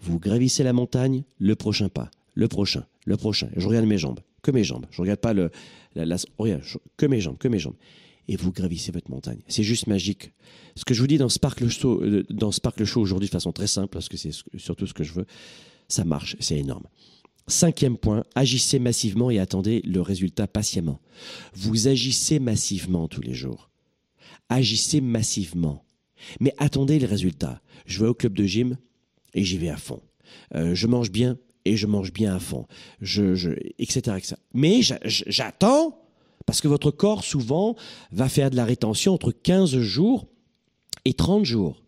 Vous 0.00 0.18
gravissez 0.18 0.64
la 0.64 0.72
montagne, 0.72 1.24
le 1.38 1.54
prochain 1.56 1.88
pas, 1.88 2.10
le 2.34 2.48
prochain, 2.48 2.84
le 3.04 3.16
prochain. 3.16 3.48
Je 3.56 3.66
regarde 3.68 3.86
mes 3.86 3.98
jambes, 3.98 4.20
que 4.44 4.50
mes 4.52 4.62
jambes. 4.62 4.86
Je 4.92 5.00
regarde 5.02 5.18
pas 5.20 5.32
le, 5.32 5.50
la, 5.96 6.16
regarde, 6.38 6.62
que 6.96 7.06
mes 7.06 7.20
jambes, 7.20 7.38
que 7.38 7.48
mes 7.48 7.58
jambes. 7.58 7.76
Et 8.28 8.36
vous 8.36 8.52
gravissez 8.52 8.92
votre 8.92 9.10
montagne. 9.10 9.40
C'est 9.48 9.64
juste 9.64 9.86
magique. 9.86 10.32
Ce 10.76 10.84
que 10.84 10.94
je 10.94 11.00
vous 11.00 11.06
dis 11.06 11.18
dans 11.18 11.28
Sparkle 11.28 11.68
Show, 11.68 12.02
euh, 12.02 12.24
dans 12.30 12.52
Sparkle 12.52 12.84
Show 12.84 13.00
aujourd'hui 13.00 13.28
de 13.28 13.32
façon 13.32 13.52
très 13.52 13.66
simple, 13.66 13.88
parce 13.92 14.08
que 14.08 14.16
c'est 14.16 14.32
ce- 14.32 14.44
surtout 14.56 14.86
ce 14.86 14.94
que 14.94 15.04
je 15.04 15.12
veux, 15.12 15.26
ça 15.88 16.04
marche, 16.04 16.36
c'est 16.40 16.56
énorme. 16.58 16.84
Cinquième 17.46 17.98
point, 17.98 18.24
agissez 18.34 18.78
massivement 18.78 19.30
et 19.30 19.38
attendez 19.38 19.82
le 19.84 20.00
résultat 20.00 20.46
patiemment. 20.46 21.00
Vous 21.54 21.88
agissez 21.88 22.38
massivement 22.38 23.08
tous 23.08 23.20
les 23.20 23.34
jours. 23.34 23.68
Agissez 24.48 25.02
massivement. 25.02 25.84
Mais 26.40 26.54
attendez 26.56 26.98
les 26.98 27.06
résultats. 27.06 27.60
Je 27.84 28.00
vais 28.00 28.08
au 28.08 28.14
club 28.14 28.32
de 28.34 28.44
gym 28.44 28.78
et 29.34 29.44
j'y 29.44 29.58
vais 29.58 29.68
à 29.68 29.76
fond. 29.76 30.00
Euh, 30.54 30.74
je 30.74 30.86
mange 30.86 31.10
bien 31.10 31.36
et 31.64 31.76
je 31.76 31.86
mange 31.86 32.12
bien 32.12 32.34
à 32.34 32.38
fond. 32.38 32.66
Je, 33.00 33.54
etc.. 33.78 34.16
Mais 34.52 34.82
j'a- 34.82 34.98
j'attends 35.04 36.00
parce 36.46 36.60
que 36.60 36.68
votre 36.68 36.90
corps 36.90 37.24
souvent 37.24 37.74
va 38.12 38.28
faire 38.28 38.50
de 38.50 38.56
la 38.56 38.64
rétention 38.64 39.14
entre 39.14 39.32
15 39.32 39.78
jours 39.78 40.26
et 41.04 41.14
30 41.14 41.44
jours. 41.44 41.82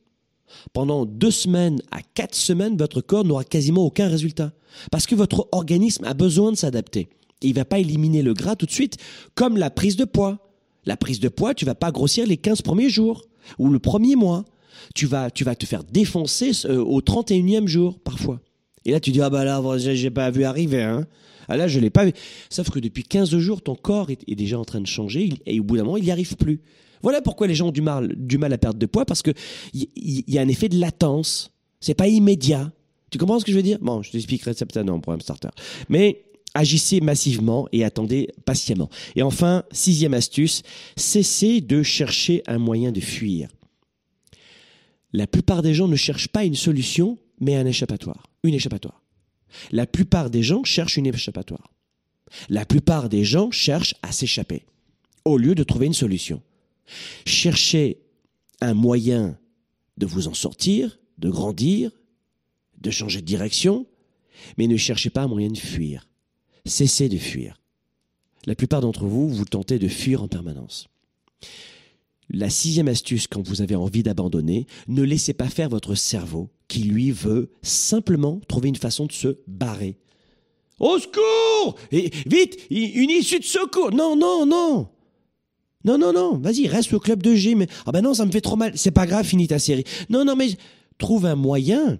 Pendant 0.72 1.04
deux 1.04 1.30
semaines 1.30 1.80
à 1.90 2.00
quatre 2.14 2.34
semaines, 2.34 2.76
votre 2.76 3.00
corps 3.00 3.24
n'aura 3.24 3.44
quasiment 3.44 3.84
aucun 3.84 4.08
résultat. 4.08 4.52
Parce 4.90 5.06
que 5.06 5.14
votre 5.14 5.48
organisme 5.52 6.04
a 6.04 6.14
besoin 6.14 6.52
de 6.52 6.56
s'adapter. 6.56 7.08
Il 7.42 7.50
ne 7.50 7.54
va 7.56 7.64
pas 7.64 7.78
éliminer 7.78 8.22
le 8.22 8.32
gras 8.32 8.56
tout 8.56 8.66
de 8.66 8.70
suite, 8.70 8.96
comme 9.34 9.56
la 9.56 9.70
prise 9.70 9.96
de 9.96 10.04
poids. 10.04 10.38
La 10.86 10.96
prise 10.96 11.20
de 11.20 11.28
poids, 11.28 11.52
tu 11.52 11.64
vas 11.64 11.74
pas 11.74 11.90
grossir 11.90 12.26
les 12.26 12.36
15 12.36 12.62
premiers 12.62 12.88
jours 12.88 13.24
ou 13.58 13.68
le 13.68 13.78
premier 13.78 14.16
mois. 14.16 14.44
Tu 14.94 15.06
vas, 15.06 15.30
tu 15.30 15.42
vas 15.44 15.56
te 15.56 15.66
faire 15.66 15.82
défoncer 15.84 16.52
euh, 16.66 16.82
au 16.82 17.00
31e 17.00 17.66
jour, 17.66 17.98
parfois. 17.98 18.40
Et 18.86 18.92
là, 18.92 19.00
tu 19.00 19.10
dis, 19.10 19.20
ah 19.20 19.28
bah 19.28 19.44
là, 19.44 19.60
j'ai 19.76 20.10
pas 20.10 20.30
vu 20.30 20.44
arriver, 20.44 20.82
hein. 20.82 21.06
Ah 21.48 21.56
là, 21.56 21.68
je 21.68 21.78
l'ai 21.80 21.90
pas 21.90 22.04
vu. 22.04 22.12
Sauf 22.50 22.70
que 22.70 22.78
depuis 22.78 23.02
15 23.02 23.36
jours, 23.38 23.60
ton 23.60 23.74
corps 23.74 24.10
est, 24.10 24.34
déjà 24.34 24.58
en 24.58 24.64
train 24.64 24.80
de 24.80 24.86
changer 24.86 25.30
et 25.44 25.60
au 25.60 25.64
bout 25.64 25.76
d'un 25.76 25.84
moment, 25.84 25.96
il 25.96 26.04
n'y 26.04 26.10
arrive 26.10 26.36
plus. 26.36 26.60
Voilà 27.02 27.20
pourquoi 27.20 27.46
les 27.46 27.54
gens 27.54 27.68
ont 27.68 27.72
du 27.72 27.82
mal, 27.82 28.14
du 28.16 28.38
mal 28.38 28.52
à 28.52 28.58
perdre 28.58 28.78
de 28.78 28.86
poids, 28.86 29.04
parce 29.04 29.22
que 29.22 29.32
il 29.74 29.88
y, 30.26 30.38
a 30.38 30.40
un 30.40 30.48
effet 30.48 30.68
de 30.68 30.78
latence. 30.78 31.52
C'est 31.80 31.94
pas 31.94 32.08
immédiat. 32.08 32.72
Tu 33.10 33.18
comprends 33.18 33.38
ce 33.38 33.44
que 33.44 33.52
je 33.52 33.56
veux 33.56 33.62
dire? 33.62 33.78
Bon, 33.80 34.02
je 34.02 34.10
t'expliquerai 34.10 34.54
ça 34.54 34.66
peut-être 34.66 34.86
programme 35.00 35.20
starter. 35.20 35.48
Mais 35.88 36.24
agissez 36.54 37.00
massivement 37.00 37.68
et 37.72 37.84
attendez 37.84 38.28
patiemment. 38.44 38.88
Et 39.14 39.22
enfin, 39.22 39.64
sixième 39.72 40.14
astuce, 40.14 40.62
cessez 40.96 41.60
de 41.60 41.82
chercher 41.82 42.42
un 42.46 42.58
moyen 42.58 42.92
de 42.92 43.00
fuir. 43.00 43.48
La 45.12 45.26
plupart 45.26 45.62
des 45.62 45.74
gens 45.74 45.86
ne 45.86 45.96
cherchent 45.96 46.28
pas 46.28 46.44
une 46.44 46.54
solution, 46.54 47.18
mais 47.40 47.56
un 47.56 47.66
échappatoire. 47.66 48.26
Une 48.46 48.54
échappatoire. 48.54 49.02
La 49.72 49.86
plupart 49.86 50.30
des 50.30 50.44
gens 50.44 50.62
cherchent 50.62 50.96
une 50.96 51.06
échappatoire. 51.06 51.72
La 52.48 52.64
plupart 52.64 53.08
des 53.08 53.24
gens 53.24 53.50
cherchent 53.50 53.96
à 54.02 54.12
s'échapper, 54.12 54.64
au 55.24 55.36
lieu 55.36 55.56
de 55.56 55.64
trouver 55.64 55.86
une 55.86 55.94
solution. 55.94 56.42
Cherchez 57.24 57.98
un 58.60 58.74
moyen 58.74 59.36
de 59.96 60.06
vous 60.06 60.28
en 60.28 60.34
sortir, 60.34 60.98
de 61.18 61.28
grandir, 61.28 61.90
de 62.80 62.90
changer 62.90 63.20
de 63.20 63.26
direction, 63.26 63.86
mais 64.58 64.68
ne 64.68 64.76
cherchez 64.76 65.10
pas 65.10 65.22
un 65.22 65.28
moyen 65.28 65.50
de 65.50 65.58
fuir. 65.58 66.08
Cessez 66.64 67.08
de 67.08 67.18
fuir. 67.18 67.60
La 68.46 68.54
plupart 68.54 68.80
d'entre 68.80 69.06
vous, 69.06 69.28
vous 69.28 69.44
tentez 69.44 69.80
de 69.80 69.88
fuir 69.88 70.22
en 70.22 70.28
permanence. 70.28 70.88
La 72.30 72.50
sixième 72.50 72.88
astuce 72.88 73.26
quand 73.26 73.46
vous 73.46 73.62
avez 73.62 73.76
envie 73.76 74.02
d'abandonner, 74.02 74.66
ne 74.88 75.02
laissez 75.02 75.32
pas 75.32 75.48
faire 75.48 75.68
votre 75.68 75.94
cerveau 75.94 76.50
qui 76.68 76.80
lui 76.80 77.12
veut 77.12 77.50
simplement 77.62 78.40
trouver 78.48 78.68
une 78.68 78.76
façon 78.76 79.06
de 79.06 79.12
se 79.12 79.38
barrer. 79.46 79.96
Au 80.78 80.98
secours 80.98 81.76
Vite 81.90 82.58
Une 82.70 83.10
issue 83.10 83.38
de 83.38 83.44
secours 83.44 83.92
Non, 83.92 84.16
non, 84.16 84.44
non 84.44 84.88
Non, 85.84 85.98
non, 85.98 86.12
non, 86.12 86.38
vas-y, 86.38 86.66
reste 86.68 86.92
au 86.92 87.00
club 87.00 87.22
de 87.22 87.34
gym. 87.34 87.64
Ah 87.86 87.92
ben 87.92 88.02
non, 88.02 88.14
ça 88.14 88.26
me 88.26 88.32
fait 88.32 88.40
trop 88.40 88.56
mal. 88.56 88.72
C'est 88.74 88.90
pas 88.90 89.06
grave, 89.06 89.24
finis 89.24 89.48
ta 89.48 89.58
série. 89.58 89.84
Non, 90.10 90.24
non, 90.24 90.36
mais 90.36 90.48
trouve 90.98 91.26
un 91.26 91.36
moyen 91.36 91.98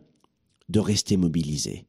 de 0.68 0.80
rester 0.80 1.16
mobilisé. 1.16 1.86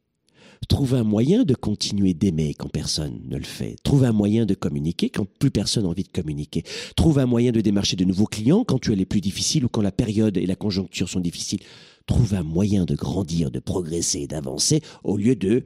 Trouve 0.66 0.94
un 0.94 1.04
moyen 1.04 1.44
de 1.44 1.54
continuer 1.54 2.14
d'aimer 2.14 2.54
quand 2.54 2.68
personne 2.68 3.20
ne 3.26 3.36
le 3.36 3.44
fait. 3.44 3.76
Trouve 3.82 4.04
un 4.04 4.12
moyen 4.12 4.44
de 4.44 4.54
communiquer 4.54 5.08
quand 5.08 5.26
plus 5.38 5.50
personne 5.50 5.84
n'a 5.84 5.90
envie 5.90 6.02
de 6.02 6.08
communiquer. 6.08 6.64
Trouve 6.96 7.18
un 7.18 7.26
moyen 7.26 7.52
de 7.52 7.60
démarcher 7.60 7.96
de 7.96 8.04
nouveaux 8.04 8.26
clients 8.26 8.64
quand 8.64 8.78
tu 8.78 8.92
es 8.92 8.96
les 8.96 9.06
plus 9.06 9.20
difficiles 9.20 9.64
ou 9.64 9.68
quand 9.68 9.82
la 9.82 9.92
période 9.92 10.36
et 10.36 10.46
la 10.46 10.56
conjoncture 10.56 11.08
sont 11.08 11.20
difficiles. 11.20 11.60
Trouve 12.06 12.34
un 12.34 12.42
moyen 12.42 12.84
de 12.84 12.94
grandir, 12.94 13.50
de 13.50 13.60
progresser, 13.60 14.26
d'avancer 14.26 14.82
au 15.04 15.16
lieu 15.16 15.36
de 15.36 15.64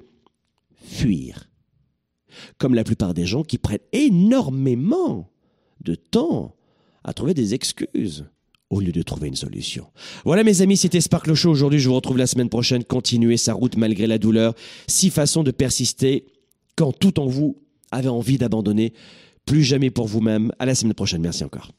fuir. 0.83 1.49
Comme 2.59 2.75
la 2.75 2.85
plupart 2.85 3.15
des 3.15 3.27
gens 3.27 3.43
qui 3.43 3.59
prennent 3.59 3.79
énormément 3.93 5.31
de 5.81 5.95
temps 5.95 6.55
à 7.05 7.13
trouver 7.13 7.35
des 7.35 7.55
excuses 7.55 8.27
au 8.73 8.81
lieu 8.81 8.91
de 8.91 9.03
trouver 9.03 9.29
une 9.29 9.37
solution. 9.37 9.87
Voilà 10.25 10.43
mes 10.45 10.63
amis, 10.63 10.79
c'était 10.79 11.03
Sparkle 11.03 11.35
Show. 11.35 11.51
Aujourd'hui, 11.51 11.79
je 11.79 11.89
vous 11.89 11.95
retrouve 11.95 12.17
la 12.17 12.27
semaine 12.27 12.49
prochaine. 12.49 12.83
Continuez 12.83 13.37
sa 13.37 13.53
route 13.53 13.77
malgré 13.77 14.07
la 14.07 14.19
douleur. 14.19 14.55
Six 14.87 15.11
façons 15.11 15.43
de 15.43 15.51
persister 15.51 16.25
quand 16.75 16.91
tout 16.93 17.21
en 17.21 17.27
vous 17.27 17.59
avait 17.91 18.09
envie 18.09 18.39
d'abandonner. 18.39 18.95
Plus 19.45 19.63
jamais 19.63 19.91
pour 19.91 20.07
vous-même. 20.07 20.53
À 20.59 20.65
la 20.65 20.75
semaine 20.75 20.95
prochaine. 20.95 21.21
Merci 21.21 21.45
encore. 21.45 21.71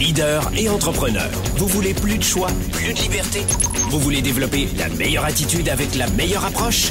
Leader 0.00 0.50
et 0.56 0.68
entrepreneur, 0.68 1.30
vous 1.56 1.66
voulez 1.66 1.92
plus 1.92 2.16
de 2.16 2.22
choix, 2.22 2.48
plus 2.72 2.94
de 2.94 2.98
liberté? 3.00 3.40
Vous 3.90 4.00
voulez 4.00 4.22
développer 4.22 4.66
la 4.78 4.88
meilleure 4.88 5.26
attitude 5.26 5.68
avec 5.68 5.94
la 5.94 6.08
meilleure 6.10 6.44
approche? 6.44 6.90